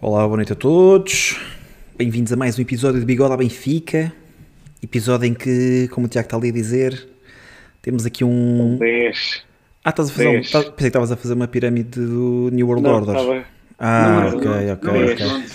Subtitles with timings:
[0.00, 1.36] Olá, boa noite a todos.
[1.96, 4.12] Bem-vindos a mais um episódio de Bigode à Benfica.
[4.82, 7.08] Episódio em que, como o Tiago está ali a dizer,
[7.82, 8.76] temos aqui um.
[8.78, 9.42] 10.
[9.84, 10.28] Ah, estás a fazer.
[10.28, 10.42] Um...
[10.42, 13.16] Tá- Pensei que estavas a fazer uma pirâmide do New World Não, Order.
[13.16, 13.44] estava.
[13.78, 15.16] Ah, Não, ok, ok, ok.
[15.16, 15.52] pronto.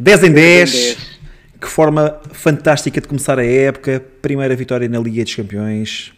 [0.00, 0.72] 10 em 10.
[0.72, 1.14] 10.
[1.60, 4.02] Que forma fantástica de começar a época.
[4.22, 6.12] Primeira vitória na Liga dos Campeões.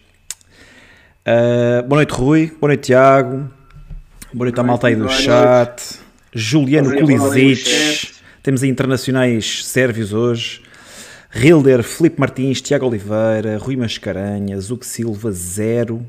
[1.24, 2.52] Ah, boa noite, Rui.
[2.60, 3.48] Boa noite, Tiago.
[4.32, 6.00] Boa noite à malta aí do chat.
[6.32, 8.14] Juliano Kulisic.
[8.42, 10.62] Temos aí internacionais sérvios hoje.
[11.34, 16.06] Hilder, Filipe Martins, Tiago Oliveira, Rui Mascarenhas, Zuc Silva, Zero.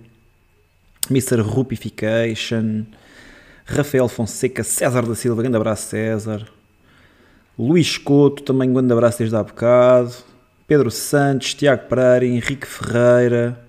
[1.10, 1.42] Mr.
[1.42, 2.86] Rupification.
[3.66, 6.48] Rafael Fonseca, César da Silva, grande abraço César.
[7.60, 10.14] Luís Couto, também um grande abraço desde há bocado.
[10.68, 13.60] Pedro Santos, Tiago Pereira, Henrique Ferreira,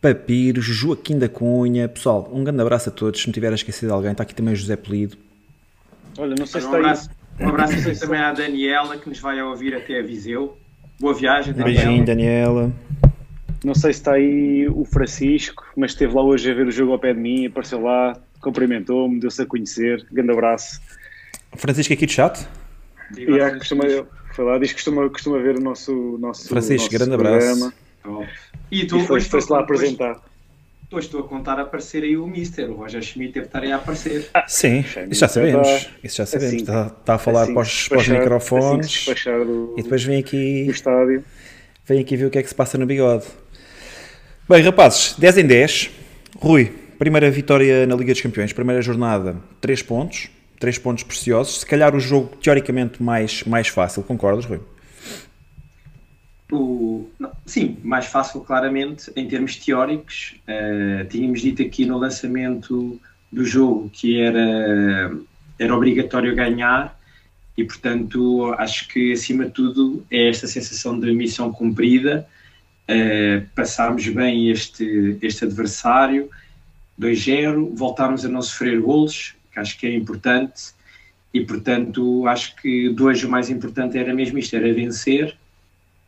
[0.00, 1.88] Papiro, Joaquim da Cunha.
[1.88, 3.20] Pessoal, um grande abraço a todos.
[3.20, 5.16] Se me tiver a esquecer de alguém, está aqui também o José Pelido.
[6.18, 6.84] Olha, não sei se Um está aí.
[6.84, 10.56] abraço, um abraço também à Daniela, que nos vai ouvir até a Viseu.
[11.00, 11.82] Boa viagem, Daniela.
[11.84, 12.72] Beijinho, Daniela.
[13.64, 16.92] Não sei se está aí o Francisco, mas esteve lá hoje a ver o jogo
[16.92, 20.04] ao pé de mim, apareceu lá, cumprimentou-me, deu-se a conhecer.
[20.10, 20.80] Grande abraço.
[21.56, 22.46] Francisco aqui do chat.
[23.12, 23.84] Digo há, costuma,
[24.34, 27.72] foi lá, diz que costuma, costuma ver o nosso, nosso, Francisco, nosso grande programa.
[28.02, 28.28] Top.
[28.70, 30.20] E tu E foi- hoje foi-se lá apresentar.
[30.92, 33.72] Hoje estou a contar a aparecer aí o Mister, o Roger Schmidt deve estar aí
[33.72, 34.28] a aparecer.
[34.46, 35.66] Sim, Xande, isso já sabemos.
[35.68, 36.52] está- Isso já sabemos.
[36.54, 40.04] assim- Está, está a falar Assim para, os, para os microfones Assim do, e depois
[40.04, 41.24] vem aqui, do estádio.
[41.86, 43.24] vem aqui ver o que é que se passa no bigode.
[44.48, 45.90] Bem, rapazes, 10 em 10.
[46.36, 46.66] Rui,
[46.98, 50.28] primeira vitória na Liga dos Campeões, primeira jornada, 3 pontos.
[50.60, 51.60] 3 pontos preciosos.
[51.60, 54.60] Se calhar o jogo teoricamente mais, mais fácil, concordas, Rui?
[56.52, 57.08] O-
[57.46, 60.36] sim, mais fácil, claramente, em termos teóricos.
[60.46, 63.00] Eh, tínhamos dito aqui no lançamento
[63.32, 65.16] do jogo que era,
[65.58, 66.94] era obrigatório ganhar,
[67.56, 72.28] e portanto, acho que acima de tudo é esta sensação de missão cumprida.
[72.86, 76.30] Eh, passámos bem este, este adversário,
[76.98, 80.74] 2-0, voltámos a não sofrer golos, que acho que é importante,
[81.32, 85.36] e portanto, acho que de hoje o mais importante era mesmo isto: era vencer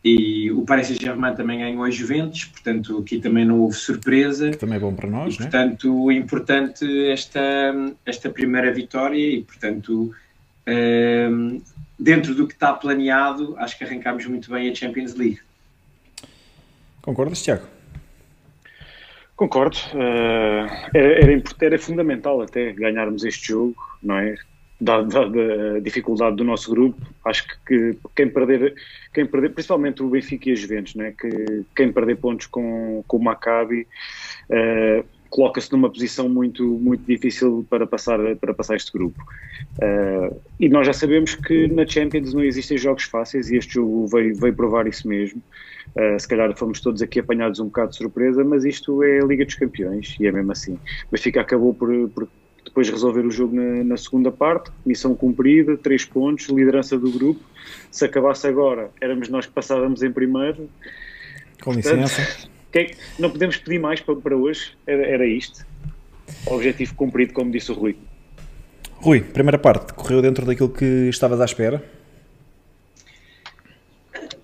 [0.04, 4.50] e o Paris Saint-Germain também ganhou a Juventus, portanto aqui também não houve surpresa.
[4.50, 5.50] Que também é bom para E, nós, não é?
[5.50, 7.40] portanto, importante esta,
[8.04, 10.14] esta primeira vitória e, portanto,
[10.68, 11.62] hum,
[11.98, 15.40] dentro do que está planeado, acho que arrancámos muito bem a Champions League.
[17.00, 17.66] Concordas, Tiago?
[19.36, 19.78] Concordo.
[19.94, 24.36] eh, era, era, era fundamental até ganharmos este jogo, não é?
[24.80, 28.74] Dada, a dificuldade do nosso grupo, acho que, que quem, perder,
[29.12, 31.12] quem perder, principalmente o Benfica e a Juventus, não é?
[31.12, 33.86] que quem perder pontos com, com o Maccabi
[34.50, 39.20] eh, coloca-se numa posição muito, muito difícil para passar, para passar este grupo.
[39.80, 44.06] Eh, e nós já sabemos que na Champions não existem jogos fáceis e este jogo
[44.08, 45.40] veio, veio provar isso mesmo.
[45.94, 49.24] Uh, se calhar fomos todos aqui apanhados um bocado de surpresa, mas isto é a
[49.24, 50.74] Liga dos Campeões e é mesmo assim.
[50.74, 52.28] O Benfica acabou por, por
[52.74, 57.40] depois resolver o jogo na, na segunda parte, missão cumprida, três pontos, liderança do grupo.
[57.88, 60.68] Se acabasse agora, éramos nós que passávamos em primeiro.
[61.62, 62.48] Com Portanto, licença.
[62.72, 65.64] que- não podemos pedir mais para, para hoje, era, era isto.
[66.46, 67.96] Objetivo cumprido, como disse o Rui.
[68.96, 71.80] Rui, primeira parte, correu dentro daquilo que estavas à espera?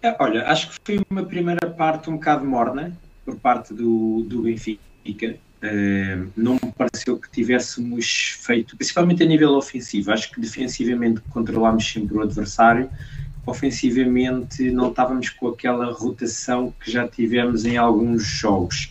[0.03, 4.43] É, Olha, acho que foi uma primeira parte um bocado morna por parte do, do
[4.43, 4.81] Benfica.
[5.63, 10.11] Eh, não me pareceu que tivéssemos feito, principalmente a nível ofensivo.
[10.11, 12.89] Acho que defensivamente controlámos sempre o adversário.
[13.45, 18.91] Ofensivamente não estávamos com aquela rotação que já tivemos em alguns jogos.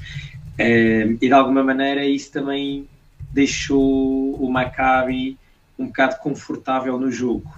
[0.58, 2.88] Eh, e de alguma maneira isso também
[3.34, 5.38] deixou o Maccabi
[5.78, 7.50] um bocado confortável no jogo.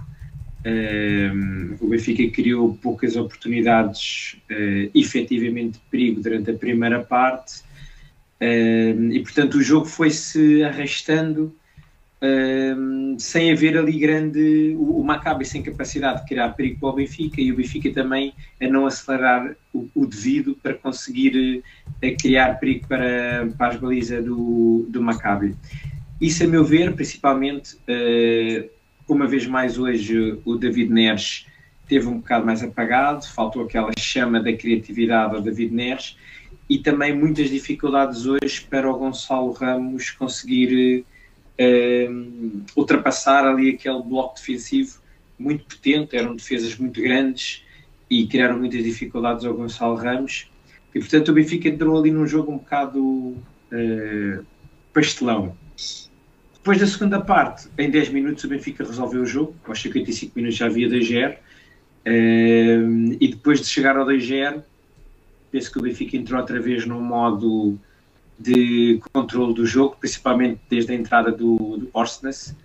[0.64, 4.36] Um, o Benfica criou poucas oportunidades,
[4.94, 7.64] efetivamente de perigo durante a primeira parte,
[9.10, 11.54] e portanto o jogo foi-se arrastando
[13.18, 14.74] sem haver ali grande.
[14.78, 18.32] O, o Maccabi sem capacidade de criar perigo para o Benfica e o Benfica também
[18.60, 21.62] a não acelerar o, o devido para conseguir
[22.02, 25.56] uh, criar perigo para, para as balizas do, do Maccabi.
[26.20, 27.76] Isso, a meu ver, principalmente.
[27.88, 28.70] Uh,
[29.08, 31.46] uma vez mais hoje o David Neres
[31.88, 36.16] teve um bocado mais apagado, faltou aquela chama da criatividade ao David Neres
[36.68, 41.04] e também muitas dificuldades hoje para o Gonçalo Ramos conseguir
[41.58, 42.08] eh,
[42.76, 45.00] ultrapassar ali aquele bloco defensivo
[45.38, 47.64] muito potente, eram defesas muito grandes
[48.08, 50.50] e criaram muitas dificuldades ao Gonçalo Ramos.
[50.94, 53.36] E portanto o Benfica entrou ali num jogo um bocado
[53.70, 54.40] eh,
[54.92, 55.56] pastelão.
[56.54, 60.56] Depois da segunda parte, em 10 minutos o Benfica resolveu o jogo, aos 55 minutos
[60.56, 64.62] já havia 2-0, uh, e depois de chegar ao 2-0,
[65.52, 67.78] penso que o Benfica entrou outra vez num modo
[68.38, 72.56] de controle do jogo, principalmente desde a entrada do, do Orsnes,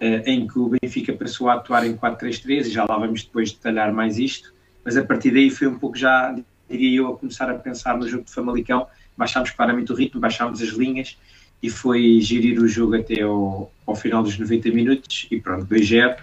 [0.00, 3.52] uh, em que o Benfica passou a atuar em 4-3-3, e já lá vamos depois
[3.52, 4.54] detalhar mais isto,
[4.84, 6.34] mas a partir daí foi um pouco já,
[6.70, 8.86] diria eu, a começar a pensar no jogo de Famalicão,
[9.16, 11.18] baixámos claramente o ritmo, baixámos as linhas,
[11.62, 16.16] e foi gerir o jogo até ao, ao final dos 90 minutos e pronto, 2-0,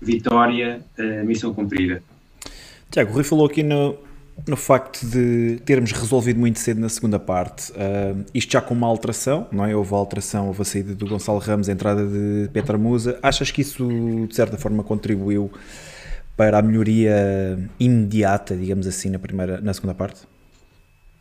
[0.00, 2.02] vitória, uh, missão cumprida.
[2.90, 3.96] Tiago, o Rui falou aqui no,
[4.46, 8.86] no facto de termos resolvido muito cedo na segunda parte, uh, isto já com uma
[8.86, 9.74] alteração, não é?
[9.74, 13.18] Houve a alteração, houve a saída do Gonçalo Ramos, a entrada de Petra Musa.
[13.22, 13.86] Achas que isso
[14.28, 15.50] de certa forma contribuiu
[16.36, 20.22] para a melhoria imediata, digamos assim, na, primeira, na segunda parte?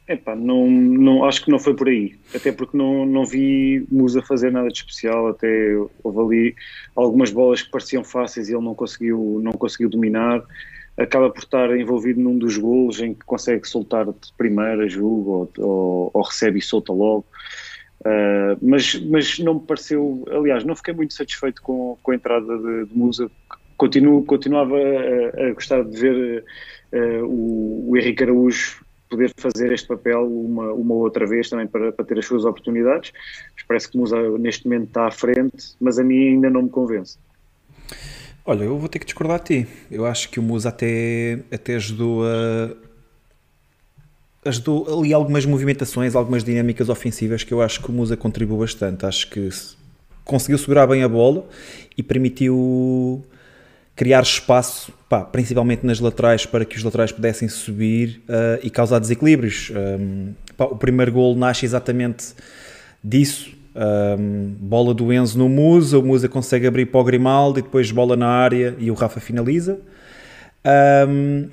[0.08, 4.22] Epá, não, não, acho que não foi por aí, até porque não, não vi Musa
[4.22, 5.48] fazer nada de especial, até
[6.04, 6.56] houve ali
[6.96, 10.44] algumas bolas que pareciam fáceis e ele não conseguiu, não conseguiu dominar,
[10.98, 15.66] acaba por estar envolvido num dos golos em que consegue soltar de primeira, julgo, ou,
[15.66, 17.26] ou, ou recebe e solta logo,
[18.02, 22.58] uh, mas, mas não me pareceu, aliás, não fiquei muito satisfeito com, com a entrada
[22.58, 23.30] de, de Musa,
[23.82, 26.46] Continuo, continuava a, a gostar de ver
[26.94, 31.92] uh, o, o Henrique Araújo poder fazer este papel uma, uma outra vez também para,
[31.92, 33.12] para ter as suas oportunidades.
[33.56, 36.70] Mas parece que Musa neste momento está à frente, mas a mim ainda não me
[36.70, 37.18] convence.
[38.52, 39.68] Olha, eu vou ter que discordar de ti.
[39.90, 42.72] Eu acho que o Musa até, até ajudou a.
[44.44, 49.06] Ajudou ali algumas movimentações, algumas dinâmicas ofensivas que eu acho que o Musa contribuiu bastante.
[49.06, 49.48] Acho que
[50.26, 51.48] conseguiu segurar bem a bola
[51.98, 53.24] e permitiu
[53.96, 59.00] criar espaço, pá, principalmente nas laterais, para que os laterais pudessem subir uh, e causar
[59.00, 59.72] desequilíbrios.
[59.74, 62.34] Um, pá, o primeiro gol nasce exatamente
[63.02, 63.61] disso.
[63.74, 67.90] Um, bola do Enzo no Musa, o Musa consegue abrir para o Grimaldo e depois
[67.92, 69.80] bola na área e o Rafa finaliza.
[71.08, 71.48] Um,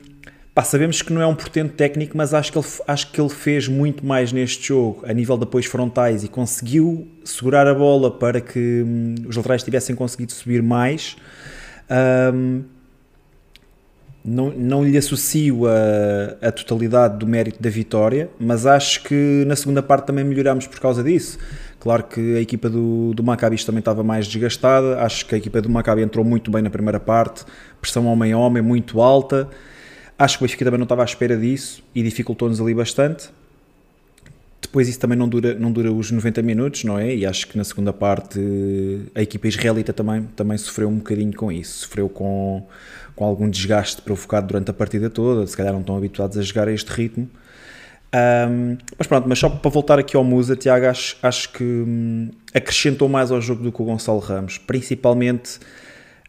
[0.53, 3.29] pá, sabemos que não é um portento técnico, mas acho que, ele, acho que ele
[3.29, 8.11] fez muito mais neste jogo, a nível de apoios frontais, e conseguiu segurar a bola
[8.11, 11.17] para que hum, os laterais tivessem conseguido subir mais.
[12.35, 12.65] Um,
[14.25, 19.57] não, não lhe associo a, a, totalidade do mérito da vitória, mas acho que na
[19.57, 21.39] segunda parte também melhorámos por causa disso.
[21.81, 25.63] Claro que a equipa do, do Maccabi também estava mais desgastada, acho que a equipa
[25.63, 27.45] do Maccabi entrou muito bem na primeira parte,
[27.81, 29.49] pressão homem-homem muito alta.
[30.19, 33.31] Acho que o Benfica também não estava à espera disso e dificultou-nos ali bastante.
[34.61, 37.15] Depois isso também não dura, não dura os 90 minutos, não é?
[37.15, 38.41] E acho que na segunda parte
[39.15, 41.87] a equipa israelita também, também sofreu um bocadinho com isso.
[41.87, 42.67] Sofreu com,
[43.15, 45.47] com algum desgaste provocado durante a partida toda.
[45.47, 47.31] Se calhar não estão habituados a jogar a este ritmo.
[48.15, 52.31] Um, mas pronto, mas só para voltar aqui ao Musa, Tiago, acho, acho que hum,
[52.55, 54.59] acrescentou mais ao jogo do que o Gonçalo Ramos.
[54.59, 55.59] Principalmente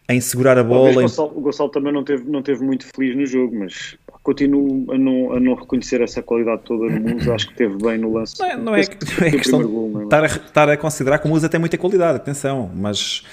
[0.09, 0.91] em segurar a bola.
[0.91, 4.91] O Gonçalo, o Gonçalo também não teve, não teve muito feliz no jogo, mas continuo
[4.91, 7.33] a não, a não reconhecer essa qualidade toda no Musa.
[7.33, 8.37] Acho que teve bem no lance.
[8.39, 11.29] Não é, não é, não é questão gol, estar a, estar a considerar que o
[11.29, 13.23] Musa tem muita qualidade, atenção, mas.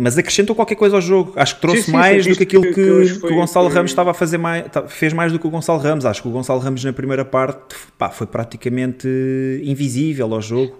[0.00, 1.32] Mas acrescentou qualquer coisa ao jogo.
[1.34, 3.74] Acho que trouxe sim, sim, mais do que aquilo que, que, que o Gonçalo foi...
[3.74, 6.06] Ramos estava a fazer mais, fez mais do que o Gonçalo Ramos.
[6.06, 9.08] Acho que o Gonçalo Ramos na primeira parte pá, foi praticamente
[9.64, 10.78] invisível ao jogo.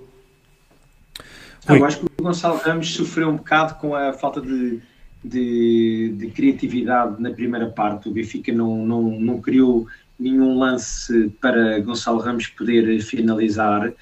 [1.67, 4.79] Ah, eu acho que o Gonçalo Ramos sofreu um bocado com a falta de,
[5.25, 8.09] de, de, criatividade na primeira parte.
[8.09, 9.89] O Benfica não, não, não criou
[10.19, 13.93] nenhum lance para Gonçalo Ramos poder finalizar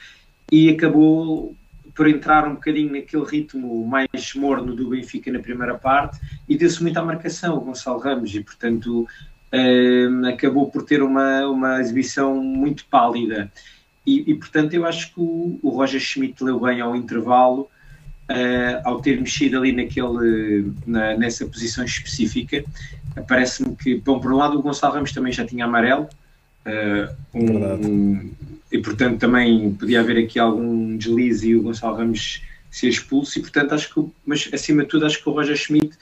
[0.52, 1.54] e acabou
[1.96, 6.82] por entrar um bocadinho naquele ritmo mais morno do Benfica na primeira parte e deu-se
[6.82, 9.08] muito à marcação o Gonçalo Ramos e portanto
[9.50, 13.50] eh, acabou por ter uma, uma exibição muito pálida.
[14.06, 17.68] E, e portanto eu acho que o, o Roger Schmidt leu bem ao intervalo
[18.30, 22.64] uh, ao ter mexido ali naquele, na, nessa posição específica,
[23.26, 26.08] parece-me que, bom, por um lado, o Gonçalo Ramos também já tinha amarelo,
[27.34, 28.30] um, um,
[28.70, 33.42] e portanto também podia haver aqui algum deslize e o Gonçalo Ramos ser expulso, e
[33.42, 35.96] portanto acho que, mas acima de tudo, acho que o Roger Schmidt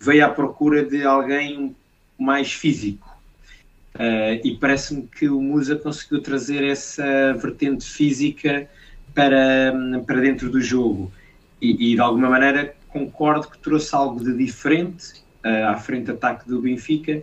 [0.00, 1.74] veio à procura de alguém
[2.18, 3.06] mais físico.
[3.94, 8.68] Uh, e parece-me que o Musa conseguiu trazer essa vertente física
[9.14, 9.72] para,
[10.06, 11.10] para dentro do jogo
[11.62, 16.46] e, e, de alguma maneira concordo que trouxe algo de diferente uh, à frente ataque
[16.46, 17.22] do Benfica.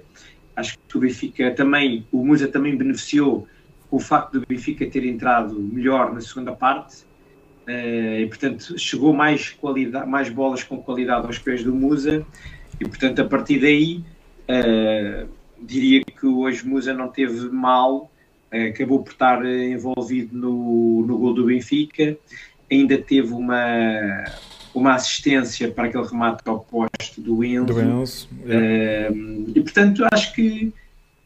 [0.56, 3.48] Acho que o Benfica também, o Musa também beneficiou
[3.90, 7.04] com o facto do Benfica ter entrado melhor na segunda parte
[7.68, 12.26] uh, e, portanto, chegou mais, qualidade, mais bolas com qualidade aos pés do Musa
[12.80, 14.04] e, portanto, a partir daí
[14.50, 15.28] uh,
[15.62, 18.12] diria que hoje Musa não teve mal,
[18.70, 22.16] acabou por estar envolvido no, no gol do Benfica
[22.74, 24.24] ainda teve uma,
[24.74, 27.66] uma assistência para aquele remate ao posto do Enzo.
[27.66, 29.12] Do Enzo yeah.
[29.12, 30.74] uh, e portanto acho que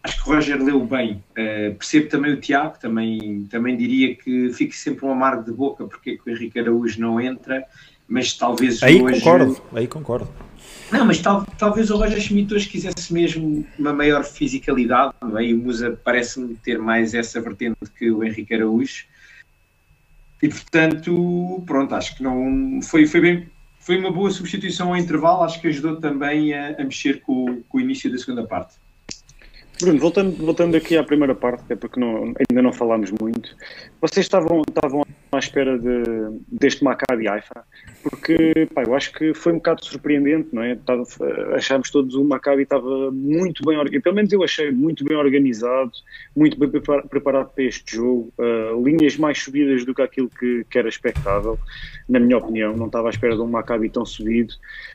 [0.04, 1.24] acho que o Roger leu bem.
[1.32, 5.86] Uh, percebo também o Tiago, também, também diria que fique sempre um amargo de boca
[5.86, 7.64] porque é que o Henrique Araújo não entra,
[8.08, 9.20] mas talvez aí hoje...
[9.20, 10.30] concordo, aí concordo.
[10.92, 15.46] Não, mas tal, talvez o Roger Schmidt hoje quisesse mesmo uma maior fisicalidade, não é?
[15.46, 19.06] e o Musa parece-me ter mais essa vertente que o Henrique Araújo.
[20.42, 25.44] E portanto, pronto, acho que não foi, foi bem, foi uma boa substituição ao intervalo,
[25.44, 28.76] acho que ajudou também a, a mexer com, com o início da segunda parte.
[29.80, 33.56] Bruno, voltando, voltando aqui à primeira parte, é porque não, ainda não falámos muito,
[34.02, 36.04] vocês estavam, estavam à espera de,
[36.52, 37.64] deste Maccabi Haifa,
[38.02, 40.78] porque pá, eu acho que foi um bocado surpreendente, não é?
[41.56, 45.92] achámos todos o Maccabi estava muito bem organizado, pelo menos eu achei muito bem organizado,
[46.36, 50.78] muito bem preparado para este jogo, uh, linhas mais subidas do que aquilo que, que,
[50.80, 51.60] era expectável,
[52.10, 54.54] na minha opinião, não estava à espera de um Maccabi tão subido,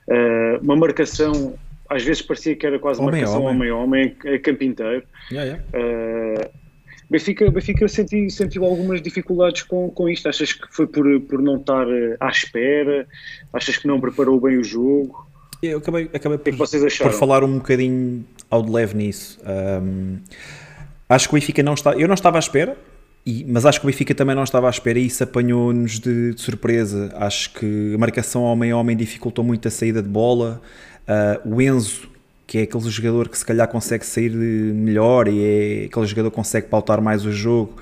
[0.08, 1.54] uh, uma marcação
[1.92, 5.04] às vezes parecia que era quase homem, marcação homem-homem, a campo inteiro.
[5.30, 6.48] Yeah, yeah.
[6.48, 6.62] Uh,
[7.10, 10.28] Benfica, Benfica senti, sentiu algumas dificuldades com, com isto.
[10.30, 13.06] Achas que foi por, por não estar eh, à espera?
[13.52, 15.26] Achas que não preparou bem o jogo?
[15.62, 19.38] Eu acabei, acabei por, por falar um bocadinho ao de leve nisso.
[19.44, 20.20] Um,
[21.06, 21.92] acho que o Benfica não está.
[21.92, 22.78] Eu não estava à espera,
[23.26, 26.32] e, mas acho que o Benfica também não estava à espera e isso apanhou-nos de,
[26.32, 27.12] de, surpresa.
[27.14, 30.62] Acho que a marcação homem-homem dificultou muito a saída de bola.
[31.08, 32.08] Uh, o Enzo,
[32.46, 36.36] que é aquele jogador que se calhar consegue sair melhor e é aquele jogador que
[36.36, 37.76] consegue pautar mais o jogo,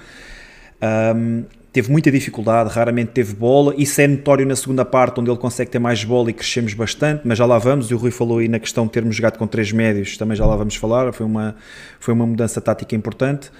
[1.16, 3.74] um, teve muita dificuldade, raramente teve bola.
[3.76, 7.22] Isso é notório na segunda parte, onde ele consegue ter mais bola e crescemos bastante,
[7.24, 7.90] mas já lá vamos.
[7.90, 10.44] E o Rui falou aí na questão de termos jogado com três médios, também já
[10.46, 11.12] lá vamos falar.
[11.12, 11.54] Foi uma,
[11.98, 13.50] foi uma mudança tática importante.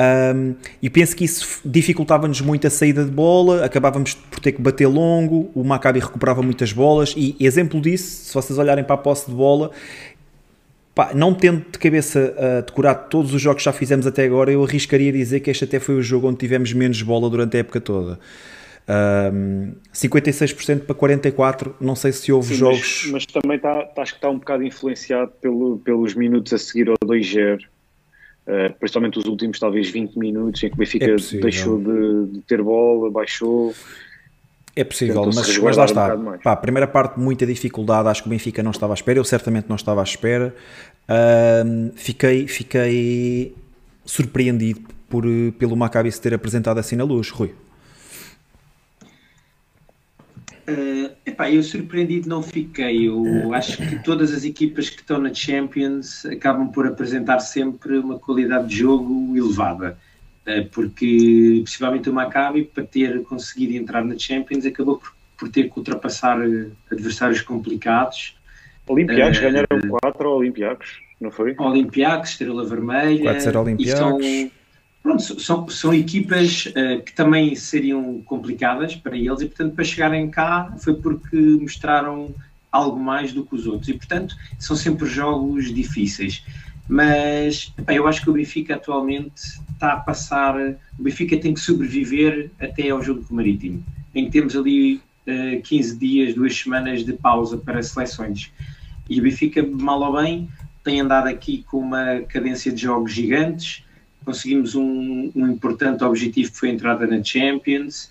[0.00, 4.62] Um, e penso que isso dificultava-nos muito a saída de bola, acabávamos por ter que
[4.62, 8.98] bater longo, o Maccabi recuperava muitas bolas e exemplo disso, se vocês olharem para a
[8.98, 9.70] posse de bola,
[10.94, 14.50] pá, não tendo de cabeça uh, decorado todos os jogos que já fizemos até agora,
[14.50, 17.60] eu arriscaria dizer que este até foi o jogo onde tivemos menos bola durante a
[17.60, 18.18] época toda.
[19.32, 23.02] Um, 56% para 44%, não sei se houve Sim, jogos...
[23.04, 26.88] Mas, mas também está, acho que está um bocado influenciado pelo, pelos minutos a seguir
[26.88, 27.60] ao 2-0
[28.50, 32.40] Uh, principalmente os últimos talvez 20 minutos em que o Benfica é deixou de, de,
[32.40, 33.72] ter bola, baixou.
[34.74, 36.14] É possível, mas, mas lá está.
[36.14, 38.08] Um Pá, primeira parte, muita dificuldade.
[38.08, 39.18] Acho que o Benfica não estava à espera.
[39.18, 40.54] Eu certamente não estava à espera.
[41.08, 43.54] Uh, fiquei, fiquei
[44.04, 45.24] surpreendido por,
[45.58, 47.52] pelo Maccabi se ter apresentado assim na luz, Rui.
[50.68, 53.08] Uh, epá, eu surpreendido não fiquei.
[53.08, 58.20] Eu acho que todas as equipas que estão na Champions acabam por apresentar sempre uma
[58.20, 59.98] qualidade de jogo elevada.
[60.46, 65.70] Uh, porque, possivelmente, o Maccabi, para ter conseguido entrar na Champions, acabou por, por ter
[65.70, 66.38] que ultrapassar
[66.90, 68.36] adversários complicados.
[68.88, 71.54] Olympiacos uh, ganharam 4 Olympiacos, não foi?
[71.58, 73.24] Olympiacos, Estrela Vermelha.
[73.24, 74.50] Pode ser Olympiacos.
[75.02, 80.30] Pronto, são, são equipas uh, que também seriam complicadas para eles e, portanto, para chegarem
[80.30, 82.34] cá foi porque mostraram
[82.70, 86.44] algo mais do que os outros e, portanto, são sempre jogos difíceis.
[86.90, 89.40] Mas epá, eu acho que o Benfica atualmente
[89.72, 90.56] está a passar.
[90.98, 95.00] O Benfica tem que sobreviver até ao jogo do Marítimo, em que temos ali uh,
[95.26, 98.50] eh, 15 dias, duas semanas de pausa para seleções.
[99.08, 100.48] E o Benfica, mal ou bem,
[100.82, 103.84] tem andado aqui com uma cadência de jogos gigantes
[104.24, 108.10] conseguimos um, um, importante objetivo que foi a entrada na Champions,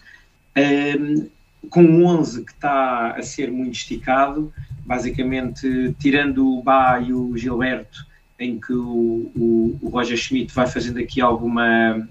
[0.99, 1.27] um,
[1.69, 4.51] com um 11 que está a ser muito esticado,
[4.85, 8.05] basicamente tirando o Bá e o Gilberto,
[8.39, 12.07] em que o, o, o Roger Schmidt vai fazendo aqui alguma,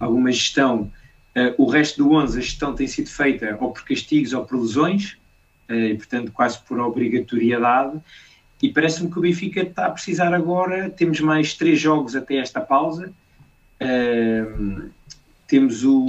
[0.00, 0.90] alguma gestão,
[1.36, 4.60] uh, o resto do 11 a gestão tem sido feita ou por castigos ou por
[4.60, 5.16] lesões,
[5.70, 7.98] uh, portanto quase por obrigatoriedade,
[8.60, 12.60] e parece-me que o Benfica está a precisar agora, temos mais três jogos até esta
[12.60, 13.12] pausa,
[15.46, 16.04] temos o,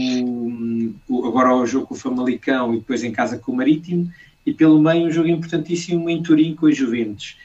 [1.08, 4.12] o, agora o jogo com o Famalicão e depois em casa com o Marítimo,
[4.44, 7.38] e pelo meio um jogo importantíssimo em Turim com os Juventus.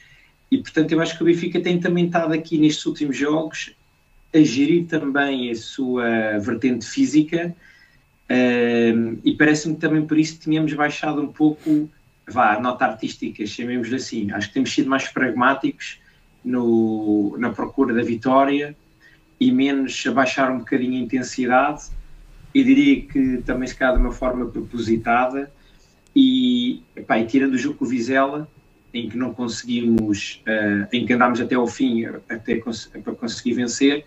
[0.54, 3.74] E portanto eu acho que o Benfica tem também estado aqui nestes últimos jogos
[4.32, 7.52] a gerir também a sua vertente física.
[9.24, 11.90] E parece-me também por isso tínhamos baixado um pouco
[12.28, 14.30] vá, a nota artística, chamemos-lhe assim.
[14.30, 15.98] Acho que temos sido mais pragmáticos
[16.44, 18.76] no, na procura da vitória
[19.40, 21.86] e menos abaixar um bocadinho a intensidade.
[22.54, 25.52] E diria que também se calhar de uma forma propositada.
[26.14, 28.48] E, epá, e tirando o jogo com o Vizela
[28.94, 33.54] em que não conseguimos uh, em que andámos até ao fim até cons para conseguir
[33.54, 34.04] vencer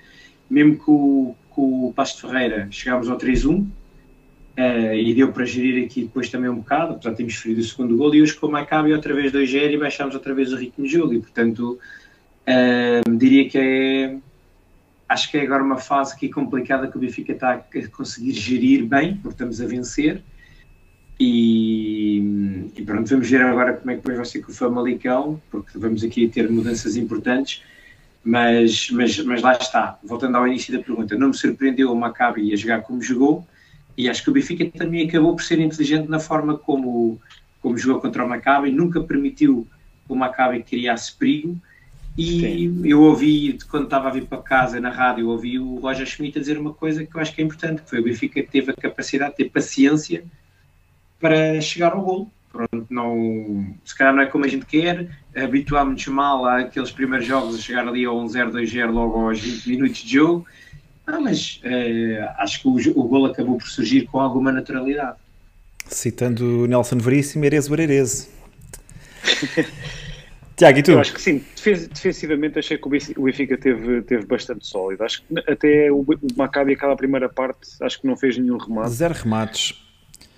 [0.50, 3.68] mesmo com, com o Pasto Ferreira chegámos ao 3-1 uh,
[4.58, 7.64] Uh, e deu para gerir aqui depois também um bocado, apesar de termos ferido o
[7.64, 10.56] segundo gol, e hoje com o Maccabi outra vez 2-0 e baixámos outra vez o
[10.56, 11.78] ritmo de jogo, e portanto
[12.48, 14.18] uh, diria que é
[15.08, 18.86] acho que é agora uma fase aqui complicada que o Benfica está a conseguir gerir
[18.86, 20.24] bem, porque estamos a vencer,
[21.20, 25.42] e, e pronto, vamos ver agora como é que depois vai ser com o Famalicão,
[25.50, 27.64] porque vamos aqui ter mudanças importantes,
[28.24, 32.54] mas, mas, mas lá está, voltando ao início da pergunta, não me surpreendeu o Maccabi
[32.54, 33.48] a jogar como jogou,
[33.98, 37.20] e acho que o Benfica também acabou por ser inteligente na forma como,
[37.62, 39.68] como jogou contra o Maccabi, nunca permitiu
[40.06, 41.58] que o Maccabi criasse perigo.
[42.16, 42.82] E Sim.
[42.88, 46.42] eu ouvi, quando estava a vir para casa na rádio, ouvi o Roger Schmidt a
[46.42, 48.72] dizer uma coisa que eu acho que é importante, que foi o Benfica que teve
[48.72, 50.24] a capacidade de ter paciência
[51.20, 52.32] para chegar ao gol.
[52.52, 57.56] Pronto, não, se calhar não é como a gente quer, habituámos-nos mal àqueles primeiros jogos
[57.56, 60.46] a chegar ali a um 0-2-0 logo aos 20 minutos de jogo,
[61.06, 65.18] ah, mas uh, acho que o, o gol acabou por surgir com alguma naturalidade.
[65.86, 68.30] Citando Nelson Veríssimo, Erez Barerese.
[70.58, 70.92] Tiago, e tu?
[70.92, 75.04] Eu acho que sim, defensivamente achei que o Benfica teve, teve bastante sólido.
[75.04, 78.90] Acho que até o, o Maccabi, aquela primeira parte, acho que não fez nenhum remate.
[78.90, 79.87] Zero remates.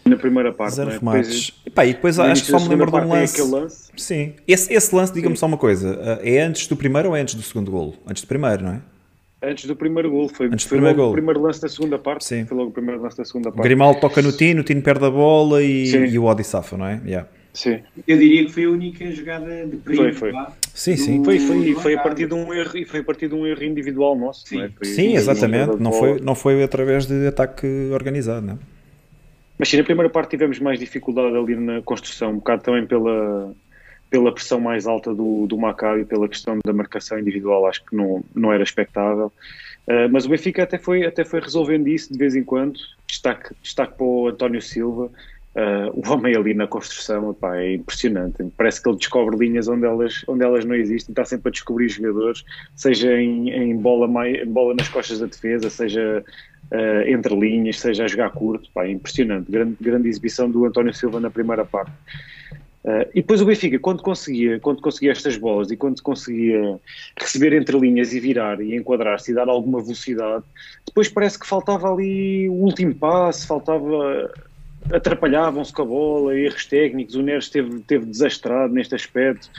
[0.05, 0.75] Na primeira parte.
[0.75, 0.97] Zero é?
[0.97, 1.27] remates.
[1.27, 3.41] Depois, e, pá, e depois acho que só me lembro de um lance.
[3.41, 3.91] lance.
[3.95, 4.33] Sim.
[4.47, 7.41] Esse, esse lance, diga-me só uma coisa: é antes do primeiro ou é antes do
[7.41, 7.95] segundo golo?
[8.07, 8.81] Antes do primeiro, não é?
[9.41, 11.11] Antes do primeiro gol, foi, Antes do foi primeiro logo gol.
[11.11, 12.25] o primeiro lance da segunda parte.
[12.25, 12.45] Sim.
[12.45, 13.59] Foi logo o primeiro lance da segunda parte.
[13.59, 16.75] O Grimaldo toca no Tino, o Tino perde a bola e, e o Odi safa,
[16.77, 17.01] não é?
[17.05, 17.27] Yeah.
[17.53, 17.79] Sim.
[18.07, 20.03] Eu diria que foi a única jogada de perigo.
[20.03, 20.31] Foi, foi.
[20.31, 21.23] Lá, sim, sim.
[21.23, 23.63] Foi, foi, foi a partir de um erro e foi a partir de um erro
[23.63, 24.47] individual nosso.
[24.47, 24.69] Sim, é?
[24.83, 25.77] sim exatamente.
[25.77, 28.57] Não foi, não foi através de ataque organizado, não é?
[29.59, 33.53] Mas sim, na primeira parte tivemos mais dificuldade ali na construção, um bocado também pela,
[34.09, 38.23] pela pressão mais alta do, do Maccabi, pela questão da marcação individual, acho que não,
[38.33, 39.33] não era expectável.
[39.85, 42.79] Uh, mas o Benfica até foi, até foi resolvendo isso de vez em quando.
[43.05, 48.37] Destaque, destaque para o António Silva, uh, o homem ali na construção, epá, é impressionante.
[48.55, 51.89] Parece que ele descobre linhas onde elas, onde elas não existem, está sempre a descobrir
[51.89, 56.23] jogadores, seja em, em bola, mai, bola nas costas da defesa, seja
[56.71, 58.69] uh, entre linhas, seja a jogar curto.
[58.69, 59.51] Epá, é impressionante.
[59.51, 61.91] Grande, grande exibição do António Silva na primeira parte.
[62.83, 66.79] Uh, e depois o Benfica, quando conseguia, quando conseguia estas bolas e quando conseguia
[67.19, 70.45] receber entre linhas e virar e enquadrar-se e dar alguma velocidade,
[70.85, 74.31] depois parece que faltava ali o último passo, faltava.
[74.93, 77.15] atrapalhavam-se com a bola, erros técnicos.
[77.15, 79.49] O Neres esteve, esteve desastrado neste aspecto.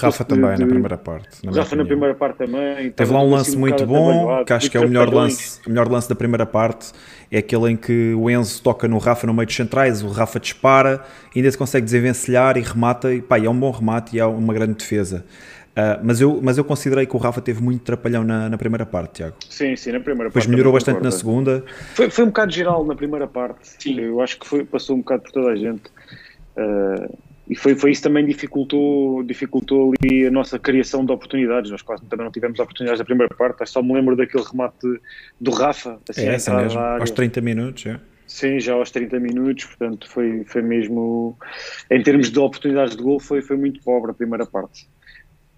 [0.00, 1.44] Rafa também de, na primeira parte.
[1.44, 2.90] Na Rafa na primeira parte também.
[2.90, 5.60] Teve lá um lance assim, um muito bom, que acho que é o melhor lance,
[5.66, 6.92] o melhor lance da primeira parte.
[7.30, 10.38] É aquele em que o Enzo toca no Rafa no meio dos centrais, o Rafa
[10.38, 11.02] dispara,
[11.34, 13.12] ainda se consegue desenvencilhar e remata.
[13.12, 15.24] E, pá, é um bom remate e é uma grande defesa.
[15.72, 18.84] Uh, mas, eu, mas eu considerei que o Rafa teve muito trapalhão na, na primeira
[18.84, 19.36] parte, Tiago.
[19.48, 20.32] Sim, sim, na primeira Depois parte.
[20.32, 21.14] Depois melhorou bastante concordo.
[21.14, 21.64] na segunda.
[21.94, 23.70] Foi, foi um bocado geral na primeira parte.
[23.78, 23.98] Sim.
[23.98, 25.84] Eu acho que foi, passou um bocado por toda a gente.
[26.58, 31.70] Uh, e foi, foi isso também dificultou, dificultou ali a nossa criação de oportunidades.
[31.70, 33.68] Nós quase também não tivemos oportunidades da primeira parte.
[33.68, 34.86] Só me lembro daquele remate
[35.38, 35.98] do Rafa.
[36.08, 37.84] Assim, é essa mesmo, aos 30 minutos.
[37.84, 38.00] É.
[38.26, 39.66] Sim, já aos 30 minutos.
[39.66, 41.36] Portanto, foi, foi mesmo.
[41.90, 44.88] Em termos de oportunidades de gol, foi, foi muito pobre a primeira parte.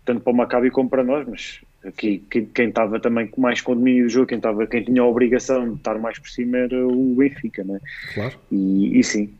[0.04, 3.74] Tanto para o Maccabi como para nós, mas aqui quem estava também mais com o
[3.76, 6.88] domínio do jogo, quem, estava, quem tinha a obrigação de estar mais por cima era
[6.88, 7.78] o Benfica, né?
[8.14, 8.34] Claro.
[8.50, 9.32] E, e sim.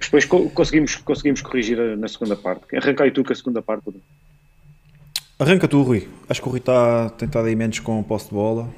[0.00, 2.76] Depois conseguimos, conseguimos corrigir na segunda parte.
[2.76, 3.92] Arranca aí tu com a segunda parte.
[5.38, 6.08] Arranca tu, Rui.
[6.28, 8.68] Acho que o Rui está tentado aí menos com o posse de bola.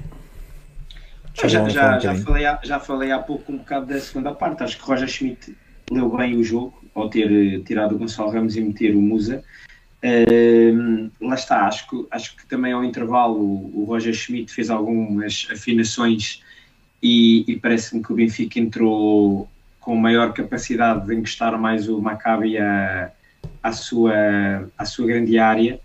[1.33, 4.63] Já, já, já, já, falei há, já falei há pouco um bocado da segunda parte.
[4.63, 5.55] Acho que Roger Schmidt
[5.89, 9.43] leu bem o jogo ao ter eh, tirado o Gonçalo Ramos e meter o Musa.
[10.03, 14.71] Uh, lá está, acho que, acho que também ao intervalo o, o Roger Schmidt fez
[14.71, 16.41] algumas afinações
[17.03, 19.47] e, e parece-me que o Benfica entrou
[19.81, 24.13] com maior capacidade de encostar mais o Maccabi à, sua,
[24.77, 25.79] à sua grande área.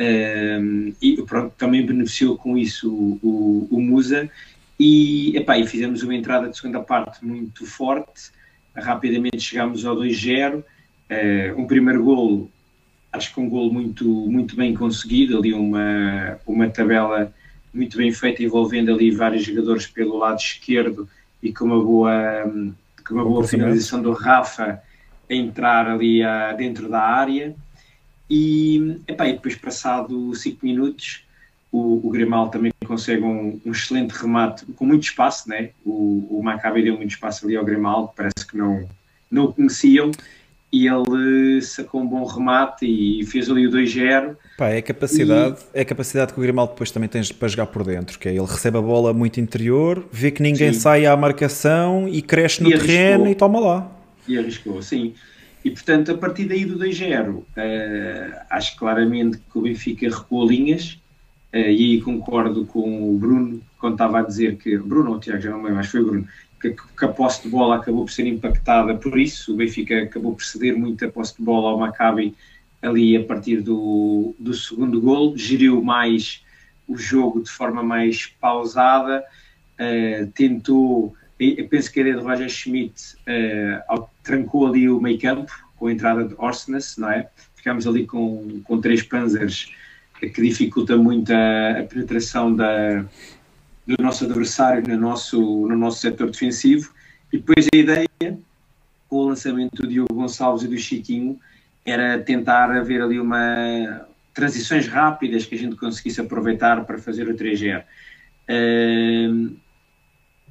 [0.00, 4.30] Um, e pronto, também beneficiou com isso o, o, o Musa.
[4.78, 8.30] E, epá, e fizemos uma entrada de segunda parte muito forte,
[8.74, 12.50] rapidamente chegámos ao 2-0, uh, um primeiro golo,
[13.12, 17.32] acho que um golo muito, muito bem conseguido, ali uma, uma tabela
[17.72, 21.08] muito bem feita envolvendo ali vários jogadores pelo lado esquerdo
[21.42, 22.74] e com uma boa
[23.06, 24.82] com uma boa finalização do Rafa
[25.30, 27.54] a entrar ali uh, dentro da área.
[28.28, 31.24] E, epá, e depois, passado 5 minutos,
[31.70, 35.48] o, o Grimal também consegue um, um, excelente remate com muito espaço.
[35.48, 35.70] Né?
[35.84, 38.88] O, o Maccabi deu muito espaço ali ao Grimal, parece que não,
[39.30, 40.10] não o conheciam.
[40.74, 44.34] E ele sacou um bom remate e fez ali o 2-0.
[44.58, 45.78] Pá, é a capacidade, e...
[45.78, 48.32] é a capacidade que o Grimaldo depois também tem para jogar por dentro, que é
[48.32, 50.80] ele recebe a bola muito interior, vê que ninguém sim.
[50.80, 53.92] sai à marcação e cresce no e terreno e toma lá.
[54.26, 55.14] E arriscou, sim.
[55.64, 60.48] E portanto, a partir daí do 2-0, uh, eh, acho claramente que o Benfica recuou
[60.48, 60.98] linhas,
[61.54, 64.76] uh, e aí concordo com o Bruno, quando estava a dizer que.
[64.76, 66.28] Bruno ou Tiago, já não me lembro, mas foi o Bruno,
[66.70, 69.52] que, que, a posse de bola acabou por ser impactada por isso.
[69.52, 72.34] O Benfica acabou por ceder muito a posse de bola ao Maccabi
[72.82, 76.44] ali a partir do, do segundo gol, geriu mais
[76.86, 79.24] o jogo de forma mais pausada,
[79.80, 85.18] uh, tentou eu penso que a ideia de Roger Schmidt uh, trancou ali o meio
[85.18, 87.28] campo com a entrada de Orsnes, não é?
[87.56, 89.72] Ficámos ali com, com três panzers
[90.20, 93.04] que dificulta muito a, a penetração da,
[93.86, 96.92] do nosso adversário no nosso, no nosso setor defensivo.
[97.32, 98.38] E depois a ideia,
[99.08, 101.38] com o lançamento do Diogo Gonçalves e do Chiquinho,
[101.84, 107.34] era tentar haver ali uma transições rápidas que a gente conseguisse aproveitar para fazer o
[107.34, 107.84] 3G.
[108.50, 109.56] Uh,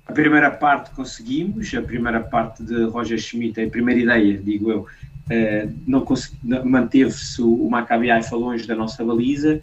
[0.06, 4.80] a primeira parte conseguimos, a primeira parte de Roger Schmidt, a primeira ideia, digo eu,
[4.82, 6.06] uh, não
[6.64, 9.62] manteve-se o, Maccabi Haifa longe da nossa baliza.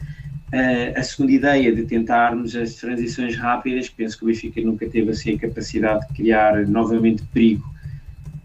[0.53, 5.11] Uh, a segunda ideia de tentarmos as transições rápidas, penso que o Benfica nunca teve
[5.11, 7.65] assim a capacidade de criar novamente perigo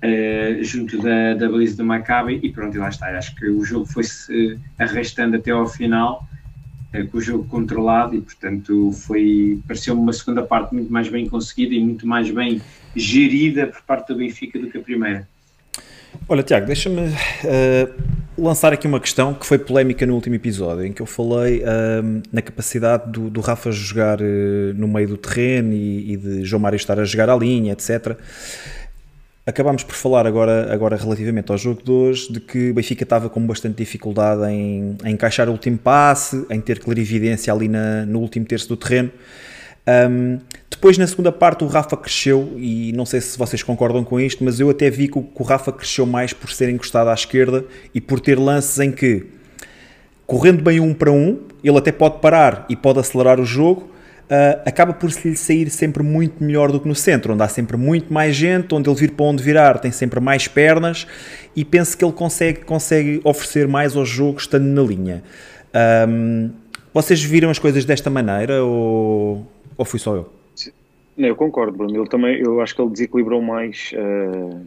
[0.04, 3.08] uh, junto da, da baliza do Maccabi e pronto, e lá está.
[3.18, 6.28] Acho que o jogo foi-se arrastando até ao final
[6.96, 11.28] eh, com o jogo controlado e, portanto, foi pareceu-me uma segunda parte muito mais bem
[11.28, 12.62] conseguida e muito mais bem
[12.96, 15.28] gerida por parte do Benfica do que a primeira.
[16.28, 18.04] Olha, Tiago, deixa-me uh,
[18.38, 22.24] lançar aqui uma questão que foi polémica no último episódio, em que eu falei uh,
[22.32, 26.62] na capacidade do, do Rafa jogar uh, no meio do terreno e, e, de João
[26.62, 28.18] Mário estar a jogar à linha, etc.
[29.46, 33.30] Acabámos por falar agora, agora relativamente ao jogo de hoje de que o Benfica estava
[33.30, 38.20] com bastante dificuldade em, em encaixar o último passe, em ter clarividência ali na, no
[38.20, 39.12] último terço do terreno.
[39.88, 40.40] Um,
[40.76, 44.44] depois, na segunda parte, o Rafa cresceu, e não sei se vocês concordam com isto,
[44.44, 48.02] mas eu até vi que o, Rafa cresceu mais por ser encostado à esquerda e
[48.02, 49.26] por ter lances em que,
[50.28, 53.90] correndo bem um para um, ele até pode parar e pode acelerar o jogo,
[54.26, 57.48] uh, acaba por se lhe sair sempre muito melhor do que no centro, onde há
[57.48, 61.08] sempre muito mais gente, onde ele vir para onde virar tem sempre mais pernas
[61.56, 65.24] e penso que ele consegue, consegue oferecer mais ao jogo estando na linha.
[66.08, 66.52] Um,
[66.94, 70.35] vocês viram as coisas desta maneira ou, ou fui só eu?
[71.18, 71.98] Não, eu concordo, Bruno.
[71.98, 74.66] Ele também, eu acho que ele desequilibrou mais uh,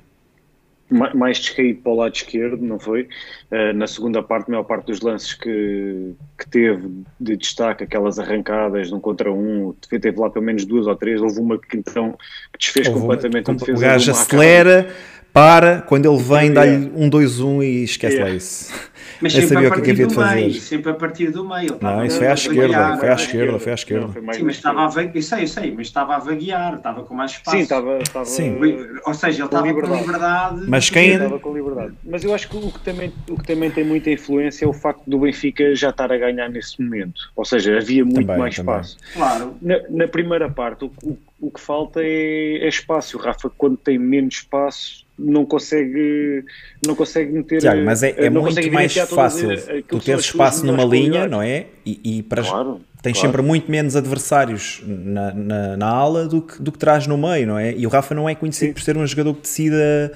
[0.91, 3.09] mais descaído para o lado esquerdo, não foi?
[3.51, 6.89] Uh, na segunda parte, a maior parte dos lances que, que teve
[7.21, 11.21] de destaque, aquelas arrancadas de um contra um, teve lá pelo menos duas ou três,
[11.21, 12.13] houve uma que então
[12.53, 13.79] que desfez houve completamente uma, a defesa.
[13.79, 14.89] O gajo acelera,
[15.33, 18.31] para, quando ele vem, dá-lhe um 2-1 e esquece yeah.
[18.31, 18.73] lá isso.
[19.21, 20.35] Mas sempre sabia a partir o que, é que havia de fazer.
[20.35, 21.79] Meio, sempre a partir do meio.
[21.81, 24.09] Não, isso foi à esquerda, foi à esquerda, foi à esquerda.
[24.33, 27.15] Sim, mas estava a vaguear, eu sei, eu sei, mas estava a vaguear, estava com
[27.15, 27.57] mais espaço.
[27.57, 28.59] Sim, estava, estava Sim.
[29.05, 29.99] Ou seja, ele estava liberdade.
[29.99, 30.65] com liberdade.
[30.69, 31.95] Mas quem estava com liberdade.
[32.05, 34.73] Mas eu acho que o que, também, o que também tem muita influência é o
[34.73, 37.31] facto do Benfica já estar a ganhar nesse momento.
[37.35, 38.75] Ou seja, havia muito também, mais também.
[38.75, 38.99] espaço.
[39.15, 39.57] Claro.
[39.61, 43.17] Na, na primeira parte, o, o, o que falta é, é espaço.
[43.17, 46.45] O Rafa, quando tem menos espaço, não consegue,
[46.87, 47.59] não consegue meter.
[47.59, 49.51] Tiago, mas é, é muito mais fácil
[49.89, 51.67] tu teres espaço numa linha, não é?
[51.85, 53.29] E, e para, claro, tens claro.
[53.29, 57.47] sempre muito menos adversários na, na, na, ala do que, do que traz no meio,
[57.47, 57.75] não é?
[57.75, 58.75] E o Rafa não é conhecido Sim.
[58.75, 60.13] por ser um jogador que decida,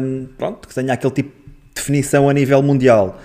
[0.00, 3.18] um, pronto, que tenha aquele tipo de definição a nível mundial.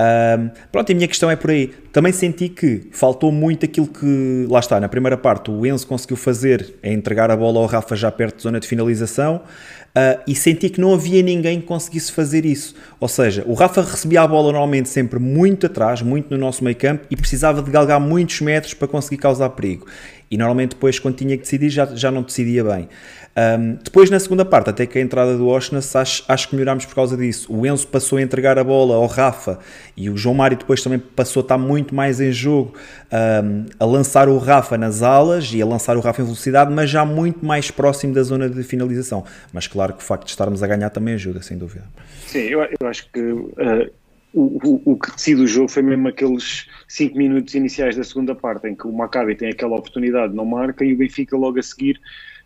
[0.00, 1.66] Um, pronto, a minha questão é por aí.
[1.92, 6.16] Também senti que faltou muito aquilo que, lá está, na primeira parte o Enzo conseguiu
[6.16, 9.42] fazer, é entregar a bola ao Rafa já perto da zona de finalização.
[9.90, 12.76] Uh, e senti que não havia ninguém que conseguisse fazer isso.
[13.00, 16.76] Ou seja, o Rafa recebia a bola normalmente sempre muito atrás, muito no nosso meio
[16.76, 19.86] campo e precisava de galgar muitos metros para conseguir causar perigo.
[20.30, 22.88] E normalmente depois, quando tinha que decidir, já, já não decidia bem.
[23.36, 26.84] Um, depois, na segunda parte, até que a entrada do Oshness, acho, acho que melhorámos
[26.84, 27.52] por causa disso.
[27.52, 29.58] O Enzo passou a entregar a bola ao Rafa
[29.96, 32.74] e o João Mário depois também passou a estar muito mais em jogo,
[33.12, 36.90] um, a lançar o Rafa nas alas e a lançar o Rafa em velocidade, mas
[36.90, 39.24] já muito mais próximo da zona de finalização.
[39.52, 41.84] Mas claro que o facto de estarmos a ganhar também ajuda, sem dúvida.
[42.26, 43.20] Sim, eu, eu acho que.
[43.20, 44.00] Uh,
[44.32, 48.32] o, o, o, que decide o jogo foi mesmo aqueles 5 minutos iniciais da segunda
[48.32, 51.62] parte, em que o Maccabi tem aquela oportunidade, não marca, e o Benfica logo a
[51.62, 52.00] seguir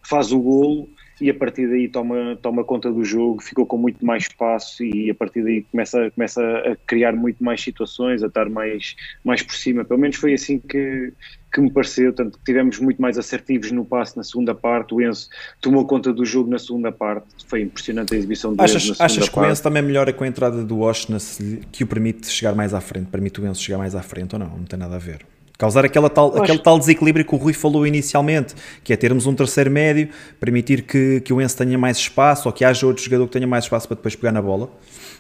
[0.07, 0.89] faz o golo
[1.21, 5.11] e a partir daí toma, toma conta do jogo, ficou com muito mais espaço e
[5.11, 9.55] a partir daí começa, começa a criar muito mais situações, a estar mais, mais por
[9.55, 9.85] cima.
[9.85, 11.13] Pelo menos foi assim que,
[11.53, 15.01] que me pareceu, tanto que tivemos muito mais assertivos no passe na segunda parte, o
[15.01, 15.29] Enzo
[15.61, 18.95] tomou conta do jogo na segunda parte, foi impressionante a exibição do achas, Enzo na
[18.95, 19.33] segunda Achas parte.
[19.33, 21.39] que o Enzo também melhora com a entrada do Oshness
[21.71, 24.39] que o permite chegar mais à frente, permite o Enzo chegar mais à frente ou
[24.39, 24.49] não?
[24.49, 25.25] Não tem nada a ver.
[25.57, 29.35] Causar aquela tal, aquele tal desequilíbrio que o Rui falou inicialmente, que é termos um
[29.35, 30.09] terceiro médio,
[30.41, 33.47] permitir que, que o Enzo tenha mais espaço ou que haja outro jogador que tenha
[33.47, 34.69] mais espaço para depois pegar na bola.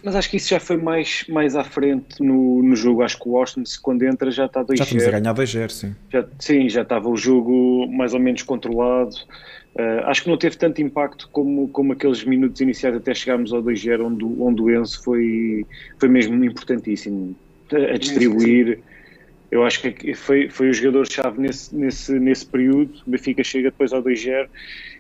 [0.02, 3.02] Mas acho que isso já foi mais, mais à frente no, no jogo.
[3.02, 5.94] Acho que o Austin, quando entra, já está 2 Já estamos a ganhar 2-0, sim.
[6.12, 9.14] Já, sim, já estava o jogo mais ou menos controlado.
[9.76, 13.62] Uh, acho que não teve tanto impacto como, como aqueles minutos iniciais até chegarmos ao
[13.62, 15.64] 2-0, onde, onde o Enzo foi,
[15.98, 17.36] foi mesmo importantíssimo
[17.72, 18.80] a, a distribuir.
[19.54, 22.92] Eu acho que foi, foi o jogador-chave nesse, nesse, nesse período.
[23.06, 24.48] O Benfica chega depois ao 2-0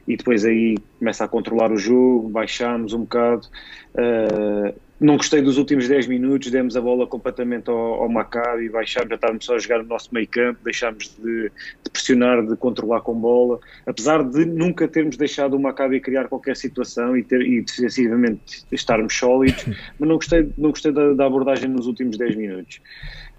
[0.06, 3.48] e depois aí começa a controlar o jogo, baixamos um bocado.
[3.96, 9.08] Uh, não gostei dos últimos 10 minutos, demos a bola completamente ao, ao Maccabi, baixámos,
[9.08, 11.50] já estávamos só a jogar no nosso meio campo, deixámos de,
[11.82, 16.56] de, pressionar, de controlar com bola, apesar de nunca termos deixado o Maccabi criar qualquer
[16.56, 19.64] situação e, ter, e defensivamente estarmos sólidos,
[19.98, 22.80] mas não gostei, não gostei da, da abordagem nos últimos 10 minutos.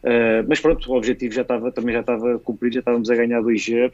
[0.05, 3.41] Uh, mas pronto, o objetivo já estava, também já estava cumprido, já estávamos a ganhar
[3.41, 3.91] 2-0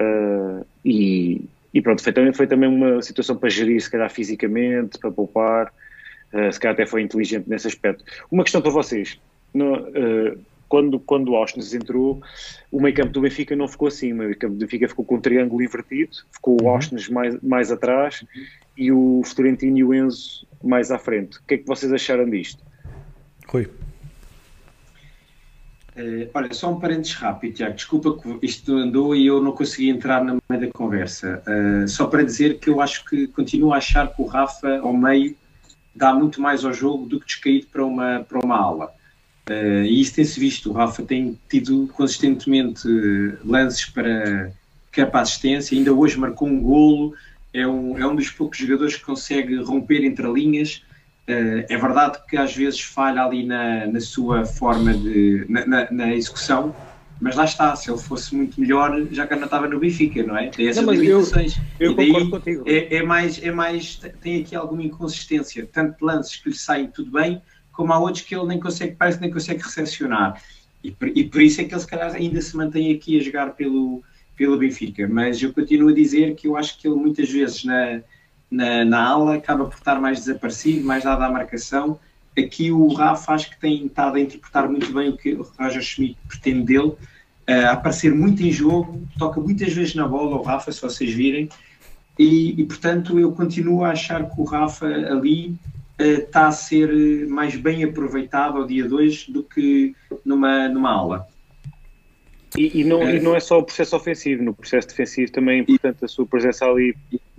[0.00, 1.44] uh, e,
[1.74, 5.70] e pronto, foi também, foi também uma situação para gerir, se calhar fisicamente, para poupar,
[6.32, 8.02] uh, se calhar até foi inteligente nesse aspecto.
[8.30, 9.20] Uma questão para vocês,
[9.54, 12.22] uh, quando, quando o Austin entrou,
[12.72, 15.16] o meio campo do Benfica não ficou assim, o meio campo do Benfica ficou com
[15.16, 18.24] um triângulo invertido, ficou o Austin mais, mais atrás
[18.74, 21.38] e o Florentino e o Enzo mais à frente.
[21.38, 22.64] O que é que vocês acharam disto?
[23.46, 23.68] Rui.
[25.96, 27.74] Uh, olha, só um parênteses rápido, Tiago.
[27.74, 31.42] Desculpa que isto andou e eu não consegui entrar na meio da conversa.
[31.46, 34.92] Uh, só para dizer que eu acho que continuo a achar que o Rafa, ao
[34.92, 35.34] meio,
[35.94, 38.92] dá muito mais ao jogo do que descaído para uma, para uma ala.
[39.48, 40.70] Uh, e isso tem-se visto.
[40.70, 42.86] O Rafa tem tido consistentemente
[43.42, 44.52] lances para
[44.92, 45.76] quer para assistência.
[45.76, 47.14] Ainda hoje marcou um golo.
[47.54, 50.82] É um, é um dos poucos jogadores que consegue romper entre linhas.
[51.28, 55.44] Uh, é verdade que às vezes falha ali na, na sua forma de.
[55.48, 56.74] Na, na, na, execução,
[57.20, 60.36] mas lá está, se ele fosse muito melhor, já que não estava no Benfica, não
[60.36, 60.50] é?
[60.50, 61.58] Tem essas não, limitações.
[61.80, 62.62] Eu, eu concordo contigo.
[62.64, 64.00] É, é, mais, é mais.
[64.20, 68.32] Tem aqui alguma inconsistência, tanto lances que lhe saem tudo bem, como há outros que
[68.32, 70.40] ele nem consegue, parece nem consegue recepcionar.
[70.84, 73.22] E por, e por isso é que ele, se calhar, ainda se mantém aqui a
[73.22, 74.00] jogar pelo,
[74.36, 75.08] pelo Benfica.
[75.08, 78.00] Mas eu continuo a dizer que eu acho que ele muitas vezes na
[78.50, 81.98] na, na ala, acaba por estar mais desaparecido, mais dado à marcação.
[82.38, 85.82] Aqui o Rafa acho que tem estado a interpretar muito bem o que o Roger
[85.82, 86.96] Schmidt pretende dele, uh,
[87.68, 91.48] a aparecer muito em jogo, toca muitas vezes na bola o Rafa, se vocês virem,
[92.18, 95.56] e, e portanto eu continuo a achar que o Rafa ali
[95.98, 101.26] uh, está a ser mais bem aproveitado ao dia 2 do que numa, numa aula.
[102.56, 105.58] E, e, não, é, e não é só o processo ofensivo, no processo defensivo também
[105.58, 106.94] é importante a sua presença ali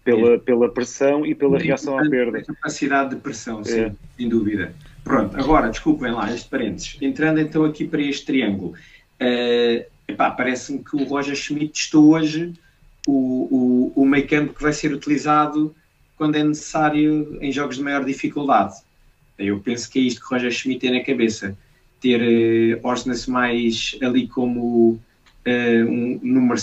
[0.07, 0.37] pela, é.
[0.37, 2.41] pela pressão e pela reação à perda.
[2.41, 3.91] Capacidade de pressão, sim, é.
[4.15, 4.73] sem dúvida.
[5.03, 6.97] Pronto, agora, desculpem lá este parênteses.
[7.01, 8.73] Entrando então aqui para este triângulo,
[9.21, 12.53] uh, parece-me que o Roger Schmidt testou hoje
[13.05, 15.75] o, o, o meio campo que vai ser utilizado
[16.15, 18.75] quando é necessário em jogos de maior dificuldade.
[19.37, 21.57] Eu penso que é isto que o Roger Schmidt tem na cabeça.
[21.99, 26.61] Ter uh, Orsnes mais ali como uh, um número,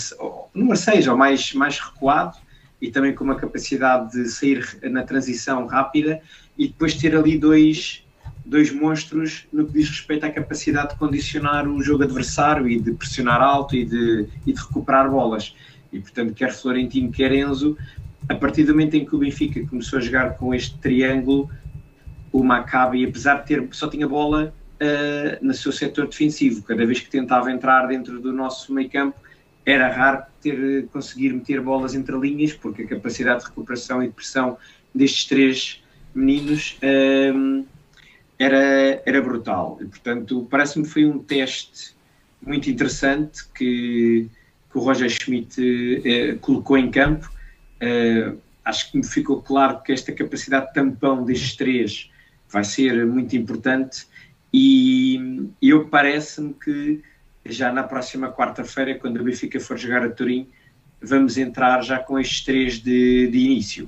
[0.53, 2.44] número 6 ou mais, mais recuado
[2.81, 6.21] e também com uma capacidade de sair na transição rápida
[6.57, 8.03] e depois ter ali dois,
[8.45, 12.91] dois monstros no que diz respeito à capacidade de condicionar o jogo adversário e de
[12.91, 15.55] pressionar alto e de, e de recuperar bolas.
[15.91, 17.77] E portanto, quer Florentino, quer Enzo,
[18.27, 21.49] a partir do momento em que o Benfica começou a jogar com este triângulo,
[22.31, 26.99] o Maccabi, apesar de ter só tinha bola uh, no seu setor defensivo, cada vez
[26.99, 29.17] que tentava entrar dentro do nosso meio campo,
[29.65, 34.13] era raro ter, conseguir meter bolas entre linhas, porque a capacidade de recuperação e de
[34.13, 34.57] pressão
[34.93, 36.77] destes três meninos
[37.33, 37.65] um,
[38.37, 39.77] era, era brutal.
[39.81, 41.95] E, portanto, parece-me que foi um teste
[42.41, 44.29] muito interessante que,
[44.71, 47.29] que o Roger Schmidt uh, colocou em campo.
[47.81, 52.11] Uh, acho que me ficou claro que esta capacidade de tampão destes três
[52.49, 54.07] vai ser muito importante
[54.53, 57.03] e eu parece-me que
[57.45, 60.47] já na próxima quarta-feira, quando o Benfica for jogar a Turim,
[61.01, 63.87] vamos entrar já com estes três de, de início.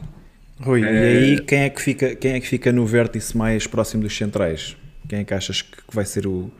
[0.60, 3.36] Rui, uh, e aí eh, quem é, que fica, quem é que fica no vértice
[3.36, 4.78] mais próximo dos centrais?
[5.08, 6.52] Quem é que achas que vai ser o,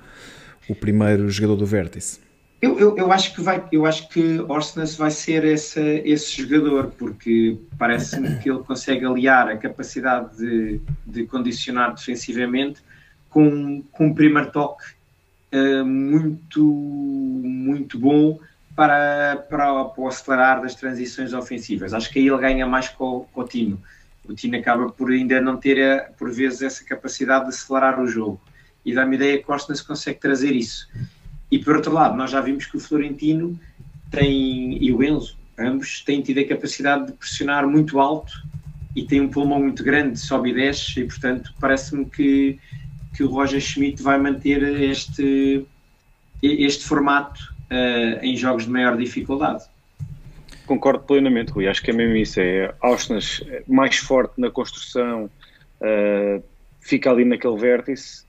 [0.68, 2.20] o primeiro jogador do vértice?
[2.60, 6.92] Eu, eu, eu, acho que vai, eu acho que Orsnes vai ser esse, esse jogador,
[6.98, 12.82] porque parece-me que ele consegue aliar a capacidade de, de condicionar defensivamente
[13.30, 14.97] com, com um primeiro toque
[15.54, 18.40] uh, muito, muito bom
[18.76, 21.94] para, para, para o acelerar das transições ofensivas.
[21.94, 23.82] Acho que aí ele ganha mais com, com o Tino.
[24.28, 28.08] O Tino acaba por ainda não ter, eh, por vezes, essa capacidade de acelerar o
[28.08, 28.40] jogo.
[28.86, 30.88] E dá-me ideia que o Austin consegue trazer isso.
[31.50, 33.58] E por outro lado, nós já vimos que o Florentino
[34.12, 38.32] tem, e o Enzo, ambos têm tido a capacidade de pressionar muito alto
[38.96, 42.60] e tem um pulmão muito grande, sobe e desce, e portanto parece-me que,
[43.18, 45.66] que o Roger Schmidt vai manter este,
[46.44, 49.64] este formato uh, em jogos de maior dificuldade.
[50.68, 51.68] Concordo plenamente, Rui.
[51.68, 52.40] Acho que é mesmo isso.
[52.40, 53.18] É Austin
[53.68, 55.32] mais forte na construção,
[55.82, 56.44] uh,
[56.80, 58.24] fica ali naquele vértice,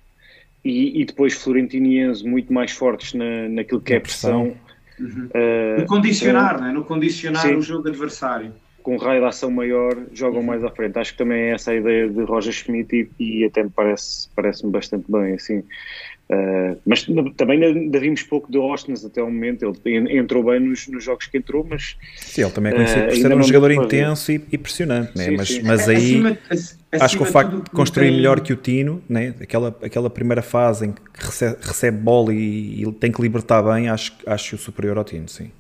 [0.64, 4.56] e, e, depois Florentino e Enzo muito mais fortes na, naquilo que é pressão.
[4.98, 5.28] Uhum.
[5.34, 6.72] Uh, no condicionar, né?
[6.72, 7.56] no condicionar sim.
[7.56, 8.54] o jogo adversário.
[8.88, 10.46] Com raio de ação maior, jogam uhum.
[10.46, 10.98] mais à frente.
[10.98, 14.30] Acho que também é essa a ideia de Roger Schmidt e, e até me parece,
[14.34, 15.34] parece-me bastante bem.
[15.34, 15.58] Assim.
[15.58, 19.70] Uh, mas também ainda vimos pouco de Austin até o momento.
[19.84, 21.98] Ele entrou bem nos, nos, jogos que entrou, mas.
[22.16, 25.24] Sim, ele também é conhecido uh, por ser um jogador intenso e, e, pressionante, né?
[25.24, 25.62] sim, mas, sim.
[25.62, 28.16] mas aí acima, acima acho que o facto de construir tem...
[28.16, 29.34] melhor que o Tino, né?
[29.38, 33.90] aquela, aquela primeira fase em que recebe, recebe bola e, e, tem que libertar bem,
[33.90, 35.50] acho, acho superior ao Tino, sim.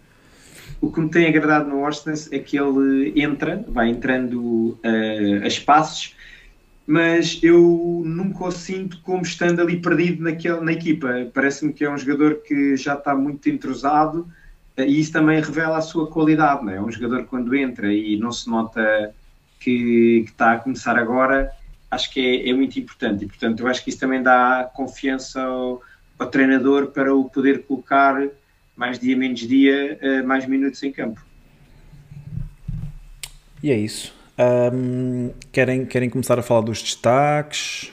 [0.80, 5.46] O que me tem agradado no Austin é que ele entra, vai entrando uh, a
[5.46, 6.14] espaços
[6.88, 11.30] mas eu nunca o sinto como estando ali perdido naquele, na equipa.
[11.34, 14.26] Parece-me que é um jogador que já está muito entrosado
[14.74, 16.64] eh, e isso também revela a sua qualidade.
[16.64, 16.76] Não é?
[16.76, 19.14] é um jogador que quando entra e não se nota
[19.60, 21.52] que, que está a começar agora,
[21.90, 23.22] acho que é, é, muito importante.
[23.26, 25.82] E portanto, eu acho que isso também dá confiança ao,
[26.18, 28.18] ao treinador para o poder colocar
[28.78, 31.20] mais dia menos dia, eh, mais minutos em campo.
[33.60, 34.14] E é isso.
[34.38, 37.92] Um, querem, querem começar a falar dos destaques?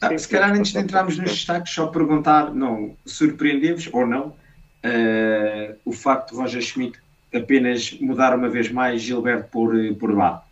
[0.00, 5.76] Ah, se calhar antes de entrarmos nos destaques, só perguntar, não, surpreendeu-vos ou não uh,
[5.84, 6.98] o facto de Roger Schmidt
[7.32, 10.42] apenas mudar uma vez mais Gilberto por, por Bá?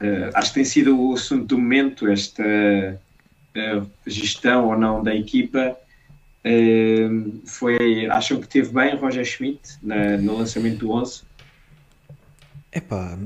[0.00, 5.12] Uh, acho que tem sido o assunto do momento, esta uh, gestão ou não da
[5.12, 5.76] equipa.
[6.44, 11.22] Uh, foi, acham que teve bem Roger Schmidt na, no lançamento do 11?
[12.72, 13.18] Epá,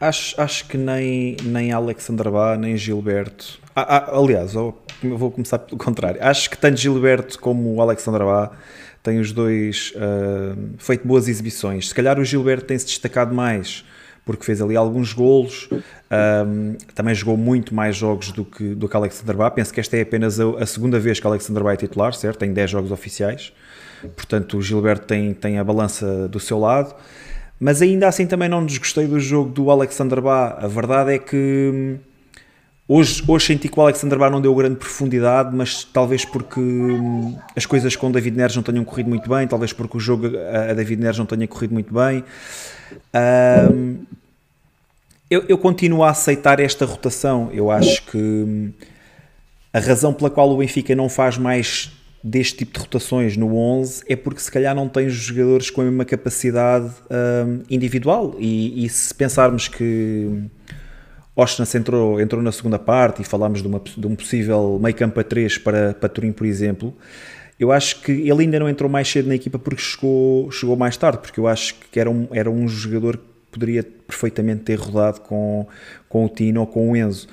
[0.00, 3.58] Acho, acho que nem, nem Alexandre Bá, nem Gilberto.
[3.74, 6.22] Ah, ah, aliás, eu vou começar pelo contrário.
[6.22, 8.52] Acho que tanto Gilberto como Alexandre Bá
[9.02, 11.88] têm os dois uh, feito boas exibições.
[11.88, 13.84] Se calhar o Gilberto tem se destacado mais
[14.26, 15.68] porque fez ali alguns golos,
[16.10, 19.48] um, também jogou muito mais jogos do que, do que Alexander Bá.
[19.52, 22.40] Penso que esta é apenas a, a segunda vez que Alexander Bá é titular, certo?
[22.40, 23.52] Tem 10 jogos oficiais,
[24.16, 26.92] portanto o Gilberto tem, tem a balança do seu lado.
[27.60, 30.58] Mas ainda assim também não desgostei do jogo do Alexander Bá.
[30.60, 31.98] A verdade é que hum,
[32.88, 37.38] hoje, hoje senti que o Alexander Bá não deu grande profundidade, mas talvez porque hum,
[37.54, 40.74] as coisas com David Neres não tenham corrido muito bem, talvez porque o jogo a
[40.74, 42.24] David Neres não tenha corrido muito bem.
[43.72, 44.04] Um,
[45.28, 47.50] eu, eu, continuo a aceitar esta rotação.
[47.52, 48.72] Eu acho que hum,
[49.72, 54.02] a razão pela qual o Benfica não faz mais deste tipo de rotações no 11
[54.08, 58.88] é porque se calhar não tem jogadores com a mesma capacidade um, individual e, e,
[58.88, 60.42] se pensarmos que
[61.36, 65.20] Oshness entrou, entrou na segunda parte e falámos de, uma, de um possível meio campo
[65.20, 66.92] a 3 para, para Turim, por exemplo,
[67.58, 70.96] eu acho que ele ainda não entrou mais cedo na equipa porque chegou, chegou mais
[70.96, 75.20] tarde, porque eu acho que era um, era um jogador que poderia perfeitamente ter rodado
[75.22, 75.66] com,
[76.08, 77.26] com o Tino ou com o Enzo.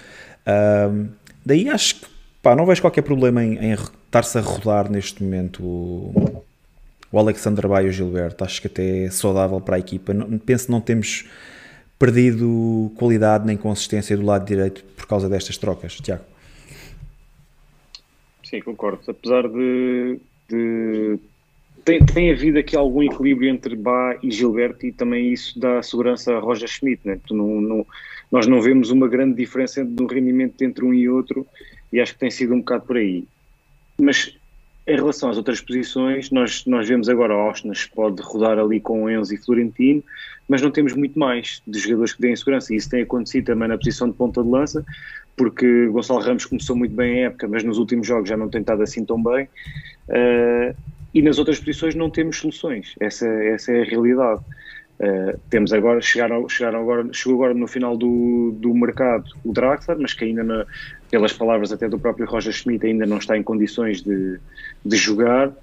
[0.47, 1.09] Um,
[1.45, 2.07] daí acho que
[2.41, 6.43] pá, não vejo qualquer problema em, em estar-se a rodar neste momento o,
[7.11, 8.45] o Bay e o Gilberto.
[8.45, 10.13] Acho que até é saudável para a equipa.
[10.13, 11.25] Não, penso que não temos
[11.99, 15.95] perdido qualidade nem consistência do lado direito por causa destas trocas.
[15.95, 16.32] Tiago.
[18.53, 19.01] Sim, concordo.
[19.07, 21.19] Apesar de, de
[21.83, 26.35] tem, tem havido aqui algum equilíbrio entre Bá e Gilberto e também isso dá segurança
[26.35, 27.01] a Roger Schmidt.
[27.03, 27.19] Né?
[27.31, 27.87] Não, não,
[28.31, 31.47] nós não vemos uma grande diferença no rendimento entre um e outro
[31.91, 33.25] e acho que tem sido um bocado por aí.
[33.99, 34.37] Mas
[34.85, 39.33] em relação às outras posições, nós, nós vemos agora Osnas pode rodar ali com Enzo
[39.33, 40.03] e Florentino,
[40.47, 42.73] mas não temos muito mais de jogadores que deem segurança.
[42.73, 44.85] E isso tem acontecido também na posição de ponta de lança,
[45.37, 48.59] porque Gonçalo Ramos começou muito bem a época, mas nos últimos jogos já não tem
[48.59, 49.47] estado assim tão bem.
[50.09, 50.75] Uh,
[51.13, 52.93] e nas outras posições não temos soluções.
[52.99, 54.41] Essa, essa é a realidade.
[54.99, 59.97] Uh, temos agora, chegaram, chegaram agora, chegou agora no final do, do mercado o Draxler,
[59.97, 60.65] mas que ainda na,
[61.13, 64.39] pelas palavras até do próprio Roger Schmidt, ainda não está em condições de,
[64.83, 65.53] de jogar.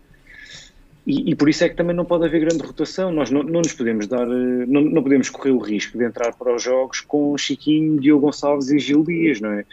[1.05, 3.11] E, e, por isso é que também não pode haver grande rotação.
[3.11, 6.33] Nós não, não nos podemos dar, eh, não, não, podemos correr o risco de entrar
[6.35, 9.65] para os jogos com Chiquinho, Diogo Gonçalves e Gil Dias, não é?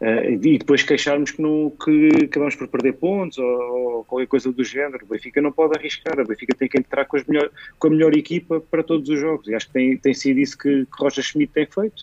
[0.00, 4.50] Uh, e depois queixarmos que, não, que acabamos por perder pontos ou, ou, qualquer coisa
[4.50, 5.04] do género.
[5.04, 7.48] O Benfica não pode arriscar, o Benfica tem que entrar com, melhor,
[7.78, 9.46] com a melhor equipa para todos os jogos.
[9.46, 12.02] E acho que tem, tem sido isso que, que Roger Schmidt tem feito.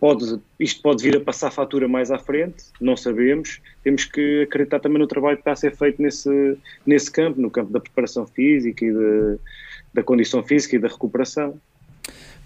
[0.00, 3.60] Pode, isto pode vir a passar fatura mais à frente, não sabemos.
[3.82, 7.50] Temos que acreditar também no trabalho que está a ser feito nesse, nesse campo, no
[7.50, 9.38] campo da preparação física e de,
[9.92, 11.60] da condição física e da recuperação.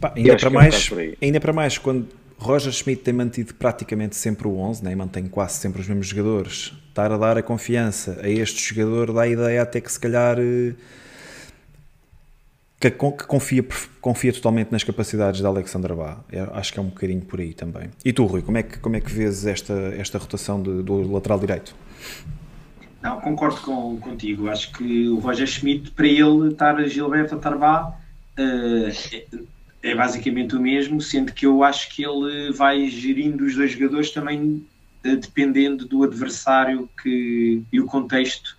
[0.00, 2.08] Pá, ainda, para mais, é um ainda para mais, quando
[2.42, 4.94] Roger Schmidt tem mantido praticamente sempre o 11, né?
[4.96, 6.72] mantém quase sempre os mesmos jogadores.
[6.88, 10.38] Estar a dar a confiança a este jogador dá a ideia até que se calhar
[10.40, 10.74] eh,
[12.90, 13.64] que, que confia,
[14.00, 16.18] confia totalmente nas capacidades da Alexandra Bá.
[16.30, 17.90] É, acho que é um bocadinho por aí também.
[18.04, 21.12] E tu, Rui, como é que, como é que vês esta, esta rotação de, do
[21.12, 21.74] lateral direito?
[23.00, 24.48] Não, concordo com, contigo.
[24.48, 27.96] Acho que o Roger Schmidt, para ele estar Gilberto Tarbá,
[28.38, 29.42] uh,
[29.82, 34.10] é basicamente o mesmo, sendo que eu acho que ele vai gerindo os dois jogadores
[34.10, 34.64] também
[35.04, 38.56] eh, dependendo do adversário que, e o contexto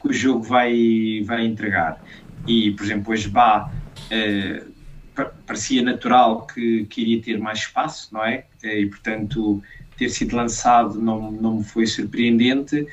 [0.00, 2.02] que o jogo vai, vai entregar.
[2.46, 3.70] E, por exemplo, hoje Bá
[4.10, 4.62] eh,
[5.46, 8.44] parecia natural que, que iria ter mais espaço, não é?
[8.62, 9.62] Eh, e, portanto,
[9.96, 12.86] ter sido lançado não, não me foi surpreendente.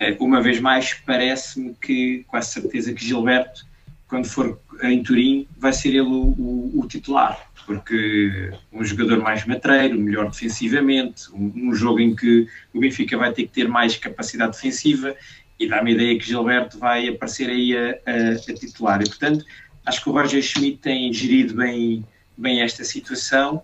[0.00, 3.68] Eh, uma vez mais, parece-me que, com a certeza que Gilberto
[4.08, 9.46] quando for em Turim, vai ser ele o, o, o titular, porque um jogador mais
[9.46, 13.96] matreiro, melhor defensivamente, um, um, jogo em que o Benfica vai ter que ter mais
[13.96, 15.14] capacidade defensiva
[15.58, 19.02] e dá-me a ideia que Gilberto vai aparecer aí a, a, a, titular.
[19.02, 19.44] E, portanto,
[19.84, 22.04] acho que o Roger Schmidt tem gerido bem,
[22.36, 23.62] bem esta situação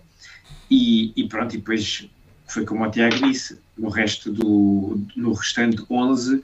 [0.69, 2.07] e, e pronto, e depois
[2.47, 6.41] foi como o Tiago disse, no resto do no restante 11,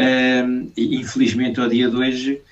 [0.00, 2.42] um, infelizmente ao dia de hoje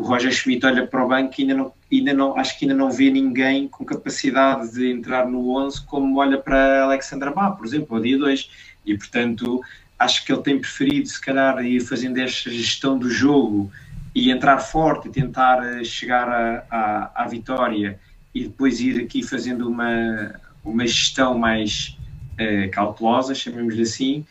[0.00, 2.74] o Roger Schmidt olha para o banco e ainda não, ainda não, acho que ainda
[2.74, 7.66] não vê ninguém com capacidade de entrar no 11 como olha para Alexandra Bá, por
[7.66, 8.50] exemplo, ao dia 2.
[8.86, 9.60] E, portanto,
[10.00, 13.70] acho que ele tem preferido, se calhar, ir fazendo esta gestão do jogo
[14.14, 16.66] e entrar forte e tentar eh, chegar
[17.14, 18.00] à vitória
[18.34, 21.98] e depois ir aqui fazendo uma, uma gestão mais
[22.34, 24.24] uh, cautelosa, chamemos-lhe assim,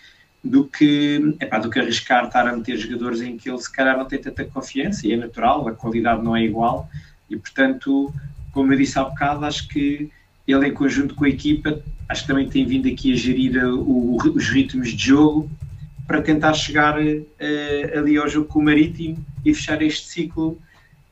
[0.43, 3.97] do que, epá, do que arriscar estar a meter jogadores em que ele se calhar
[3.97, 6.89] não tem tanta confiança e é natural, a qualidade não é igual
[7.30, 8.13] e portanto,
[8.51, 10.09] como eu disse há bocado, acho que
[10.47, 14.18] ele em conjunto com a equipa, acho que também tem vindo aqui a gerir o,
[14.18, 15.49] os ritmos de jogo
[16.07, 20.60] para tentar chegar uh, ali ao jogo com o Marítimo e fechar este ciclo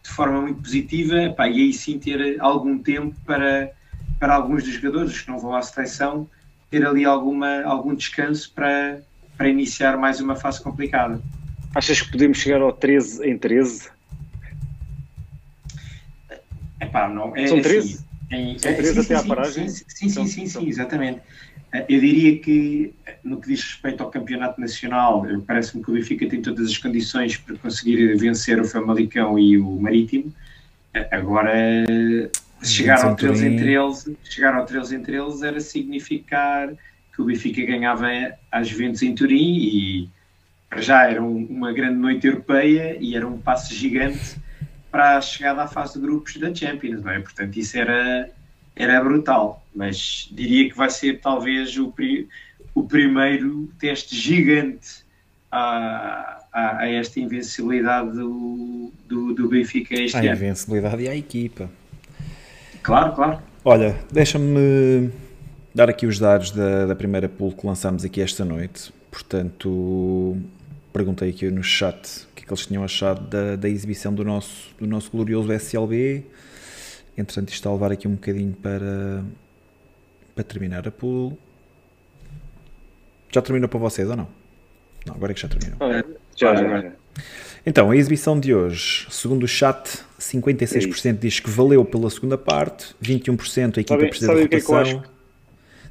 [0.02, 3.72] de forma muito positiva epá, e aí sim ter algum tempo para,
[4.20, 6.28] para alguns dos jogadores que não vão à seleção
[6.72, 9.00] ter ali alguma, algum descanso para,
[9.38, 11.22] para iniciar mais uma fase complicada.
[11.76, 13.90] Achas que podemos chegar ao 13 em 13?
[16.82, 17.94] Epá, não, é, São 13?
[17.94, 19.70] Assim, em, São 13 sim, até sim, à paragem?
[19.70, 21.22] Sim, sim, então, sim, sim, exatamente.
[21.74, 26.28] Eh, eu diria que, no que diz respeito ao campeonato nacional, parece-me que o Benfica
[26.28, 30.34] tem todas as condições para conseguir vencer o Famalicão e o Marítimo.
[30.94, 31.54] Eh, agora,
[32.64, 36.74] chegar ao 13 entre eles, chegar ao 13 entre eles era significar
[37.14, 38.08] que o Benfica ganhava
[38.52, 40.10] às Juventus em Turim e
[40.70, 44.38] para já era um, uma grande noite europeia e era um passo gigante
[44.98, 47.20] para a chegada à fase de grupos da Champions, não é?
[47.20, 48.32] Portanto, isso era,
[48.76, 52.28] era brutal, mas diria que vai ser talvez o, pri,
[52.74, 55.06] o primeiro teste gigante
[55.52, 60.30] a, a, a esta invencibilidade do, do, do Benfica este a ano.
[60.32, 61.70] A invencibilidade e a equipa.
[62.82, 63.40] Claro, claro.
[63.64, 65.12] Olha, deixa-me
[65.76, 68.92] dar aqui os dados da, da primeira pool que lançámos aqui esta noite.
[69.12, 70.36] Portanto,
[70.92, 74.88] perguntei aqui no chat que, é eles tinham achado da, da exibição do nosso, do
[74.88, 76.24] nosso glorioso SLB.
[77.18, 79.24] Entretanto, isto está a levar aqui um bocadinho para,
[80.34, 81.38] para terminar a pool.
[83.32, 84.28] Já terminou para vocês ou não?
[85.06, 85.78] Não, agora é que já terminou.
[86.36, 86.92] já, já, já.
[87.66, 92.38] Então, a exibição de hoje, segundo o chat, 56% é diz que valeu pela segunda
[92.38, 95.17] parte, 21% a equipa sabe, precisa sabe de rotação.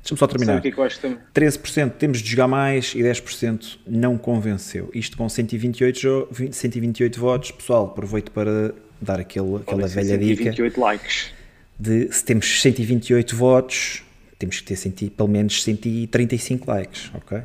[0.06, 0.60] Deixa-me só terminar.
[0.60, 4.88] Que é que 13% temos de jogar mais e 10% não convenceu.
[4.94, 7.50] Isto com 128, 128 votos.
[7.50, 10.80] Pessoal, aproveito para dar aquele, aquela velha 128 dica.
[10.80, 11.32] likes.
[11.78, 14.02] De se temos 128 votos,
[14.38, 17.42] temos que ter 100, pelo menos 135 likes, ok?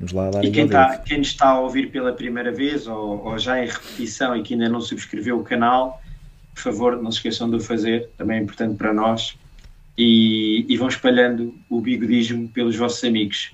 [0.00, 3.38] Vamos lá dar E quem, está, quem está a ouvir pela primeira vez ou, ou
[3.38, 6.02] já em repetição e que ainda não subscreveu o canal,
[6.54, 9.36] por favor, não se esqueçam de o fazer, também é importante para nós
[9.96, 13.52] e, e vão espalhando o bigodismo pelos vossos amigos.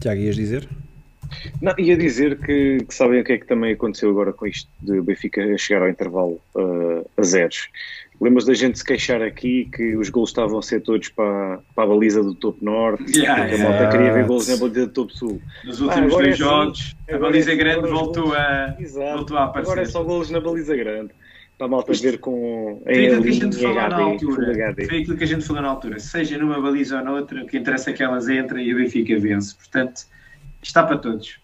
[0.00, 0.68] Tiago, ias dizer?
[1.60, 4.70] Não, ia dizer que, que, sabem o que é que também aconteceu agora com isto
[4.80, 7.68] de Benfica chegar ao intervalo uh, a zeros.
[8.20, 11.84] Lembras da gente se queixar aqui que os gols estavam a ser todos para, para
[11.84, 13.76] a baliza do topo norte, yeah, porque yeah.
[13.76, 15.42] a malta queria ver gols na baliza do topo sul.
[15.64, 18.76] Nos últimos ah, dois é jogos, assim, a baliza é grande voltou, a,
[19.14, 19.70] voltou a aparecer.
[19.70, 21.10] Agora é só gols na baliza grande.
[21.58, 24.02] Para a malta Isto, ver com a foi aquilo que a gente falou HD, na
[24.02, 24.74] altura.
[24.74, 25.98] Foi aquilo que a gente falou na altura.
[25.98, 29.18] Seja numa baliza ou noutra, o que interessa é que elas entrem e o Benfica
[29.18, 29.54] vence.
[29.54, 30.02] Portanto,
[30.62, 31.38] está para todos.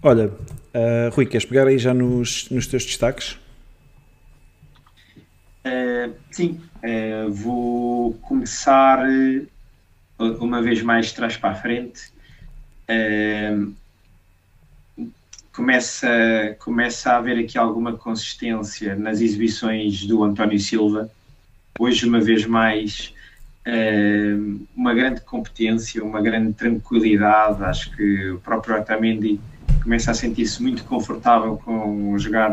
[0.00, 3.32] Olha, uh, Rui, queres pegar aí já nos, nos teus destaques?
[5.66, 9.04] Uh, sim, uh, vou começar
[10.18, 12.12] uma vez mais de trás para a frente.
[15.58, 16.08] Começa,
[16.60, 21.10] começa a haver aqui alguma consistência nas exibições do António Silva.
[21.76, 23.12] Hoje, uma vez mais,
[24.76, 27.64] uma grande competência, uma grande tranquilidade.
[27.64, 29.40] Acho que o próprio Otamendi
[29.82, 32.52] começa a sentir-se muito confortável com jogar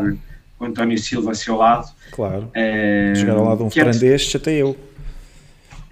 [0.58, 1.88] o António Silva a seu lado.
[2.10, 2.50] Claro.
[2.54, 4.76] É, jogar ao lado de um veterano destes, até eu.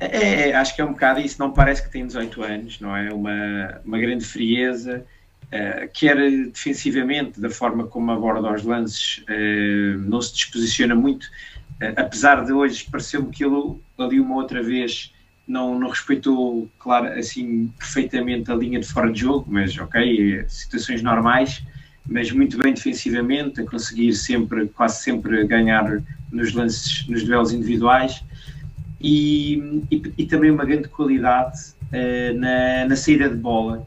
[0.00, 1.36] É, é, acho que é um bocado isso.
[1.38, 3.12] Não parece que tem 18 anos, não é?
[3.12, 5.06] Uma, uma grande frieza.
[5.54, 6.16] Uh, quer
[6.48, 11.26] defensivamente, da forma como aborda os lances, uh, não se disposiciona muito.
[11.80, 15.14] Uh, apesar de hoje pareceu-me que ele ali uma outra vez
[15.46, 20.48] não, não respeitou, claro, assim, perfeitamente a linha de fora de jogo, mas ok, é
[20.48, 21.64] situações normais,
[22.04, 26.02] mas muito bem defensivamente, a conseguir sempre, quase sempre ganhar
[26.32, 28.24] nos lances, nos duelos individuais
[29.00, 31.74] e, e, e também uma grande qualidade
[32.40, 33.86] na, na saída de bola.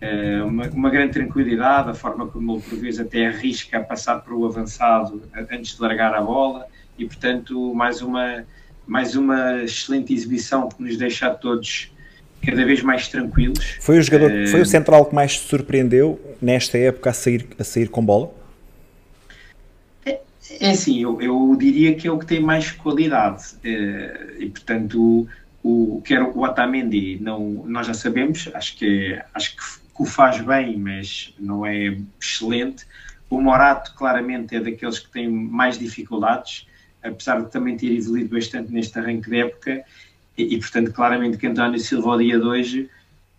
[0.00, 4.20] Uh, uma, uma, grande tranquilidade, a forma como ele por vezes até arrisca a passar
[4.20, 5.20] para o avançado
[5.50, 8.44] antes de largar a bola e portanto mais uma
[8.86, 11.92] mais uma excelente exibição que nos deixa a todos
[12.44, 13.76] cada vez mais tranquilos.
[13.80, 17.46] Foi o jogador, uh, foi o central que mais te surpreendeu nesta época a sair,
[17.58, 18.32] a sair com bola?
[20.06, 20.20] É,
[20.60, 25.28] é assim, eu, eu diria que é o que tem mais qualidade uh, e portanto
[25.62, 29.62] o, quer o Otamendi não, nós já sabemos, acho que, acho que,
[29.98, 32.86] que o faz bem, mas não é excelente.
[33.28, 36.66] O Morato claramente é daqueles que têm mais dificuldades
[37.02, 39.84] apesar de também ter evoluído bastante neste arranque de época,
[40.36, 42.90] e, e portanto, claramente que António Silva, ao dia de hoje,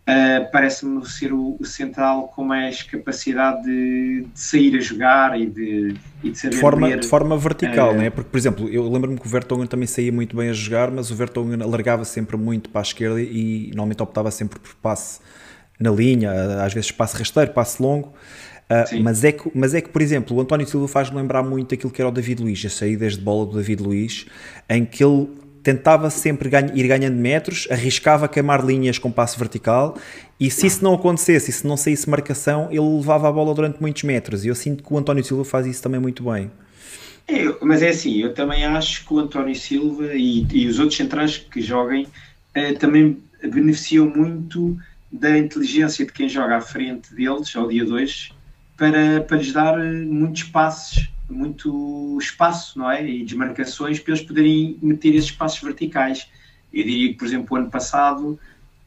[0.07, 5.45] uh, parece-me ser o, o, central com mais capacidade de, de, sair a jogar e
[5.45, 8.09] de, e de saber de forma, ler, de forma vertical, uh, né?
[8.09, 11.09] porque, por exemplo, eu lembro-me que o Vertonghen também saía muito bem a jogar, mas
[11.09, 15.21] o Vertonghen alargava sempre muito para a esquerda e normalmente optava sempre por passe
[15.79, 16.31] na linha,
[16.63, 18.13] às vezes passe rasteiro, passe longo.
[18.69, 21.73] Uh, mas, é que, mas é que, por exemplo, o António Silva faz-me lembrar muito
[21.73, 24.27] aquilo que era o David Luiz, as saídas de bola do David Luiz,
[24.69, 25.27] em que ele
[25.63, 29.97] tentava sempre ganha, ir ganhando metros, arriscava queimar linhas com passo vertical
[30.39, 33.81] e se isso não acontecesse, e se não saísse marcação, ele levava a bola durante
[33.81, 34.45] muitos metros.
[34.45, 36.49] E eu sinto que o António Silva faz isso também muito bem.
[37.27, 40.95] É, mas é assim, eu também acho que o António Silva e, e os outros
[40.95, 42.07] centrais que joguem
[42.55, 44.77] eh, também beneficiam muito
[45.11, 48.31] da inteligência de quem joga à frente deles ao dia 2
[48.77, 53.05] para, para lhes dar eh, muitos passos, muito espaço, não é?
[53.07, 56.29] E desmarcações para eles poderem meter esses passos verticais.
[56.71, 58.39] Eu diria que, por exemplo, o ano passado,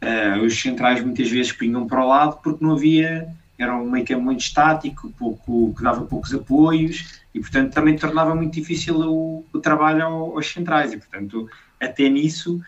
[0.03, 4.07] uh, os centrais muitas vezes pinham para o lado porque não havia, era um meio
[4.07, 9.45] campo muito estático, pouco, que dava poucos apoios e, portanto, também tornava muito difícil o,
[9.53, 10.93] o trabalho aos centrais.
[10.93, 11.49] E, portanto,
[11.81, 12.61] até nisso,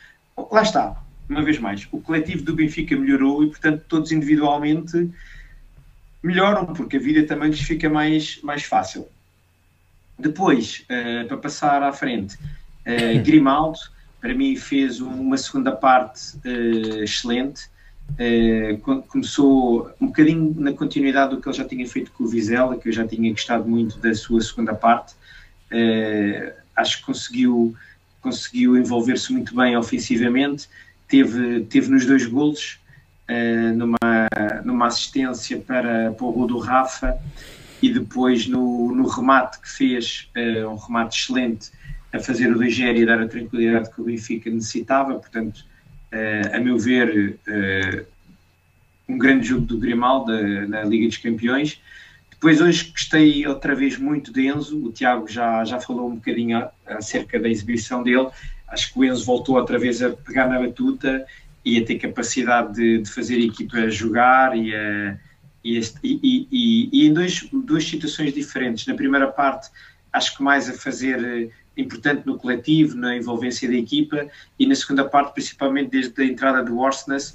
[0.51, 0.97] lá está,
[1.29, 5.11] uma vez mais, o coletivo do Benfica melhorou e, portanto, todos individualmente
[6.23, 9.07] melhoram, porque a vida também lhes fica mais, mais fácil.
[10.19, 13.79] Depois, uh, para passar à frente, uh, Grimaldo,
[14.21, 17.69] para mim, fez uma segunda parte uh, excelente.
[19.09, 22.89] começou um bocadinho na continuidade do que ele já tinha feito com o Vizela, que
[22.89, 25.15] eu já tinha gostado muito da sua segunda parte.
[26.77, 27.75] acho que conseguiu,
[28.21, 30.69] conseguiu envolver-se muito bem ofensivamente.
[31.09, 32.79] Teve, teve nos dois golos,
[33.29, 34.29] uh, numa,
[34.65, 37.19] numa assistência para, para o gol do Rafa
[37.83, 41.71] e depois no, no remate que fez, uh, um remate excelente
[42.13, 45.65] a fazer o 2 e dar a tranquilidade que o Benfica necessitava, portanto,
[46.13, 47.37] uh, a meu ver,
[49.09, 50.33] um grande jogo do Grimaldo
[50.69, 51.81] na Liga dos Campeões.
[52.31, 56.67] Depois hoje gostei outra vez muito de Enzo, o Tiago já, já falou um bocadinho
[56.87, 58.29] acerca da exibição dele,
[58.75, 61.25] acho que o Enzo voltou outra vez a pegar na batuta
[61.65, 65.17] e a ter capacidade de, de fazer a equipa jogar e, a,
[65.63, 68.87] e, este, e, e, e, em dois, duas situações diferentes.
[68.87, 69.71] Na primeira parte,
[70.13, 74.75] acho que mais a fazer eh, importante no coletivo, na envolvência da equipa, e na
[74.75, 77.35] segunda parte, principalmente desde a entrada do Orsnes,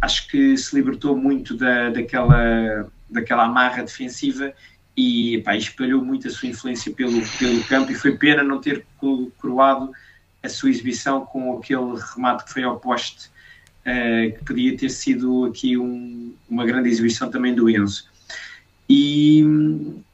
[0.00, 4.52] acho que se libertou muito da, daquela, daquela amarra defensiva
[4.96, 8.84] e pá, espalhou muito a sua influência pelo, pelo campo e foi pena não ter
[9.38, 9.90] coroado
[10.42, 13.28] a sua exibição com aquele remate que foi ao poste
[13.86, 18.08] uh, que podia ter sido aqui um, uma grande exibição também do Enzo.
[18.88, 19.44] E,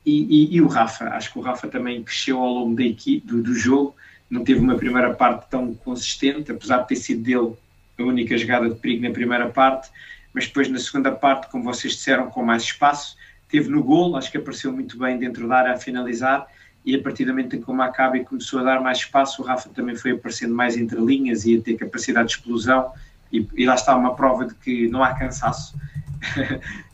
[0.05, 3.43] e, e, o Rafa, acho que o Rafa também cresceu ao longo da equipe, do,
[3.43, 3.95] do jogo
[4.31, 7.55] não teve uma primeira parte tão consistente, apesar de ter sido dele
[7.99, 9.89] a única jogada de perigo na primeira parte,
[10.33, 13.17] mas depois na segunda parte, como vocês disseram, com mais espaço,
[13.49, 16.47] teve no gol, acho que apareceu muito bem dentro da área a finalizar,
[16.87, 19.45] e a partir do momento em que o Maccabi começou a dar mais espaço, o
[19.45, 22.93] Rafa também foi aparecendo mais entre linhas e a ter capacidade de explosão,
[23.33, 25.77] e, e lá está uma prova de que não há cansaço.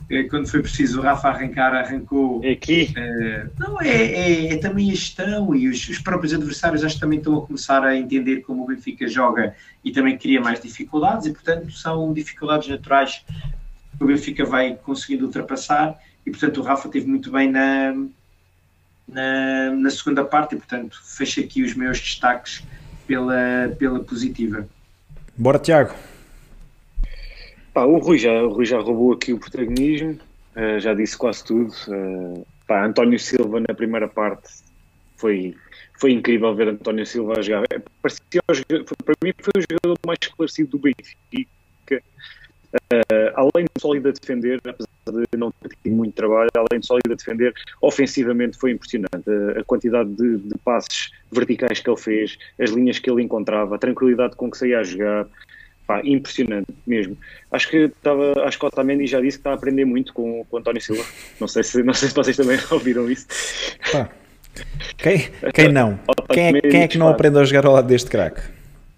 [0.09, 2.41] É, quando foi preciso o Rafa arrancar, arrancou.
[2.43, 2.91] É aqui?
[2.97, 7.01] Uh, não, é, é, é, também a gestão e os, os, próprios adversários acho que
[7.01, 11.27] também estão a começar a entender como o Benfica joga e também cria mais dificuldades
[11.27, 13.23] e, portanto, são dificuldades naturais
[13.95, 17.93] que o Benfica vai conseguindo ultrapassar e, portanto, o Rafa teve muito bem na,
[19.07, 22.63] na, na segunda parte e, portanto, fecho aqui os meus destaques
[23.07, 24.67] pela, pela positiva.
[25.37, 25.93] Bora, Tiago.
[27.73, 30.19] Pá, o, Rui já, o Rui já roubou aqui o protagonismo,
[30.55, 31.73] uh, já disse quase tudo.
[31.87, 34.49] Uh, pá, António Silva na primeira parte
[35.17, 35.55] foi,
[35.99, 37.63] foi incrível ver António Silva a jogar.
[37.71, 38.41] É, parecia,
[39.03, 41.49] para mim foi o jogador mais esclarecido do Benfica.
[42.73, 46.87] Uh, além de sólido a defender, apesar de não ter tido muito trabalho, além de
[46.87, 49.29] sólido a defender, ofensivamente foi impressionante.
[49.29, 53.75] A, a quantidade de, de, passes verticais que ele fez, as linhas que ele encontrava,
[53.75, 55.27] a tranquilidade com que saía a jogar.
[55.85, 57.17] Pá, impressionante mesmo.
[57.51, 60.45] Acho que estava, acho que o Otamendi já disse que está a aprender muito com,
[60.45, 61.03] com o António Silva.
[61.41, 63.27] Não sei se, não sei se vocês também ouviram isso.
[63.91, 64.09] Pá.
[64.97, 65.99] Quem, quem não?
[66.31, 68.41] Quem é, quem é que não aprende a jogar ao lado deste craque?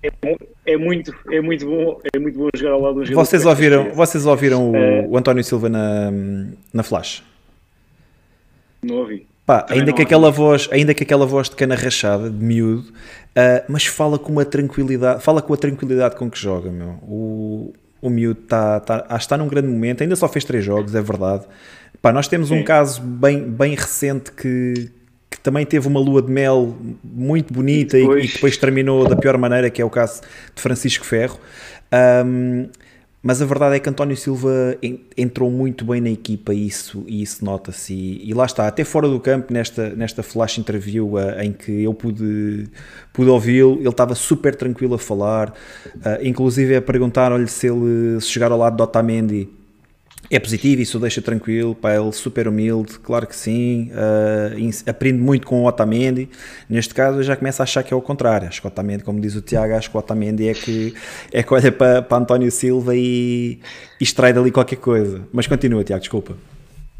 [0.06, 3.26] É, é, muito, é muito bom, é muito bom jogar ao lado do jogador.
[3.26, 5.06] Vocês ouviram, vocês ouviram o, é...
[5.08, 6.12] o António Silva na,
[6.74, 7.24] na Flash?
[8.84, 9.28] Não ouvi.
[9.45, 13.64] Pá, ainda que, aquela voz, ainda que aquela voz de cana rachada, de miúdo, uh,
[13.68, 16.97] mas fala com uma tranquilidade, fala com a tranquilidade com que joga, meu.
[17.03, 20.95] O, o miúdo está, tá, acho está num grande momento, ainda só fez três jogos,
[20.95, 21.45] é verdade.
[22.01, 22.60] Pá, nós temos Sim.
[22.60, 24.89] um caso bem, bem recente que
[25.46, 28.26] também teve uma lua de mel muito bonita e depois...
[28.26, 30.22] E, e depois terminou da pior maneira, que é o caso
[30.56, 31.39] de Francisco Ferro.
[32.26, 32.68] Um,
[33.22, 34.76] mas a verdade é que António Silva
[35.16, 37.93] entrou muito bem na equipa e isso, e isso nota-se.
[37.93, 41.84] E, e, lá está, até fora do campo, nesta, nesta flash interview uh, em que
[41.84, 42.68] eu pude,
[43.14, 48.28] pude ouvi-lo, ele estava super tranquilo a falar, uh, inclusive a perguntar-lhe se ele se
[48.28, 49.50] chegar ao lado de Otamendi
[50.30, 55.19] é positivo, isso o deixa tranquilo, pá, ele super humilde, claro que sim, uh, aprende
[55.19, 56.30] muito com o Otamendi,
[56.69, 59.03] neste caso eu já começo a achar que é o contrário, acho que o Otamendi,
[59.03, 60.93] como diz o Tiago, acho que o Otamendi é que,
[61.32, 63.59] é que olha para, para António Silva e,
[63.99, 66.55] e extrai dali qualquer coisa, mas continua Tiago, desculpa.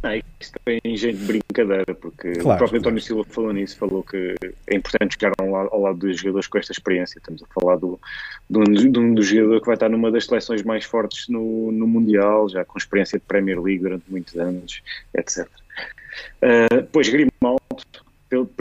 [0.06, 4.04] Não, isto é jeito de brincadeira, porque claro, o próprio António Silva falou nisso, falou
[4.04, 4.36] que
[4.68, 7.18] é importante jogar ao lado, ao lado dos jogadores com esta experiência.
[7.18, 8.00] Estamos a falar do,
[8.48, 11.72] de, um, de um dos jogadores que vai estar numa das seleções mais fortes no,
[11.72, 14.84] no Mundial, já com experiência de Premier League durante muitos anos,
[15.16, 15.48] etc.
[16.38, 17.60] Uh, depois Grimaldo,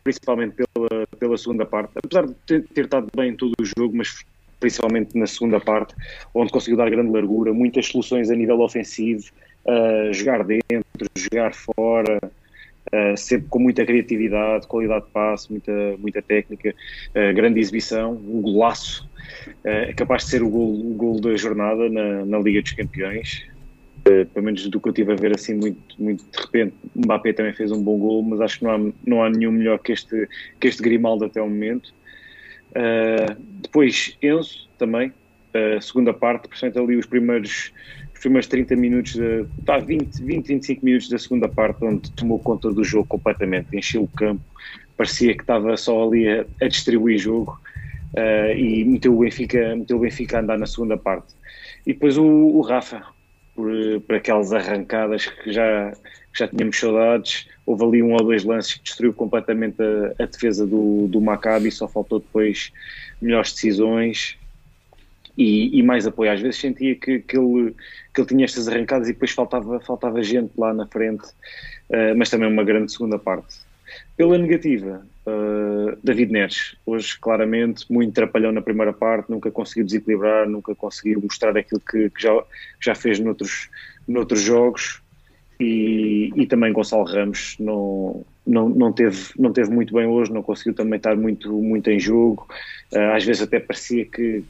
[0.03, 3.95] principalmente pela, pela segunda parte, apesar de ter, ter estado bem em todo o jogo,
[3.95, 4.25] mas
[4.59, 5.95] principalmente na segunda parte,
[6.33, 9.25] onde conseguiu dar grande largura, muitas soluções a nível ofensivo,
[9.65, 16.23] uh, jogar dentro, jogar fora, uh, sempre com muita criatividade, qualidade de passe, muita, muita
[16.23, 19.09] técnica, uh, grande exibição, um golaço,
[19.65, 23.47] é capaz de ser o gol, o gol da jornada na, na Liga dos Campeões.
[24.05, 27.55] pelo menos do que eu estive a ver assim muito, muito de repente, Mbappé também
[27.55, 30.29] fez um bom gol, mas acho que não há, não há nenhum melhor que este,
[30.61, 31.95] que este Grimaldo até o momento.
[33.63, 35.11] depois Enzo também,
[35.81, 37.73] segunda parte, portanto ali os primeiros
[38.25, 42.73] primeiros 30 minutos, de, tá, 20, 20, 25 minutos da segunda parte, onde tomou conta
[42.73, 44.43] do jogo completamente, encheu o campo,
[44.97, 47.61] parecia que estava só ali a, a distribuir jogo
[48.15, 51.35] uh, e meteu o, Benfica, meteu o Benfica a andar na segunda parte.
[51.87, 53.03] E depois o, o Rafa,
[53.55, 53.71] por,
[54.07, 55.93] por aquelas arrancadas que já,
[56.33, 60.27] que já tínhamos saudades, houve ali um ou dois lances que destruiu completamente a, a
[60.27, 62.73] defesa do, do Maccabi, só faltou depois
[63.21, 64.39] melhores decisões
[65.37, 66.33] e, e, mais apoio.
[66.33, 67.75] Às vezes sentia que, que, ele,
[68.15, 71.25] que ele tinha estas arrancadas e depois faltava, faltava gente lá na frente,
[71.91, 73.65] uh, mas também uma grande segunda parte.
[74.17, 80.49] Pela negativa, uh, David Neres, hoje claramente muito trapalhão na primeira parte, nunca conseguiu desequilibrar,
[80.49, 82.45] nunca conseguiu mostrar aquilo que, que já,
[82.81, 83.69] já fez noutros,
[84.07, 85.03] noutros jogos
[85.59, 90.43] e, e também Gonçalo Ramos não, não, não, teve, não teve muito bem hoje, não
[90.43, 92.47] conseguiu também estar muito, muito em jogo,
[92.93, 94.45] uh, às vezes até parecia que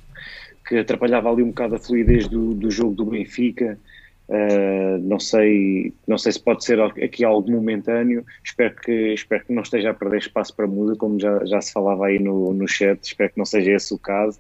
[0.67, 3.79] que atrapalhava ali um bocado a fluidez do, do jogo do Benfica.
[4.27, 8.25] Uh, não sei não sei se pode ser aqui algo momentâneo.
[8.43, 11.73] Espero que espero que não esteja a perder espaço para muda como já, já se
[11.73, 13.03] falava aí no, no chat.
[13.03, 14.39] Espero que não seja esse o caso.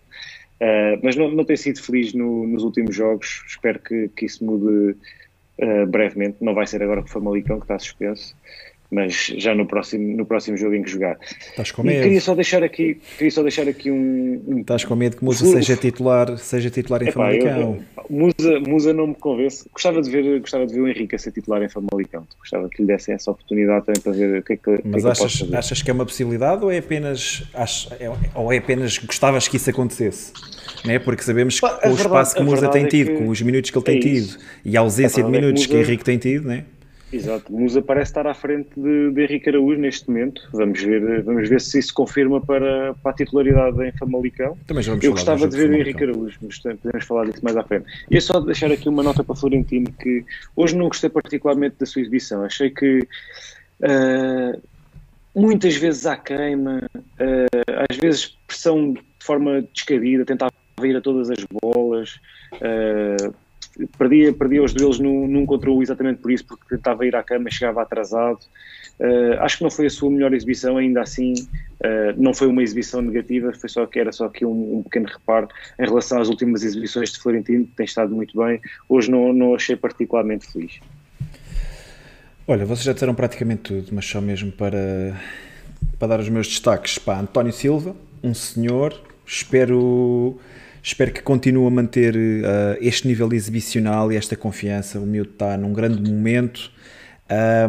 [0.60, 3.44] Uh, mas não, não tem sido feliz no, nos últimos jogos.
[3.46, 4.96] Espero que, que isso mude
[5.58, 6.38] uh, brevemente.
[6.40, 8.34] Não vai ser agora com o Famalicão que está suspenso
[8.90, 11.18] mas já no próximo, no próximo jogo em que jogar.
[11.50, 11.98] Estás com medo?
[11.98, 14.60] E queria só deixar aqui, queria só deixar aqui um, um...
[14.60, 17.60] Estás com medo que Musa seja titular, seja titular em Epá, Famalicão?
[17.60, 19.68] Eu, Musa, Musa não me convence.
[19.72, 22.26] Gostava de ver, gostava de ver o Henrique a ser titular em Famalicão.
[22.38, 25.08] Gostava que lhe dessem essa oportunidade também para ver o que é que, Mas que
[25.08, 28.58] é achas, que achas que é uma possibilidade ou é apenas achas, é, ou é
[28.58, 30.32] apenas gostavas que isso acontecesse?
[30.84, 30.98] Não é?
[30.98, 33.28] Porque sabemos que com o verdade, espaço que Musa tem é tido, é que, com
[33.28, 35.84] os minutos que ele tem é tido e a ausência a de minutos que, Musa...
[35.84, 36.64] que Henrique tem tido, não é?
[37.14, 40.42] Exato, Musa parece estar à frente de, de Henrique Araújo neste momento.
[40.52, 44.58] Vamos ver, vamos ver se isso confirma para, para a titularidade em Famalicão.
[44.66, 47.56] Também já vamos Eu gostava de ver o Henrique Araújo, mas podemos falar disso mais
[47.56, 47.86] à frente.
[48.10, 50.24] E é só deixar aqui uma nota para Florentino que
[50.56, 52.42] hoje não gostei particularmente da sua exibição.
[52.42, 53.06] Achei que
[53.80, 54.62] uh,
[55.36, 60.52] muitas vezes à queima, uh, às vezes pressão de forma descabida, tentava
[60.82, 62.20] ir a todas as bolas.
[62.54, 63.43] Uh,
[63.98, 67.22] perdia, perdia os duelos num, num contra o exatamente por isso, porque tentava ir à
[67.22, 68.38] cama chegava atrasado.
[68.98, 72.62] Uh, acho que não foi a sua melhor exibição, ainda assim uh, não foi uma
[72.62, 75.48] exibição negativa, foi só que era só aqui um, um, pequeno reparo
[75.80, 78.60] em relação às últimas exibições de Florentino, que tem estado muito bem.
[78.88, 80.78] Hoje não, não achei particularmente feliz.
[82.46, 85.20] Olha, vocês já disseram praticamente tudo, mas só mesmo para,
[85.98, 86.98] para dar os meus destaques.
[86.98, 88.94] Para António Silva, um senhor,
[89.26, 90.38] espero
[90.86, 95.00] Espero que continue a manter uh, este nível exibicional e esta confiança.
[95.00, 96.70] O miúdo está num grande momento.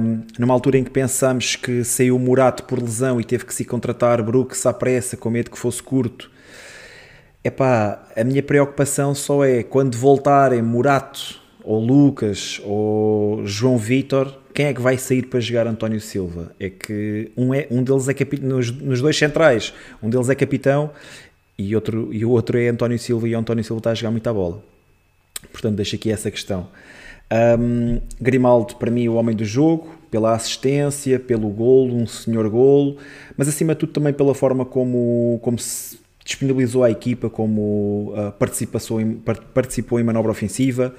[0.02, 3.64] Um, numa altura em que pensamos que saiu Murato por lesão e teve que se
[3.64, 6.30] contratar Brooks à pressa, com medo que fosse curto.
[7.42, 14.68] Epá, a minha preocupação só é quando voltarem Murato ou Lucas ou João Vitor, quem
[14.68, 16.54] é que vai sair para jogar António Silva?
[16.58, 20.36] É que um, é, um deles é capitão, nos, nos dois centrais, um deles é
[20.36, 20.92] capitão
[21.58, 24.12] e, outro, e o outro é António Silva e o António Silva está a jogar
[24.12, 24.62] muita bola.
[25.52, 26.68] Portanto, deixo aqui essa questão.
[27.60, 32.98] Um, Grimaldo, para mim, o homem do jogo, pela assistência, pelo golo, um senhor golo,
[33.36, 38.32] mas acima de tudo também pela forma como, como se disponibilizou a equipa, como uh,
[38.34, 39.14] participou, em,
[39.54, 40.94] participou em manobra ofensiva.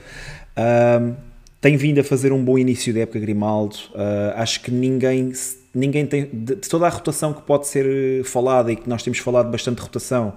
[0.57, 1.15] Um,
[1.61, 3.77] tem vindo a fazer um bom início de época, Grimaldo.
[3.91, 5.33] Uh, acho que ninguém
[5.77, 6.27] ninguém tem.
[6.33, 9.81] De, toda a rotação que pode ser eh, falada e que nós temos falado bastante
[9.81, 10.35] rotação,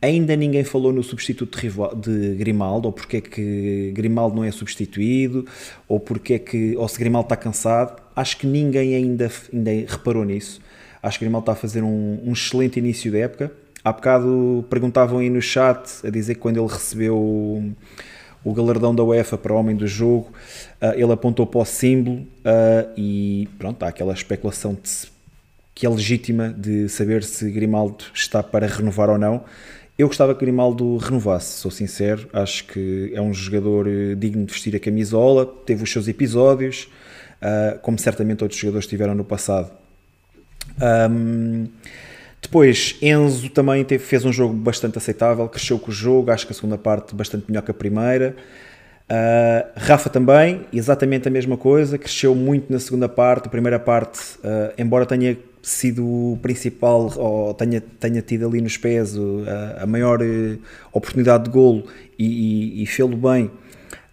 [0.00, 4.50] ainda ninguém falou no substituto de, de Grimaldo, ou porque é que Grimaldo não é
[4.50, 5.46] substituído,
[5.88, 6.76] ou porque é que.
[6.76, 8.00] ou se Grimaldo está cansado.
[8.14, 10.60] Acho que ninguém ainda, ainda reparou nisso.
[11.02, 13.52] Acho que Grimaldo está a fazer um, um excelente início da época.
[13.84, 17.74] Há bocado perguntavam aí no chat a dizer que quando ele recebeu
[18.44, 20.32] o galardão da UEFA para o homem do jogo,
[20.80, 25.10] uh, ele apontou para o símbolo uh, e pronto, há aquela especulação de,
[25.74, 29.44] que é legítima de saber se Grimaldo está para renovar ou não.
[29.98, 34.52] Eu gostava que Grimaldo renovasse, sou sincero, acho que é um jogador eh, digno de
[34.52, 36.88] vestir a camisola, teve os seus episódios,
[37.42, 39.70] uh, como certamente outros jogadores tiveram no passado.
[41.10, 41.68] Um,
[42.42, 46.52] depois, Enzo também teve, fez um jogo bastante aceitável, cresceu com o jogo, acho que
[46.52, 48.34] a segunda parte bastante melhor que a primeira.
[49.08, 53.46] Uh, Rafa também, exatamente a mesma coisa, cresceu muito na segunda parte.
[53.46, 58.76] A primeira parte, uh, embora tenha sido o principal, ou tenha, tenha tido ali nos
[58.76, 59.44] pés uh,
[59.78, 60.18] a maior
[60.92, 61.84] oportunidade de golo
[62.18, 63.50] e, e, e fê-lo bem,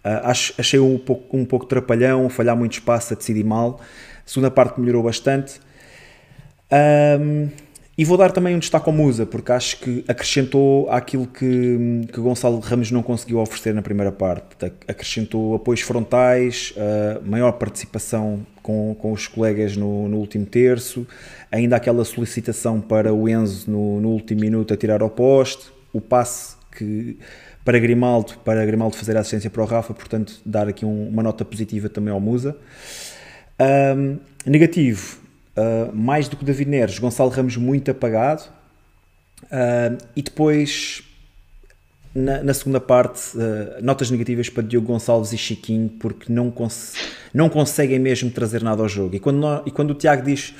[0.04, 3.80] acho, achei um pouco, um pouco trapalhão, falhar muito espaço, a decidir mal.
[4.24, 5.60] A segunda parte melhorou bastante.
[6.72, 7.48] Um,
[8.00, 12.18] e vou dar também um destaque ao Musa, porque acho que acrescentou aquilo que, que
[12.18, 14.72] Gonçalo Ramos não conseguiu oferecer na primeira parte.
[14.88, 21.06] Acrescentou apoios frontais, uh, maior participação com, com os colegas no, no, último terço,
[21.52, 26.00] ainda aquela solicitação para o Enzo no, no último minuto a tirar ao poste, o
[26.00, 27.18] passe que
[27.62, 31.22] para Grimaldo, para Grimaldo fazer a assistência para o Rafa, portanto dar aqui um, uma
[31.22, 32.56] nota positiva também ao Musa.
[33.60, 35.19] Um, negativo,
[35.60, 38.42] Uh, mais do que David Neres, Gonçalo Ramos muito apagado.
[39.44, 41.02] Uh, e depois,
[42.14, 46.94] na, na segunda parte, uh, notas negativas para Diogo Gonçalves e Chiquinho, porque não, cons
[47.34, 49.14] não conseguem mesmo trazer nada ao jogo.
[49.16, 50.54] E quando, e quando o Tiago diz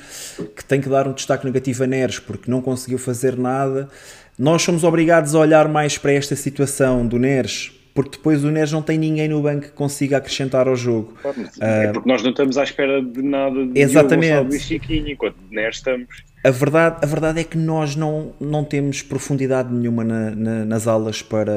[0.55, 3.89] que tem que dar um destaque negativo a Neres porque não conseguiu fazer nada,
[4.37, 8.71] nós somos obrigados a olhar mais para esta situação do Neres porque depois o Neres
[8.71, 11.13] não tem ninguém no banco que consiga acrescentar ao jogo.
[11.59, 14.55] É porque nós não estamos à espera de nada de Exatamente.
[14.55, 16.07] e Chiquinho, enquanto Neres estamos.
[16.43, 20.87] A verdade, a verdade é que nós não, não temos profundidade nenhuma na, na, nas
[20.87, 21.53] aulas para,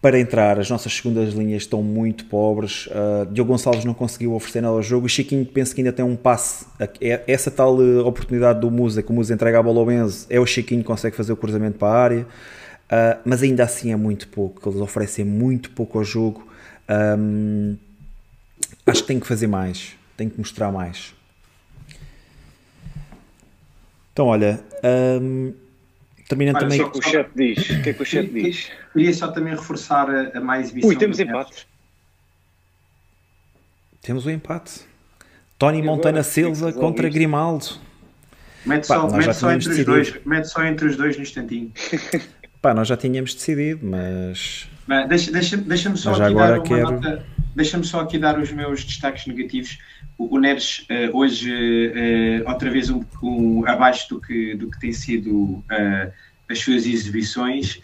[0.00, 0.58] para entrar.
[0.60, 2.86] As nossas segundas linhas estão muito pobres.
[2.86, 5.06] Uh, Diogo Gonçalves não conseguiu oferecer nada ao jogo.
[5.06, 6.66] O Chiquinho penso que ainda tem um passe.
[7.00, 10.26] É, essa tal uh, oportunidade do Musa, que o Musa entrega a bola ao Benzo,
[10.30, 12.26] é o Chiquinho que consegue fazer o cruzamento para a área.
[12.84, 14.68] Uh, mas ainda assim é muito pouco.
[14.68, 16.46] Eles oferecem muito pouco ao jogo.
[17.18, 17.76] Um,
[18.86, 19.96] acho que tem que fazer mais.
[20.16, 21.14] Tem que mostrar mais.
[24.12, 24.60] Então, olha,
[25.20, 25.52] um,
[26.28, 26.82] terminando olha, também.
[26.82, 27.70] O que o chat diz?
[27.70, 28.70] O que é que o chat diz?
[28.92, 30.90] Queria só também reforçar a, a mais exibição.
[30.90, 31.66] Ui, temos empate.
[34.02, 34.82] Temos o um empate.
[35.58, 37.80] Tony Montana Silva contra Grimaldo.
[38.66, 39.92] Mete só, Pá, mete só entre decidido.
[39.92, 41.72] os dois, mete só entre os dois no instantinho.
[42.64, 44.66] Pá, nós já tínhamos decidido, mas.
[44.86, 46.92] mas deixa, deixa, deixa-me só, aqui dar uma quero...
[46.92, 47.22] nota.
[47.54, 49.78] Deixa-me só aqui dar os meus destaques negativos
[50.16, 54.94] o, Neres uh, hoje uh, outra vez um, um, abaixo do que, do que tem
[54.94, 56.10] sido uh,
[56.48, 57.80] as suas exibições,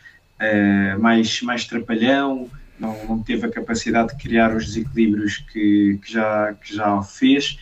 [0.99, 6.55] mais, mais trapalhão, não, não, teve a capacidade de criar os desequilíbrios que, que já,
[6.55, 7.59] que já fez.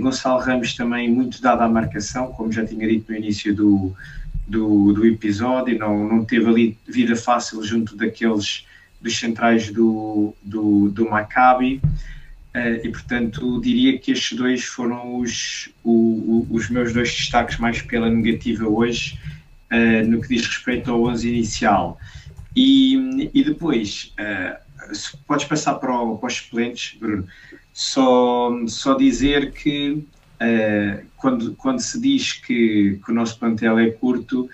[0.00, 3.96] Gonçalo Ramos também muito dado à marcação, como já tinha dito no início do,
[4.46, 8.66] do, do episódio, não, não teve ali vida fácil junto daqueles
[9.00, 11.80] dos centrais do, do, do Maccabi.
[12.54, 17.58] Uh, e portanto diria que estes dois foram os, o, o, os meus dois destaques
[17.58, 19.18] mais pela negativa hoje
[19.72, 21.98] uh, no que diz respeito ao 11 inicial
[22.54, 24.56] e, e depois uh,
[25.26, 27.26] podes passar para, o, para os suplentes Bruno
[27.72, 30.06] só, só dizer que
[31.16, 34.48] quando, quando se diz que, que o nosso plantel é curto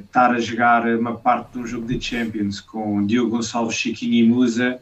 [0.00, 4.28] estar a jogar uma parte de um jogo de Champions com Diogo Gonçalves, Chiquinho e
[4.28, 4.80] Musa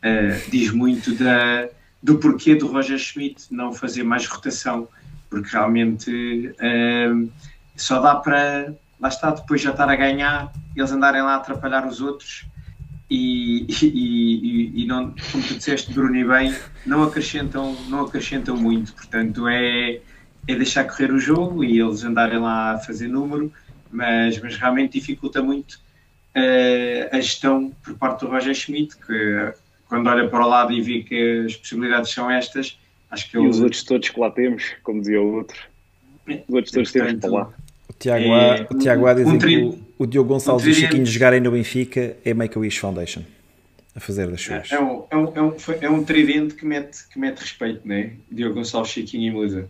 [0.00, 1.68] uh, diz muito da,
[2.02, 4.88] do porquê do Roger Schmidt não fazer mais rotação,
[5.28, 7.30] porque realmente uh,
[7.76, 11.86] só dá para, lá está, depois já estar a ganhar, eles andarem lá a atrapalhar
[11.86, 12.46] os outros
[13.10, 16.54] e, e, e, não, como tu disseste, Bruno, e bem,
[16.86, 20.00] não acrescentam, não acrescentam muito, portanto é,
[20.46, 23.52] é deixar correr o jogo e eles andarem lá a fazer número,
[23.90, 25.72] mas, mas realmente dificulta muito
[26.36, 29.52] uh, a gestão por parte do Roger Schmidt, que
[29.88, 32.78] quando olha para o lado e vê que as possibilidades são estas,
[33.10, 33.46] acho que ele...
[33.46, 35.58] E os outros todos que lá temos, como dizia o outro,
[36.28, 37.52] os outros todos temos para lá.
[38.00, 40.72] O Tiago, é, o Tiago a dizer um que o, o Diogo Gonçalves um e
[40.72, 43.22] o Chiquinho jogarem no Benfica é Make-A-Wish Foundation
[43.94, 44.72] a fazer das suas.
[44.72, 47.86] É, é, um, é, um, é, um, é um tridente que mete, que mete respeito,
[47.86, 48.12] né?
[48.32, 49.68] Diogo Gonçalves, Chiquinho e Musa.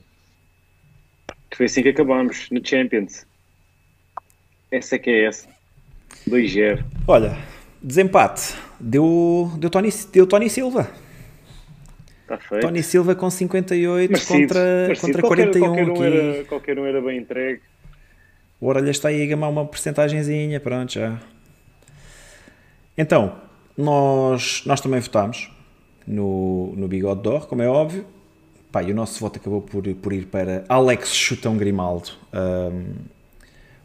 [1.57, 3.27] Foi assim que acabamos no Champions.
[4.71, 5.49] Essa é que é essa.
[6.29, 6.85] 2-0.
[7.09, 7.37] Olha,
[7.83, 10.89] desempate deu, deu, Tony, deu Tony Silva.
[12.29, 12.63] Tá feito.
[12.63, 17.03] Tony Silva com 58 merecido, contra, contra qualquer, 41 qualquer um Era, qualquer um era
[17.03, 17.61] bem entregue.
[18.61, 21.19] O Orelha está aí a gamar uma porcentagenzinha, pronto, já.
[22.97, 23.33] Então,
[23.77, 25.51] nós, nós também votámos
[26.07, 28.05] no, no Bigode d'Or, como é óbvio.
[28.71, 32.11] Pá, e o nosso voto acabou por, por ir para Alex Chutão Grimaldo.
[32.33, 32.95] Um,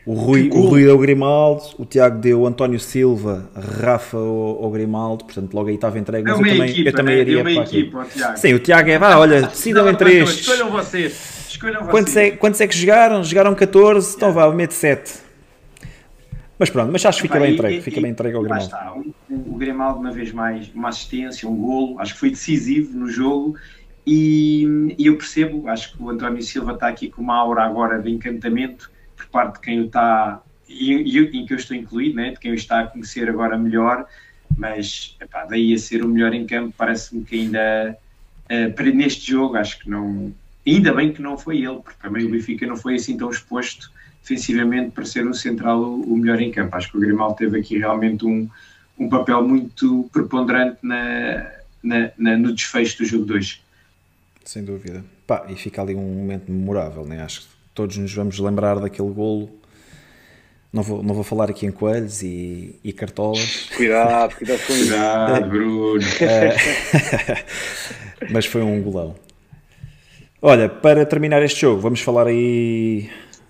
[0.06, 5.52] o Rui, o Rui deu Grimaldo, o Tiago deu António Silva, Rafa ou, Grimaldo, portanto
[5.56, 6.30] logo aí estava entregue.
[6.30, 7.22] Mas é eu também, equipa, eu também né?
[7.22, 8.38] iria para equipa, o Tiago.
[8.38, 10.42] Sim, o Tiago é, vá, olha, decidam entre estes.
[10.42, 11.35] Escolham vocês.
[11.56, 12.16] Escolham quantos.
[12.16, 13.24] É, quantos é que jogaram?
[13.24, 15.26] Jogaram 14, então vá, mete 7.
[16.58, 18.66] Mas pronto, mas acho que fica bem entregue, fica bem entregue ao Grimaldo.
[18.66, 22.98] Está, o, o Grimaldo, uma vez mais, uma assistência, um golo, acho que foi decisivo
[22.98, 23.58] no jogo.
[24.08, 28.02] E, e eu percebo, acho que o António Silva está aqui com uma aura agora
[28.02, 32.16] de encantamento por parte de quem o está, e, e em que eu estou incluído,
[32.16, 34.06] né, de quem o está a conhecer agora melhor,
[34.58, 37.98] mas epá, daí a ser o melhor em campo, parece-me que ainda
[38.46, 40.34] uh, para neste jogo, acho que não.
[40.66, 43.92] Ainda bem que não foi ele, porque também o Benfica não foi assim tão exposto
[44.22, 46.76] defensivamente para ser um central o, o melhor em campo.
[46.76, 48.50] Acho que o Grimaldo teve aqui realmente um,
[48.98, 51.52] um papel muito preponderante na,
[51.84, 53.62] na, na, no desfecho do jogo 2.
[54.44, 55.06] Sem dúvida.
[55.28, 57.22] Pá, e fica ali um momento memorável, né?
[57.24, 59.50] acho que todos nos vamos lembrar daquele golo.
[60.74, 63.70] Não vou, não vou falar aqui em coelhos e, e cartolas.
[63.78, 64.90] Cuidado, cuidado com isso.
[64.90, 66.06] Cuidado, Bruno.
[66.22, 67.46] É.
[68.30, 69.16] mas foi um golão.
[70.48, 73.10] Olha, para terminar este jogo, vamos falar aí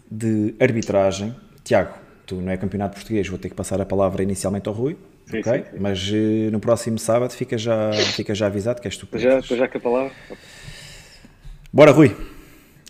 [0.10, 1.36] de arbitragem.
[1.62, 1.94] Tiago,
[2.26, 4.96] tu não é campeonato português, vou ter que passar a palavra inicialmente ao Rui.
[5.26, 5.54] Sim, ok?
[5.58, 5.78] Sim, sim.
[5.78, 9.10] Mas uh, no próximo sábado fica já, fica já avisado que és tu.
[9.16, 10.12] Já, já com a palavra.
[11.74, 12.16] Bora, Rui.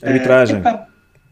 [0.04, 0.60] Arbitragem.
[0.60, 0.86] Uh,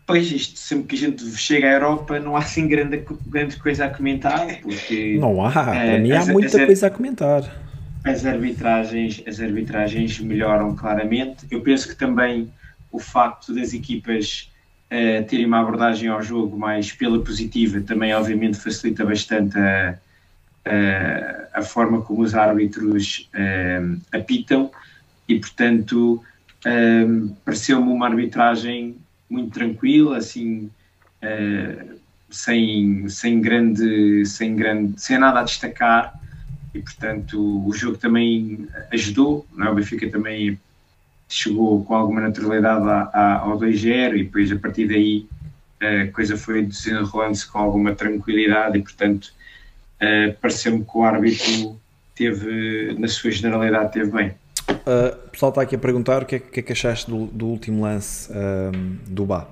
[0.07, 3.85] Pois, isto sempre que a gente chega à Europa não há assim grande, grande coisa
[3.85, 5.15] a comentar, porque...
[5.19, 7.43] Não há, para é, mim há muita as, coisa a comentar.
[8.03, 11.45] As arbitragens, as arbitragens melhoram claramente.
[11.49, 12.51] Eu penso que também
[12.93, 14.51] o facto das equipas
[14.85, 19.97] uh, terem uma abordagem ao jogo mais pela positiva também, obviamente, facilita bastante a,
[20.63, 24.71] a, a forma como os árbitros uh, apitam
[25.27, 26.23] e, portanto,
[26.65, 28.95] uh, pareceu-me uma arbitragem
[29.29, 30.69] muito tranquila, assim,
[32.29, 36.13] sem, sem, grande, sem grande, sem nada a destacar
[36.73, 39.69] e portanto o jogo também ajudou, não é?
[39.71, 40.59] o Benfica também
[41.29, 45.27] chegou com alguma naturalidade a, a, ao 2-0 e depois a partir daí
[45.81, 49.33] a coisa foi desenrolando-se com alguma tranquilidade e portanto
[50.41, 51.79] pareceu-me que o árbitro
[52.15, 54.33] teve, na sua generalidade, teve bem.
[54.69, 57.25] Uh, o pessoal está aqui a perguntar o que é que, é que achaste do,
[57.27, 59.47] do último lance um, do Bá.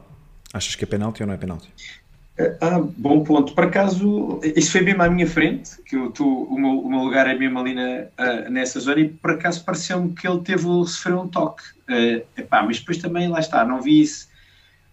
[0.53, 1.69] Achas que é penalti ou não é penalti?
[2.61, 3.53] Ah, bom ponto.
[3.53, 6.99] Por acaso, isso foi mesmo à minha frente, que eu tô, o, meu, o meu
[6.99, 10.63] lugar é mesmo ali na, uh, nessa zona, e por acaso pareceu-me que ele teve,
[10.63, 11.63] sofreu um toque.
[11.89, 14.31] Uh, epá, mas depois também, lá está, não vi isso,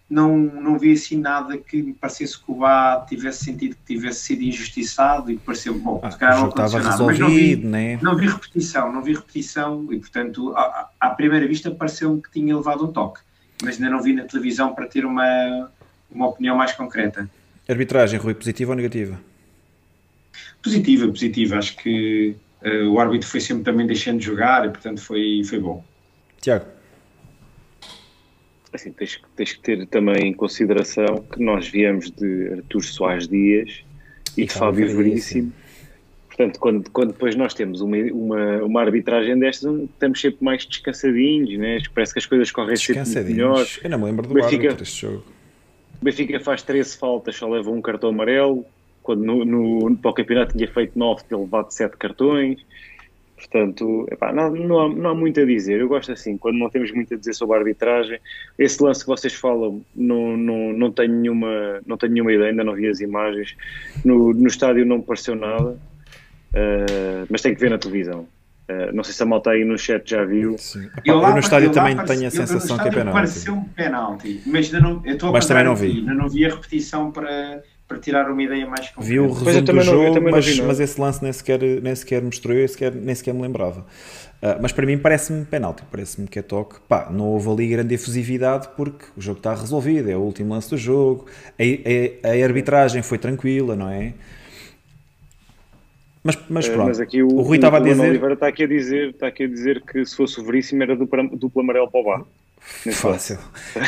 [0.08, 4.20] não, não vi assim nada que me parecesse que o Bá tivesse sentido que tivesse
[4.20, 7.98] sido injustiçado e pareceu bom, ah, não estava resolvido, não vi, né?
[8.00, 12.56] não vi repetição, não vi repetição e portanto à, à primeira vista pareceu-me que tinha
[12.56, 13.20] levado um toque,
[13.62, 15.70] mas ainda não vi na televisão para ter uma,
[16.10, 17.28] uma opinião mais concreta.
[17.68, 19.20] Arbitragem, Rui, positiva ou negativa?
[20.62, 21.58] Positiva, positiva.
[21.58, 25.60] Acho que uh, o árbitro foi sempre também deixando de jogar e, portanto, foi, foi
[25.60, 25.84] bom.
[26.40, 26.66] Tiago.
[28.72, 33.82] Assim, tens, tens que ter também em consideração que nós viemos de Artur Soares Dias
[34.36, 35.52] e, de Fábio Veríssimo.
[36.28, 41.58] Portanto, quando, quando depois nós temos uma, uma, uma arbitragem destas, estamos sempre mais descansadinhos,
[41.58, 41.78] né?
[41.94, 43.66] parece que as coisas correm sempre melhor.
[43.82, 45.37] Eu não me lembro do Benfica, árbitro deste jogo.
[46.00, 48.64] O Benfica faz 13 faltas, só leva um cartão amarelo,
[49.02, 52.64] quando no, no, para o campeonato tinha feito 9, tinha levado 7 cartões.
[53.36, 55.80] Portanto, epá, não, não, há, não, há, muito a dizer.
[55.80, 58.18] Eu gosto assim, quando não temos muito a dizer sobre a arbitragem.
[58.58, 62.64] Esse lance que vocês falam, não, não, não, tenho, nenhuma, não tenho nenhuma ideia, ainda
[62.64, 63.56] não vi as imagens.
[64.04, 68.26] No, no estádio não me pareceu nada, uh, mas tem que ver na televisão.
[68.70, 70.54] Uh, não sei se a malta aí no chat já viu.
[71.02, 73.14] Eu, eu, no estádio também tenho a sensação que é penalti.
[73.14, 75.86] Pareceu um penalti, mas, ainda não, eu estou a mas também não vi.
[75.86, 79.08] Ainda não vi a repetição para, para tirar uma ideia mais concreta.
[79.08, 82.22] Vi o resumo do jogo, não, mas, vi, mas esse lance nem sequer, nem sequer
[82.22, 83.80] mostrou, eu sequer, nem sequer me lembrava.
[83.80, 86.76] Uh, mas para mim parece-me penalti, parece-me que é toque.
[86.86, 90.68] Pá, não houve ali grande efusividade porque o jogo está resolvido, é o último lance
[90.68, 91.24] do jogo,
[91.58, 94.12] a, a, a arbitragem foi tranquila, não é?
[96.28, 98.02] Mas, mas eh, pronto, mas aqui o, o Rui estava a dizer...
[98.02, 100.94] Oliveira está aqui a dizer, está aqui a dizer que se fosse o Veríssimo era
[100.94, 102.24] duplo, duplo amarelo para o bar.
[102.92, 103.38] Fácil,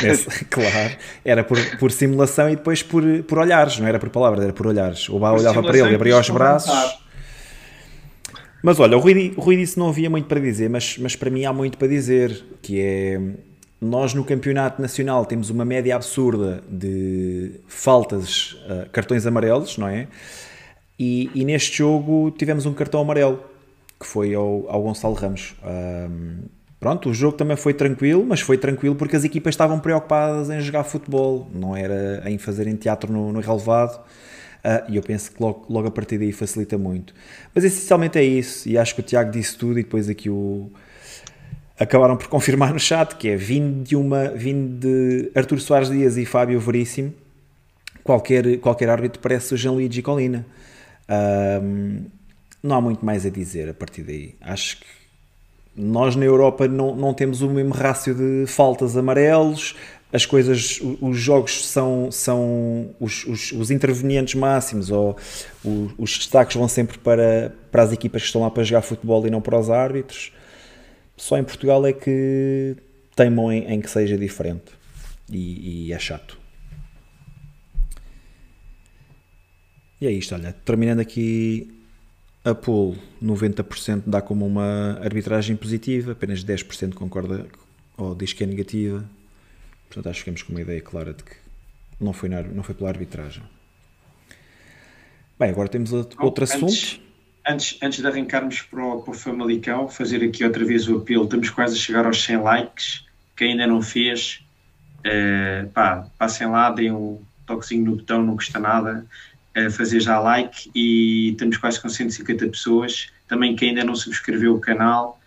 [0.03, 0.95] Esse, claro.
[1.23, 4.65] Era por, por simulação e depois por, por olhares, não era por palavras, era por
[4.65, 5.07] olhares.
[5.07, 6.99] O Bá olhava para ele, abria os braços.
[8.63, 11.15] Mas olha, o Rui, o Rui disse que não havia muito para dizer, mas, mas
[11.15, 13.19] para mim há muito para dizer, que é
[13.79, 20.07] nós no campeonato nacional temos uma média absurda de faltas, uh, cartões amarelos, não é?
[21.03, 23.43] E, e, neste jogo tivemos um cartão amarelo,
[23.99, 25.55] que foi ao, ao Gonçalo Ramos.
[25.65, 26.43] Um,
[26.79, 30.61] pronto, o jogo também foi tranquilo, mas foi tranquilo porque as equipas estavam preocupadas em
[30.61, 33.99] jogar futebol, não era em fazerem teatro no, no relevado.
[34.63, 37.15] Uh, e eu penso que logo, logo a partir daí facilita muito.
[37.55, 40.69] Mas essencialmente é isso, e acho que o Tiago disse tudo, e depois aqui o.
[41.79, 46.15] Acabaram por confirmar no chat que é vindo de uma vindo de Artur Soares Dias
[46.15, 47.11] e Fábio Veríssimo,
[48.03, 50.45] qualquer, qualquer árbitro parece o Jean-Luigi Colina.
[51.11, 52.05] Um,
[52.63, 54.35] não há muito mais a dizer a partir daí.
[54.39, 54.85] Acho que
[55.75, 59.75] nós na Europa não, não temos o mesmo rácio de faltas amarelos,
[60.13, 65.15] as coisas, os jogos são, são os, os, os intervenientes máximos ou
[65.63, 69.25] os, os, destaques vão sempre para, para as equipas que estão lá para jogar futebol
[69.25, 70.33] e não para os árbitros.
[71.15, 72.75] Só em Portugal é que
[73.15, 74.73] teimam em, em que seja diferente
[75.31, 76.40] e, e é chato.
[80.01, 81.71] E é isto, olha, terminando aqui
[82.43, 87.45] a pool, 90% dá como uma arbitragem positiva, apenas 10% concorda
[87.95, 89.05] ou diz que é negativa.
[89.87, 91.35] Portanto, acho que ficamos com uma ideia clara de que
[91.99, 93.43] não foi, na, não foi pela arbitragem.
[95.37, 97.01] Bem, agora temos outro, outro antes, assunto.
[97.47, 101.25] Antes, antes de arrancarmos para o, para o Famalicão, fazer aqui outra vez o apelo.
[101.25, 103.05] Estamos quase a chegar aos 100 likes.
[103.37, 104.43] Quem ainda não fez,
[105.05, 109.05] uh, pá, passem lá, deem um toquezinho no botão, não custa nada
[109.55, 113.07] a fazer já like e estamos quase com 150 pessoas.
[113.27, 115.19] Também quem ainda não subscreveu o canal,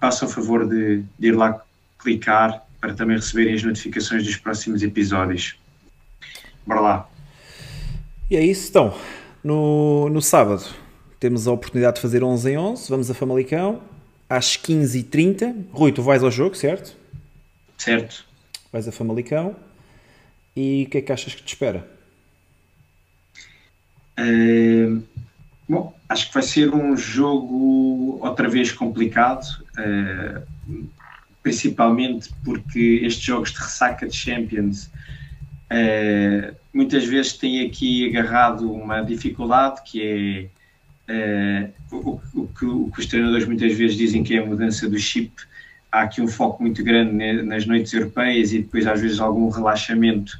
[0.00, 1.62] faça o favor de, de ir lá
[1.98, 5.56] clicar para também receberem as notificações dos próximos episódios.
[6.66, 7.10] Bora lá.
[8.30, 8.94] E é isso, então.
[9.42, 10.64] No, no sábado
[11.18, 12.88] temos a oportunidade de fazer 11 em 11.
[12.88, 13.82] Vamos a Famalicão
[14.28, 15.66] às 15h30.
[15.72, 16.96] Rui, tu vais ao jogo, certo?
[17.76, 18.24] Certo.
[18.72, 19.56] vais a Famalicão
[20.54, 21.97] e o que é que achas que te espera?
[24.18, 25.00] Uh,
[25.68, 29.44] bom, acho que vai ser um jogo outra vez complicado,
[29.78, 30.88] uh,
[31.42, 34.90] principalmente porque estes jogos de ressaca de Champions
[35.70, 43.00] uh, muitas vezes têm aqui agarrado uma dificuldade que é o, o, que, o, que,
[43.00, 45.32] os treinadores muitas vezes dizem que é a mudança do chip.
[45.90, 50.38] Há aqui um foco muito grande nas noites europeias e depois às vezes algum relaxamento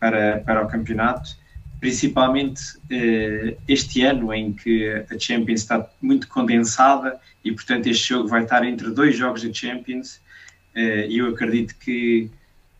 [0.00, 1.36] para, para o campeonato
[1.80, 8.28] principalmente eh, este ano em que a Champions está muito condensada e portanto este jogo
[8.28, 10.20] vai estar entre dois jogos de Champions
[10.74, 12.30] eh, e eu acredito que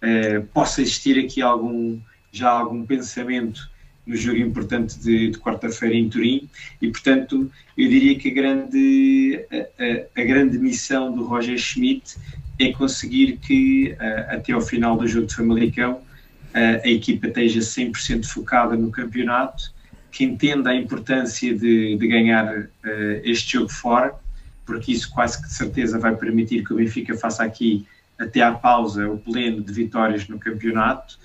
[0.01, 1.99] eh, possa existir aqui algum
[2.33, 3.71] já algum pensamento
[4.07, 6.49] no jogo importante de, de quarta-feira em Turim.
[6.81, 12.17] E portanto eu diria que a grande a, a grande missão do Roger Schmidt
[12.59, 13.97] é conseguir que
[14.29, 16.01] até ao final do jogo de Famalicão
[16.57, 19.73] a equipa esteja 100% focada no campeonato,
[20.11, 22.71] que entenda a importância de, de ganhar uh,
[23.23, 24.15] este jogo fora,
[24.65, 27.87] porque isso quase que de certeza vai permitir que o Benfica faça aqui,
[28.19, 31.19] até à pausa, o pleno de vitórias no campeonato.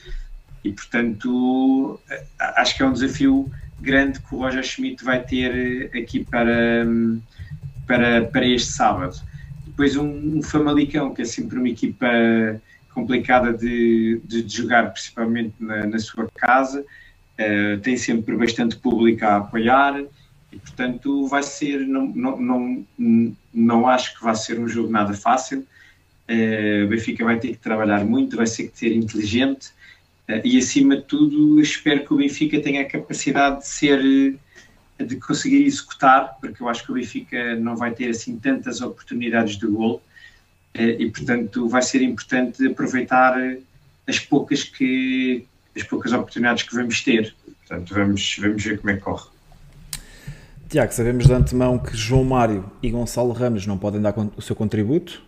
[0.63, 1.99] E, portanto,
[2.57, 6.85] acho que é um desafio grande que o Roger Schmidt vai ter eh, aqui para,
[7.87, 9.19] para, para este sábado.
[9.65, 12.07] Depois, um, um Famalicão, que é sempre uma equipa
[12.93, 16.85] complicada de, de, de jogar, principalmente na, na sua casa.
[17.39, 20.03] Uh, tem sempre bastante público a apoiar
[20.51, 21.79] e, portanto, vai ser.
[21.87, 25.65] Não, não, não, não acho que vai ser um jogo nada fácil.
[26.29, 29.69] Uh, Benfica vai ter que trabalhar muito, vai ter que ser inteligente
[30.29, 34.37] uh, e, acima de tudo, espero que o Benfica tenha a capacidade de ser.
[34.99, 39.57] de conseguir executar, porque eu acho que o Benfica não vai ter assim tantas oportunidades
[39.57, 40.01] de gol
[40.73, 43.59] e portanto vai ser importante aproveitar eh,
[44.07, 45.45] as poucas que
[45.75, 47.33] as poucas oportunidades que vamos ter.
[47.67, 49.29] Portanto, vamos, vamos ver como é que corre.
[50.69, 54.55] Tiago, sabemos de antemão que João Mário e Gonçalo Ramos não podem dar o seu
[54.55, 55.21] contributo.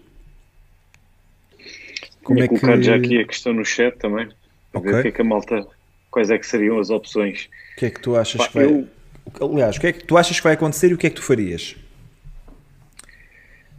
[2.24, 2.84] Como Tinha é colocado que...
[2.84, 4.30] já aqui a questão no chat também.
[4.74, 4.92] Okay.
[4.92, 5.68] Ver o que é que a malta,
[6.10, 7.50] quais é que seriam as opções.
[7.76, 8.66] O que é que tu achas Pá, que vai...
[8.66, 8.88] Eu...
[9.42, 11.16] Aliás, o que é que tu achas que vai acontecer e o que é que
[11.18, 11.76] tu farias?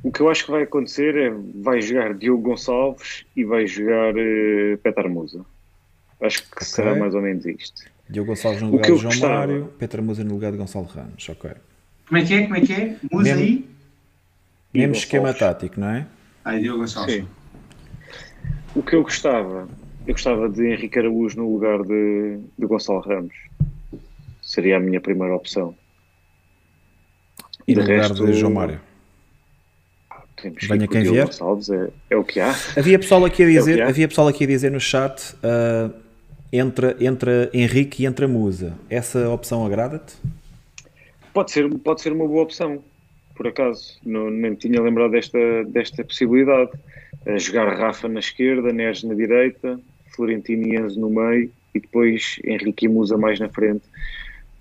[0.05, 1.31] O que eu acho que vai acontecer é
[1.63, 5.47] vai jogar Diogo Gonçalves e vai jogar uh, Petar Musa.
[6.21, 6.67] Acho que okay.
[6.67, 7.83] será mais ou menos isto.
[8.11, 9.35] Diogo Gonçalves no lugar de João gostava...
[9.35, 11.27] Mário, Petar Musa no lugar de Gonçalo Ramos.
[11.27, 11.51] Ok.
[12.07, 12.43] Como é que é?
[12.43, 12.97] Como é que é?
[13.11, 13.69] Musa mesmo, aí?
[14.75, 16.07] Mesmo esquema tático, não é?
[16.45, 17.15] Ah, Diogo Gonçalves.
[17.15, 17.29] Sim.
[18.77, 19.67] O que eu gostava,
[20.07, 23.35] eu gostava de Henrique Araújo no lugar de, de Gonçalo Ramos.
[24.43, 25.75] Seria a minha primeira opção.
[27.67, 28.81] E de no resto, lugar de João Mário?
[30.41, 31.29] Temos Venha quem vier.
[31.29, 32.55] É, é, o que há.
[32.77, 35.95] Havia pessoal aqui a é dizer, é havia pessoal aqui a dizer no chat, uh,
[36.53, 38.75] entra, entra Henrique e entra Musa.
[38.91, 40.15] Essa opção agrada-te?
[41.33, 42.83] Pode ser, pode ser uma boa opção,
[43.35, 43.99] por acaso.
[44.05, 46.71] Não, nem me tinha lembrado desta, desta possibilidade.
[47.27, 49.81] Uh, jogar Rafa na esquerda, Neres na direita,
[50.15, 53.83] Florentino e Enzo no meio e depois Henrique e Musa mais na frente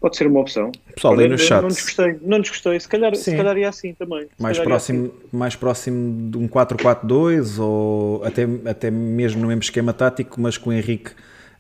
[0.04, 0.70] Pode ser uma opção.
[0.94, 1.62] Pessoal, aí no chat.
[1.62, 2.78] Não desgostei, não desgostei.
[2.78, 4.28] Se calhar, se calhar ia assim também.
[4.38, 5.28] mais próximo, assim.
[5.32, 10.72] mais próximo de um 4-4-2 ou até, até mesmo no mesmo esquema tático, mas com
[10.72, 11.12] o Henrique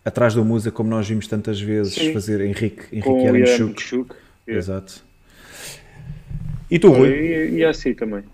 [0.03, 2.11] atrás do Musa, como nós vimos tantas vezes Sim.
[2.11, 4.13] fazer Henrique, Henrique era Chuk.
[4.45, 4.59] Yeah.
[4.59, 5.05] Exato.
[6.69, 7.11] E tu, Rui?
[7.11, 8.25] E, e assim também.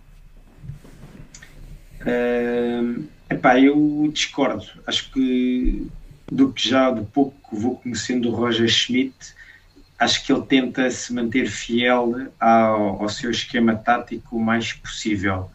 [2.02, 4.66] Uh, epá, eu discordo.
[4.88, 5.88] Acho que
[6.32, 9.38] do que já de pouco vou conhecendo o Roger Schmidt,
[10.00, 15.52] acho que ele tenta se manter fiel ao, ao, seu esquema tático o mais possível.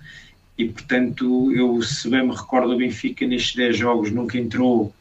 [0.57, 4.95] E, portanto, eu, se bem me recordo, o Benfica nestes 10 jogos nunca entrou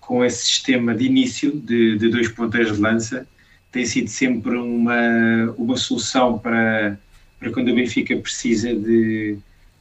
[0.00, 3.26] com esse sistema de início de, de dois ponteiros de lança.
[3.72, 6.98] Tem sido sempre uma, uma solução para,
[7.38, 9.38] para quando o Benfica precisa de,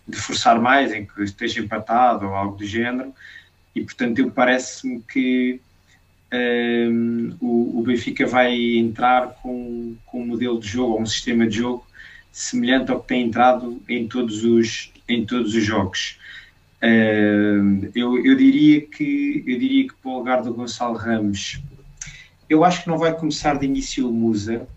[0.07, 3.13] de forçar mais, em que esteja empatado ou algo do género.
[3.75, 5.59] E, portanto, eu parece-me que
[6.31, 11.47] um, o, o, Benfica vai entrar com, com um modelo de jogo, ou um sistema
[11.47, 11.85] de jogo
[12.31, 16.19] semelhante ao que tem entrado em todos os, em todos os jogos.
[16.81, 21.59] Um, eu, eu, diria que, eu diria que para o lugar do Gonçalo Ramos,
[22.49, 24.67] eu acho que não vai começar de início o Musa.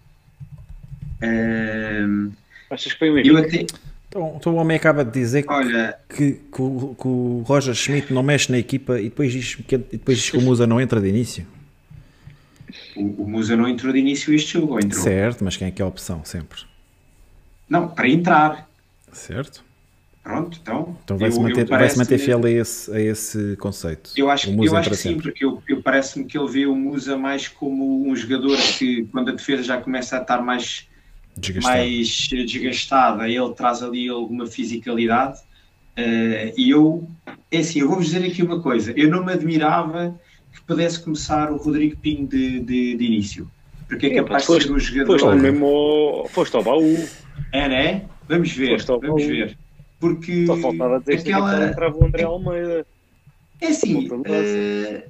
[1.23, 2.33] Um,
[2.71, 3.67] Achas que foi o Henrique?
[4.13, 8.13] Então, então o homem acaba de dizer Olha, que, que, o, que, o, Roger Schmidt
[8.13, 11.01] não mexe na equipa e depois diz que, depois diz que o Musa não entra
[11.01, 11.47] de início.
[12.95, 15.03] O, o Musa não entrou de início este jogo, entrou.
[15.03, 16.61] Certo, mas quem é que é a opção sempre?
[17.67, 18.69] Não, para entrar.
[19.13, 19.65] Certo.
[20.23, 20.97] Pronto, então.
[21.03, 24.11] Então vai-se manter, vai -se manter fiel a esse, a esse conceito.
[24.15, 27.17] Eu acho, eu acho que sim, porque eu, eu parece-me que ele vê o Musa
[27.17, 30.87] mais como um jogador que, quando a defesa já começa a estar mais
[31.37, 31.77] Desgastado.
[31.77, 35.41] mais desgastada, ele traz ali alguma fisicalidade.
[35.99, 37.07] Uh, e eu,
[37.51, 40.19] é assim, eu vou-vos dizer aqui uma coisa: eu não me admirava
[40.53, 43.51] que pudesse começar o Rodrigo Pinho de, de, de início,
[43.89, 45.19] porque é, capaz de ser um jogador.
[45.19, 46.97] Foste, mesmo, foste ao baú.
[47.53, 48.03] É, né?
[48.29, 49.17] Vamos ver, vamos baú.
[49.17, 49.59] ver.
[50.01, 51.59] Porque Só faltava dizer aquela...
[51.59, 52.87] que entrava o André Almeida.
[53.61, 55.03] É assim, uh,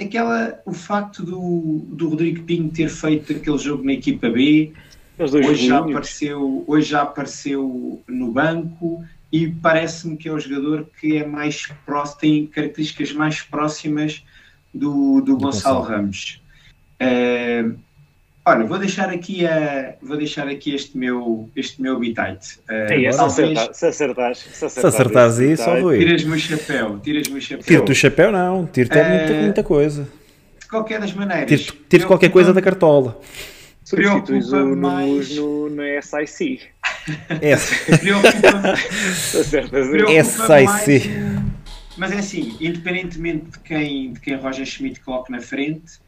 [0.00, 4.72] aquela, o facto do, do Rodrigo Pinho ter feito aquele jogo na equipa B,
[5.18, 11.16] hoje já, apareceu, hoje já apareceu no banco e parece-me que é o jogador que
[11.16, 14.24] é mais próximo, tem características mais próximas
[14.72, 16.42] do, do, do Gonçalo, Gonçalo Ramos.
[17.00, 17.78] Uh,
[18.48, 22.58] Olha, vou deixar aqui, a, vou deixar aqui este meu, este meu bitite.
[22.66, 25.98] Uh, é, se, acertar, se acertares, se acertares, se acertares isso, ó Rui.
[25.98, 27.64] Tiras-me o chapéu, tiras-me o chapéu.
[27.66, 30.08] Tiro-te o chapéu, não, tiro-te uh, muita, eh, muita coisa.
[30.58, 31.46] De qualquer das maneiras.
[31.46, 33.20] Tiro-te tiro qualquer coisa da cartola.
[33.88, 35.34] Substituis o mais...
[35.34, 36.60] no, no SIC.
[37.40, 37.98] S.
[37.98, 38.76] Preocupa-me
[40.24, 41.10] SIC.
[41.96, 46.00] Mas é assim, independentemente de quem, de quem Roger Schmidt coloque na frente,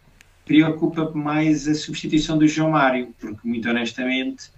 [0.45, 4.51] preocupa mais a substituição do João Mário, porque muito honestamente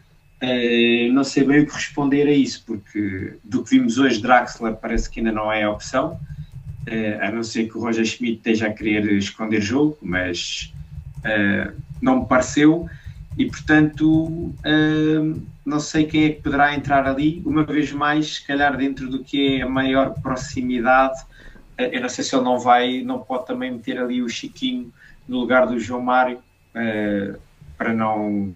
[0.43, 4.75] uh, não sei bem o que responder a isso, porque do que vimos hoje, Draxler
[4.75, 6.19] parece que ainda não é a opção,
[6.89, 10.75] uh, a não ser que o Roger Schmidt esteja a querer esconder jogo, mas
[11.19, 12.91] uh, não me pareceu,
[13.37, 14.53] e portanto
[15.65, 19.23] não sei quem é que poderá entrar ali, uma vez mais, se calhar dentro do
[19.23, 21.21] que é a maior proximidade,
[21.79, 24.93] eu não sei se ele não vai, não pode também meter ali o Chiquinho
[25.27, 27.39] no lugar do João Mário, uh,
[27.77, 28.55] para, não,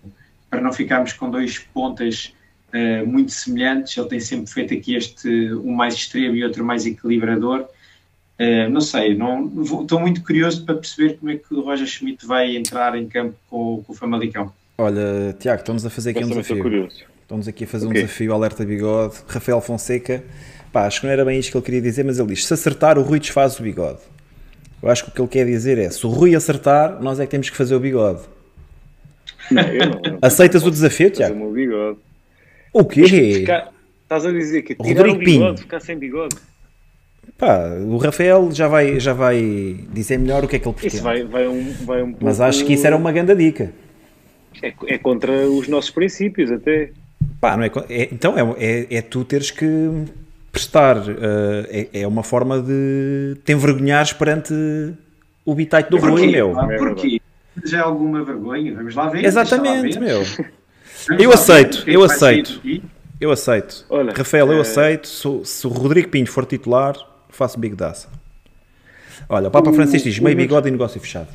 [0.51, 2.35] para não ficarmos com dois pontas
[2.73, 3.97] uh, muito semelhantes.
[3.97, 7.67] Ele tem sempre feito aqui este, um mais extremo e outro mais equilibrador.
[8.39, 12.27] Uh, não sei, não, estou muito curioso para perceber como é que o Roger Schmidt
[12.27, 14.53] vai entrar em campo com, com o Famalicão.
[14.79, 16.89] Olha, Tiago, estamos a fazer aqui um desafio.
[17.23, 18.03] Estamos aqui a fazer okay.
[18.03, 19.17] um desafio alerta bigode.
[19.27, 20.23] Rafael Fonseca,
[20.73, 22.53] pá, acho que não era bem isto que ele queria dizer, mas ele diz: se
[22.53, 24.01] acertar, o Rui desfaz o bigode.
[24.83, 27.25] Eu acho que o que ele quer dizer é: se o Rui acertar, nós é
[27.25, 28.21] que temos que fazer o bigode.
[29.51, 31.43] Não, eu não, eu não Aceitas o desafio, Tiago?
[31.43, 31.99] O bigode.
[32.73, 33.07] O quê?
[33.07, 33.73] Ficar,
[34.03, 35.59] estás a dizer que tirar Rodrigo o bigode, Pinho.
[35.59, 36.37] ficar sem bigode.
[37.39, 40.97] Pá, o Rafael já vai, já vai dizer melhor o que é que ele pretende.
[40.97, 42.25] Isso vai, vai um, vai um pouco...
[42.25, 43.73] Mas acho que isso era uma grande dica.
[44.63, 46.91] É, é contra os nossos princípios, até.
[47.41, 49.67] Pá, não é, é então é, é, é tu teres que
[50.51, 54.55] prestar uh, é, é, uma forma de te envergonhares perante
[55.45, 56.55] o bitite do Rui, meu.
[56.79, 57.21] Porquê?
[57.65, 58.75] Já é alguma vergonha?
[58.75, 59.25] Vamos lá ver.
[59.25, 60.23] Exatamente, meu.
[61.19, 62.61] eu aceito, eu aceito.
[63.21, 63.85] Eu aceito.
[63.89, 64.61] Olha, Rafael, eu é...
[64.61, 65.09] aceito.
[65.09, 66.95] Se, se, o Rodrigo Pinho for titular,
[67.31, 68.09] faço big daça.
[69.29, 71.29] Olha, o Papa o, Francisco diz: meio bigode e negócio fechado.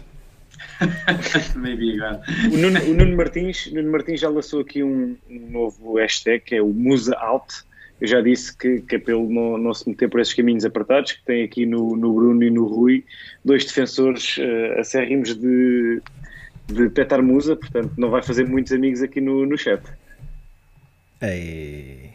[1.56, 2.22] meio bigode.
[2.54, 6.56] O Nuno, o Nuno, Martins, Nuno Martins já lançou aqui um, um novo hashtag que
[6.56, 7.64] é o Musa Out
[8.02, 11.12] eu já disse que, que é pelo não, não se meter por esses caminhos apertados,
[11.12, 13.06] que tem aqui no, no Bruno e no Rui
[13.46, 16.02] dois defensores uh, acérrimos de,
[16.66, 19.84] de Petar Musa, portanto não vai fazer muitos amigos aqui no, no chat.
[21.22, 22.10] Ei.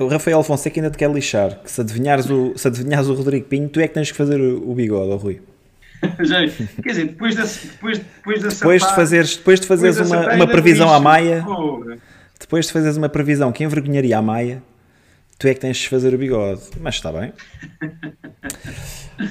[0.00, 3.46] o Rafael Fonseca ainda te quer lixar, que se adivinhares o, se adivinhares o Rodrigo
[3.46, 5.40] Pinho, tu é que tens que fazer o, o bigode, Rui.
[6.20, 6.40] Já,
[6.82, 10.34] quer dizer, depois, de, depois, depois, de, depois de fazeres, depois de fazeres depois uma,
[10.34, 11.44] uma previsão à Maia,
[12.38, 14.62] depois de fazeres uma previsão que envergonharia a Maia,
[15.38, 16.62] tu é que tens de fazer o bigode.
[16.80, 17.32] Mas está bem.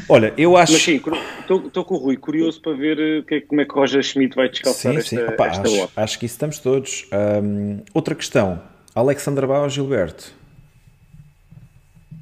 [0.07, 0.73] Olha, eu acho.
[0.73, 1.01] Mas sim,
[1.41, 4.49] estou com o Rui, curioso para ver eh, que, como é que Roger Schmidt vai
[4.49, 5.21] descalçar sim, esta, sim.
[5.23, 7.07] Opa, esta acho, acho, que isso estamos todos.
[7.43, 8.61] Um, outra questão:
[8.93, 10.31] Alexandra Bau ou Gilberto?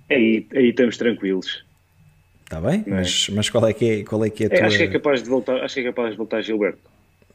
[0.10, 1.67] Aí, aí estamos tranquilos.
[2.48, 2.82] Está bem?
[2.88, 2.90] É?
[2.90, 4.60] Mas, mas qual é que é, qual é, que é a tua...
[4.60, 6.80] É, acho que é capaz de voltar, acho que é capaz de voltar Gilberto.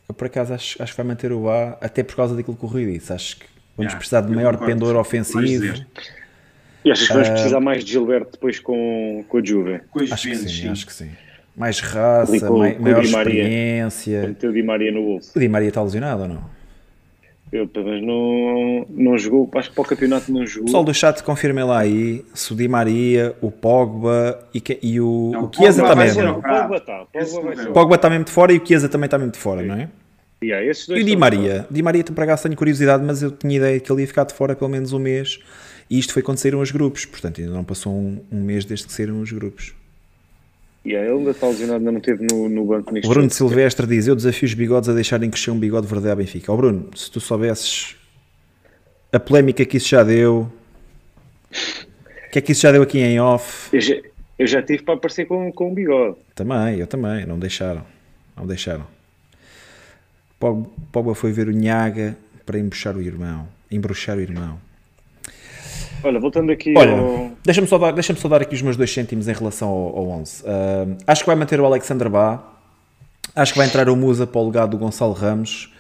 [0.09, 2.64] Eu por acaso acho, acho que vai manter o A, até por causa daquilo que
[2.64, 3.12] o Rui disse.
[3.12, 3.44] Acho que
[3.76, 5.84] vamos precisar de maior pendor ofensivo.
[6.82, 9.80] E achas que vamos uh, precisar mais de Gilberto depois com, com a Juve?
[9.90, 11.10] Com acho, que sim, sim, acho que sim.
[11.55, 14.34] Mais raça, com, mai, com maior experiência.
[14.43, 15.32] o Di Maria no bolso.
[15.36, 16.61] O Di Maria está lesionado ou não?
[17.53, 20.65] Eu, mas não, não jogou, acho que para o campeonato não jogou.
[20.65, 24.99] Pessoal do chat, confirmem lá aí se o Di Maria, o Pogba e, que, e
[24.99, 26.11] o, não, o Chiesa também.
[26.11, 27.03] o Pogba está.
[27.69, 29.69] O Pogba está mesmo de fora e o Chiesa também está mesmo de fora, sim.
[29.69, 29.91] não é?
[30.43, 31.66] Yeah, e o Di Maria?
[31.70, 34.33] Di Maria, para cá tenho curiosidade, mas eu tinha ideia que ele ia ficar de
[34.33, 35.39] fora pelo menos um mês.
[35.91, 38.87] E isto foi quando saíram os grupos, portanto ainda não passou um, um mês desde
[38.87, 39.74] que saíram os grupos.
[40.85, 43.87] Yeah, ele ainda está lesionado, ainda não esteve no, no banco neste O Bruno Silvestre
[43.87, 46.51] diz: Eu desafio os bigodes a deixarem crescer um bigode verde à Benfica.
[46.51, 47.97] Ó oh, Bruno, se tu soubesses
[49.13, 50.51] a polémica que isso já deu.
[51.51, 53.69] O que é que isso já deu aqui em off?
[53.75, 53.95] Eu já,
[54.39, 56.17] eu já tive para aparecer com, com um bigode.
[56.35, 57.85] Também, eu também, não deixaram.
[58.37, 58.87] Não deixaram.
[60.91, 63.47] Pogba foi ver o Nhaga para embruxar o irmão.
[63.71, 64.59] Embruxar o irmão.
[66.05, 67.31] Olha, voltando aqui Olha, ao...
[67.45, 70.09] deixa-me só, dar, deixa só dar aqui os meus dois cêntimos em relação ao, ao
[70.09, 70.43] 11.
[70.43, 70.47] Uh,
[71.07, 72.43] acho que vai manter o Alexander Bá.
[73.35, 75.73] Acho que vai entrar o Musa para o legado do Gonçalo Ramos.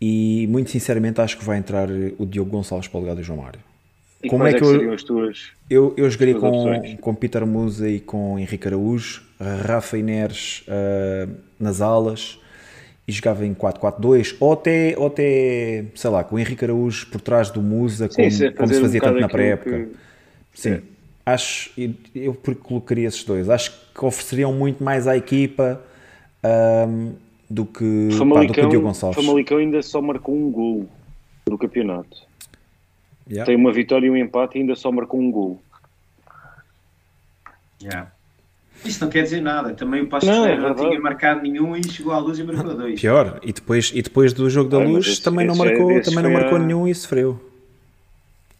[0.00, 1.88] E, muito sinceramente, acho que vai entrar
[2.18, 3.60] o Diogo Gonçalves para o legado do João Mário.
[4.22, 7.46] E Como é que, é que eu, as tuas, eu, eu jogaria com, com Peter
[7.46, 9.22] Musa e com Henrique Araújo,
[9.66, 12.38] Rafa Inês uh, nas alas
[13.06, 17.20] e jogava em 4-4-2 ou até, ou até, sei lá, com o Henrique Araújo por
[17.20, 19.70] trás do Musa, Sim, como, como se fazia um tanto na pré-época.
[19.70, 19.88] Que...
[20.54, 20.82] Sim, é.
[21.26, 21.70] acho,
[22.14, 23.50] eu colocaria esses dois.
[23.50, 25.82] Acho que ofereceriam muito mais à equipa
[26.88, 27.12] um,
[27.48, 29.22] do, que, pá, do que o Diogo Gonçalves.
[29.22, 30.88] Famalicão ainda só marcou um gol
[31.48, 32.24] no campeonato.
[33.28, 33.46] Yeah.
[33.46, 35.60] Tem uma vitória e um empate e ainda só marcou um gol.
[37.82, 38.10] Yeah.
[38.84, 39.72] Isso não quer dizer nada.
[39.74, 42.74] Também o Passo não, é não tinha marcado nenhum e chegou à luz e marcou
[42.74, 43.00] dois.
[43.00, 46.00] Pior, e depois, e depois do jogo da luz esse, também, esse não marcou, é,
[46.00, 47.40] também não marcou nenhum e sofreu.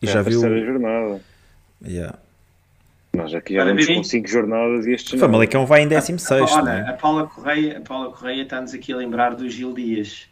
[0.00, 0.40] E é já viu.
[0.40, 1.20] jornada.
[1.84, 2.18] Yeah.
[3.14, 5.12] Nós aqui já vamos com 5 jornadas e estes.
[5.12, 6.50] O Famalicão vai em 16.
[6.52, 6.86] Olha, né?
[6.88, 10.26] a Paula Correia, a Paula Correia está-nos aqui a lembrar do Gil Dias.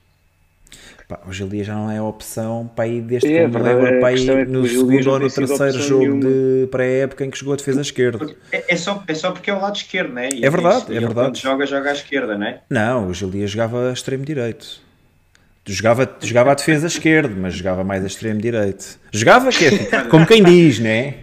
[1.08, 4.00] Pá, o Gil Dias já não é opção para ir desde é, que me lembro
[4.00, 6.20] para ir é no segundo ou no terceiro jogo nenhuma.
[6.22, 8.34] de pré-época em que jogou a defesa esquerda.
[8.50, 10.28] É, é, só, é só porque é o lado esquerdo, não é?
[10.32, 11.40] E é verdade, é verdade.
[11.40, 12.60] joga, joga à esquerda, não é?
[12.70, 14.80] Não, o Gil Dias jogava a extremo direito.
[15.64, 18.98] Jogava, jogava a defesa esquerda, mas jogava mais a extremo direito.
[19.12, 19.70] Jogava que,
[20.10, 21.18] como quem diz, né?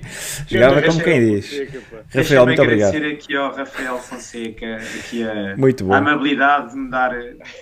[0.47, 1.61] Jogava como quem diz.
[2.09, 2.95] Rafael, muito obrigado.
[2.95, 5.93] agradecer aqui ao Rafael Fonseca aqui a, muito bom.
[5.93, 7.11] a amabilidade de me dar,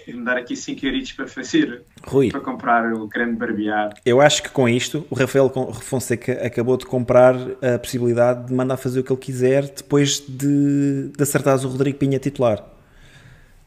[0.05, 3.89] de me dar aqui 5 euritos para fazer, Rui, para comprar o creme barbear.
[4.05, 5.51] Eu acho que com isto o Rafael
[5.81, 11.09] Fonseca acabou de comprar a possibilidade de mandar fazer o que ele quiser depois de,
[11.09, 12.63] de acertares o Rodrigo Pinha titular.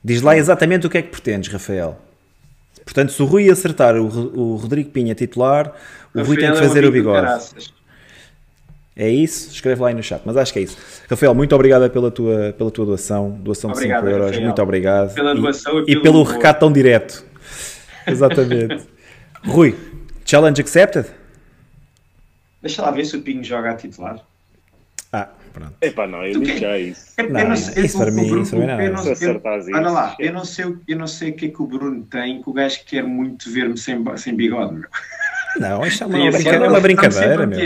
[0.02, 2.09] Diz lá exatamente o que é que pretendes, Rafael.
[2.90, 5.72] Portanto, se o Rui acertar o, o Rodrigo Pinha titular,
[6.12, 7.46] o Rui tem que fazer é o bigode.
[8.96, 9.48] É isso?
[9.48, 10.76] Escreve lá aí no chat, mas acho que é isso.
[11.08, 14.44] Rafael, muito obrigado pela tua, pela tua doação, doação obrigado, de 5 euros, Rafael.
[14.44, 15.14] muito obrigado.
[15.14, 17.24] Pela doação e, e, e pelo, recado tão direto.
[18.08, 18.84] Exatamente.
[19.46, 19.76] Rui,
[20.24, 21.06] challenge accepted?
[22.60, 24.18] Deixa lá ver se o Pinho joga a titular.
[25.12, 25.74] Ah, Pronto.
[25.80, 27.12] Epá, não, eu digo já isso.
[27.18, 28.80] Não, não sei, isso para mim, isso para mim não.
[28.80, 31.62] Eu não, eu, olha lá, eu não, sei, eu não sei o que é que
[31.62, 34.88] o Bruno tem, que o gajo quer muito ver-me sem, sem bigode, meu.
[35.58, 37.58] Não, isto é uma, uma brincadeira, é uma brincadeira, meu.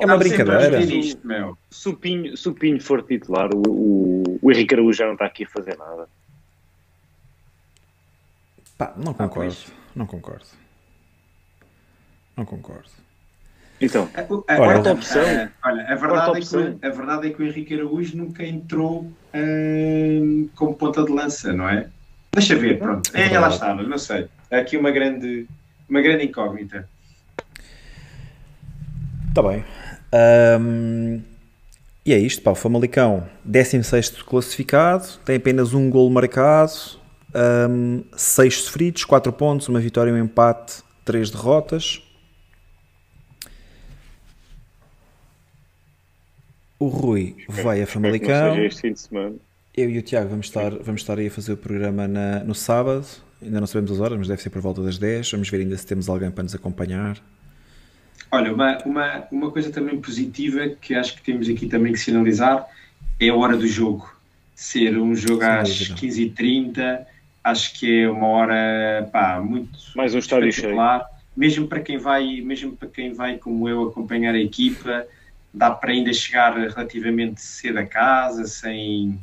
[0.00, 0.80] É uma brincadeira.
[0.80, 1.56] Isto, meu.
[1.70, 5.14] Se, o Pinho, se o Pinho for titular, o, o, o Henrique Araújo já não
[5.14, 6.08] está aqui a fazer nada.
[8.76, 9.56] Pá, não ah, concordo.
[9.68, 10.46] Ah, não concordo.
[12.36, 13.01] Não concordo.
[13.82, 15.22] Então, a, a, quarta opção.
[15.22, 19.10] A, olha, a verdade, é que, a verdade é que o Henrique Araújo nunca entrou
[19.34, 21.88] hum, como ponta de lança, não é?
[22.32, 23.10] Deixa ver, pronto.
[23.12, 24.28] É, ela estava, não sei.
[24.50, 25.46] É aqui uma grande,
[25.88, 26.88] uma grande incógnita.
[29.28, 29.64] Está bem.
[30.60, 31.20] Um,
[32.04, 36.72] e é isto, pá, o Famalicão, 16 classificado, tem apenas um gol marcado,
[37.68, 42.02] um, 6 sofridos, 4 pontos, uma vitória e um empate, 3 derrotas.
[46.82, 48.56] O Rui vai a Famalicão.
[49.76, 52.56] Eu e o Tiago vamos estar, vamos estar aí a fazer o programa na, no
[52.56, 53.06] sábado.
[53.40, 55.30] Ainda não sabemos as horas, mas deve ser por volta das 10.
[55.30, 57.18] Vamos ver ainda se temos alguém para nos acompanhar.
[58.32, 62.66] Olha, uma, uma, uma coisa também positiva que acho que temos aqui também que sinalizar
[63.20, 64.12] é a hora do jogo.
[64.52, 66.98] Ser um jogo Sim, às 15h30,
[67.44, 70.76] acho que é uma hora pá, muito mais um estádio cheio.
[71.36, 75.06] Mesmo para quem vai, mesmo para quem vai como eu acompanhar a equipa,
[75.52, 79.20] dá para ainda chegar relativamente cedo a casa, sem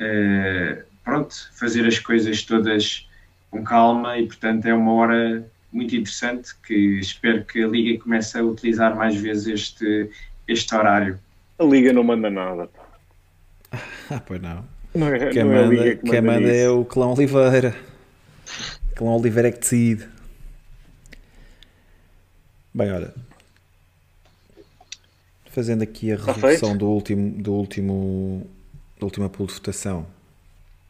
[0.00, 3.08] uh, pronto, fazer as coisas todas
[3.50, 8.38] com calma e portanto é uma hora muito interessante que espero que a Liga comece
[8.38, 10.10] a utilizar mais vezes este,
[10.46, 11.18] este horário.
[11.58, 12.68] A Liga não manda nada.
[14.08, 14.64] Ah, pois não.
[14.94, 17.74] não é, quem, não é manda, é que quem manda, é o Clã Oliveira.
[18.94, 20.06] Clã Oliveira é que decide.
[22.72, 23.12] Bem, olha,
[25.56, 28.46] Fazendo aqui a resolução do último, do último,
[29.00, 30.06] da última pool de votação.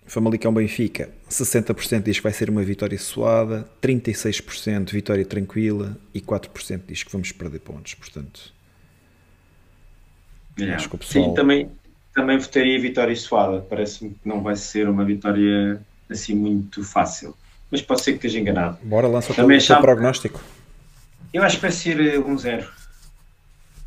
[0.05, 6.81] Famalicão Benfica, 60% diz que vai ser uma vitória suada, 36% vitória tranquila e 4%
[6.85, 7.95] diz que vamos perder pontos.
[7.95, 8.53] Portanto,
[10.75, 11.27] acho que o pessoal...
[11.27, 11.71] Sim, também,
[12.13, 13.61] também votaria vitória suada.
[13.61, 15.81] Parece-me que não vai ser uma vitória
[16.11, 17.37] assim muito fácil.
[17.71, 18.79] Mas pode ser que esteja enganado.
[18.83, 19.47] Bora, lança o teu,
[19.81, 20.41] prognóstico.
[21.33, 22.67] Eu acho que vai ser 1-0.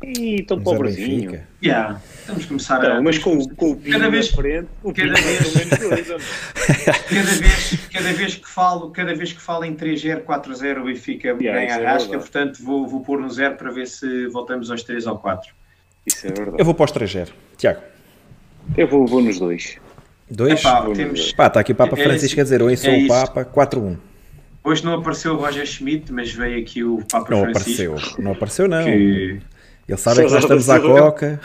[0.02, 1.30] Ih, tão zero pobrezinho.
[1.32, 1.48] Benfica.
[1.62, 2.94] Yeah, vamos começar a.
[2.94, 6.08] Não, mas com, com o Pinho Cada vez- frente, o Pinho cada é vez- dois.
[7.10, 11.28] Cada vez, cada vez que falo, cada vez que falo em 3-0, 4-0, o Benfica
[11.28, 12.30] Yeah, ganha isso a é rasca, verdade.
[12.30, 15.52] portanto vou, vou pôr no zero para ver se voltamos aos 3 ou 4.
[16.06, 16.56] Isso é verdade.
[16.58, 17.28] Eu vou para os 3-0.
[17.58, 17.80] Tiago,
[18.78, 19.76] Eu vou, vou nos dois.
[20.30, 20.60] 2.
[20.60, 21.34] Epá, vamos temos, ver.
[21.34, 22.40] Pá, está aqui o Papa É Francisco isso.
[22.40, 23.08] a dizer, oi, sou É o.
[23.08, 23.96] Papa, 4-1.
[24.64, 27.92] hoje não apareceu o Roger Schmidt, mas veio aqui o Papa Não Francisco.
[27.92, 28.84] apareceu, não apareceu não.
[28.84, 29.40] Que,
[29.90, 31.40] Ele sabe é que nós César estamos à coca.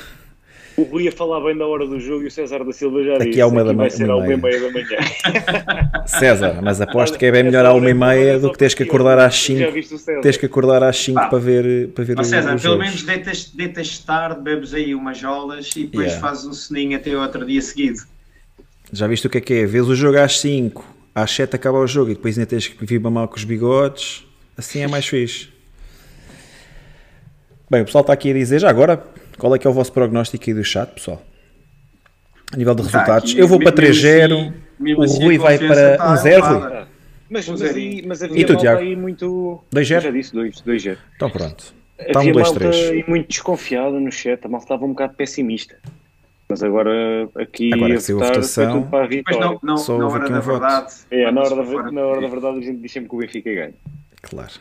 [0.78, 3.14] O Rui ia falar bem da hora do jogo e o César da Silva já
[3.14, 3.42] Daqui disse.
[3.42, 4.60] à uma da aqui vai ser uma à e uma e meia.
[4.62, 6.04] da manhã.
[6.06, 8.84] César, mas aposto que é bem melhor à uma e meia do que teres que
[8.84, 9.58] acordar às 5.
[9.60, 10.20] Já viste o César?
[10.22, 11.28] Tens que acordar às 5 Pá.
[11.30, 12.80] para ver, para ver Ó o, César, pelo jogos.
[12.86, 16.20] menos deitas, deitas tarde, bebes aí umas jolas e depois Yeah.
[16.28, 18.00] fazes um soninho até outro dia seguido.
[18.92, 19.66] Já viste o que é que é?
[19.66, 20.86] Vês o jogo às 5,
[21.16, 24.26] às 7 acaba o jogo e depois ainda tens que vir mamar com os bigodes.
[24.58, 25.48] Assim é mais fixe.
[27.70, 29.04] Bem, o pessoal está aqui a dizer, já agora,
[29.38, 31.22] qual é que é o vosso prognóstico aí do chat, pessoal?
[32.54, 33.32] A nível de Tá, resultados.
[33.32, 36.52] aqui, eu vou para mesmo 3-0, assim- o assim Rui vai para tá 1-0, Rui.
[36.56, 36.88] elevada.
[37.28, 38.82] Mas, Um mas, aí, mas E havia tu, malta Tiago?
[38.82, 39.64] aí muito...
[39.74, 40.02] 2-0?
[40.02, 41.74] Já disse 2, 2 0 Então pronto.
[41.98, 42.92] Está um Havia malta 2-3.
[42.92, 44.46] aí muito desconfiada no chat.
[44.46, 45.76] A malta estava um bocado pessimista.
[46.48, 46.92] Mas agora
[47.36, 49.40] aqui Agora a que saiu a votar votação, foi tudo para a vitória.
[49.40, 50.60] não, não, Só na houve hora aqui da um voto.
[50.60, 50.94] verdade.
[51.10, 53.52] É, na hora, da, na hora da verdade a gente diz sempre que o Benfica
[53.52, 53.74] ganha.
[54.22, 54.52] Claro.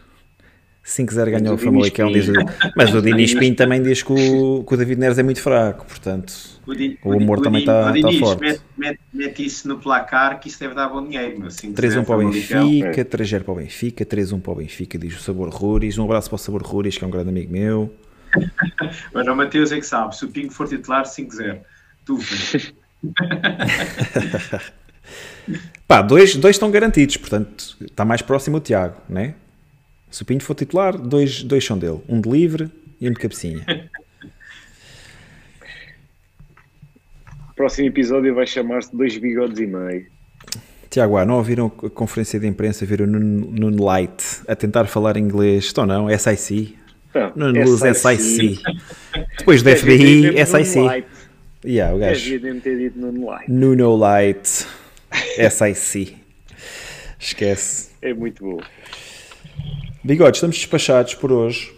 [0.85, 2.32] 5-0 ganhou o o Famalicão, diz o...
[2.77, 5.86] Mas o Dinis Pinto também diz que o, que o David Neres é muito fraco,
[5.86, 6.35] portanto...
[6.66, 8.40] O, Di- O humor Di- também Di- tá- o tá forte.
[8.40, 11.39] Mete, mete, mete isso no placar que isso deve dar bom dinheiro.
[11.40, 11.48] Meu.
[11.48, 12.31] 5-0 3-1 para o.
[12.31, 15.98] Benfica, 3-0 para o Benfica, 3-1 para o Benfica, diz o Sabor Ruris.
[15.98, 17.94] Um abraço para o Sabor Ruris, que é um grande amigo meu.
[19.12, 20.16] Mas o Mateus é que sabe.
[20.16, 21.59] Se o Pingo for titular, 5-0.
[22.06, 22.19] Tu.
[25.86, 29.35] Pá, dois, dois estão garantidos, portanto está mais próximo o Tiago, né?
[30.15, 32.01] Se o Pinho for titular, dois, dois são dele.
[32.09, 32.70] Um de livre
[33.01, 33.66] e um de cabecinha.
[37.57, 40.07] Próximo episódio vai chamar-se Dois Bigodes e Meio.
[40.89, 45.16] Tiago, ah, não ouviram a conferência de imprensa, viram o Nuno Light a tentar falar
[45.16, 45.65] inglês?
[45.65, 46.78] Estão não, SIC.
[47.12, 48.62] Não, Nuno Luz SIC.
[49.39, 51.05] Depois do FBI, SIC.
[51.65, 52.41] Yeah, o gajo.
[52.61, 53.51] Ter dito Nuno Light.
[53.51, 54.65] Nuno Light,
[55.51, 56.16] SIC.
[57.19, 57.91] Esquece.
[58.01, 58.61] É muito bom.
[60.05, 61.72] Bigode, estamos despachados por hoje.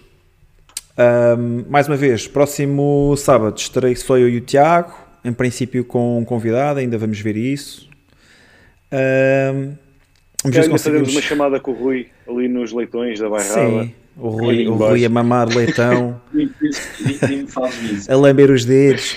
[0.99, 4.93] Ahm, mais uma vez, próximo sábado estarei só eu e o Tiago,
[5.25, 7.89] em princípio com um convidado, ainda vamos ver isso.
[8.91, 9.75] Ahm,
[10.43, 11.13] vamos ver se conseguimos.
[11.13, 13.85] uma chamada com o Rui ali nos leitões da Bairrada.
[13.85, 14.75] Sim, o Rui, o.
[14.75, 16.21] Rui a mamar leitão,
[18.09, 19.17] a lamber os dedos.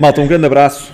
[0.00, 0.92] Malta, um grande abraço.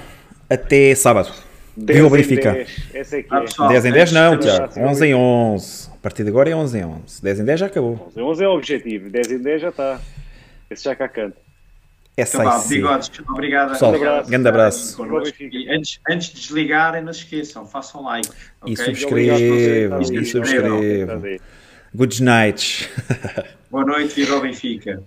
[0.50, 1.43] Até sábado.
[1.76, 2.52] 10 Viva o em Benfica.
[2.52, 2.90] 10.
[2.94, 3.40] Essa é que Ah, é.
[3.42, 4.80] pessoal, 10 em 10 não, Tiago.
[4.80, 5.90] 11 em 11.
[5.90, 7.22] A partir de agora é 11 em 11.
[7.22, 8.12] 10 em 10 já acabou.
[8.16, 10.00] 11 é o objetivo, 10 em 10 já está.
[10.70, 11.36] Esse já cá canta.
[12.16, 13.70] Então vá, bigodes, obrigado.
[13.72, 14.96] Pessoal, obrigado grande abraço.
[15.40, 18.28] E antes, antes de desligarem, não se esqueçam, façam like.
[18.64, 18.76] E ok?
[18.76, 20.00] subscrevam.
[20.00, 20.80] E subscrevam.
[21.92, 22.88] Good night.
[23.68, 25.02] Boa noite, viva o Benfica.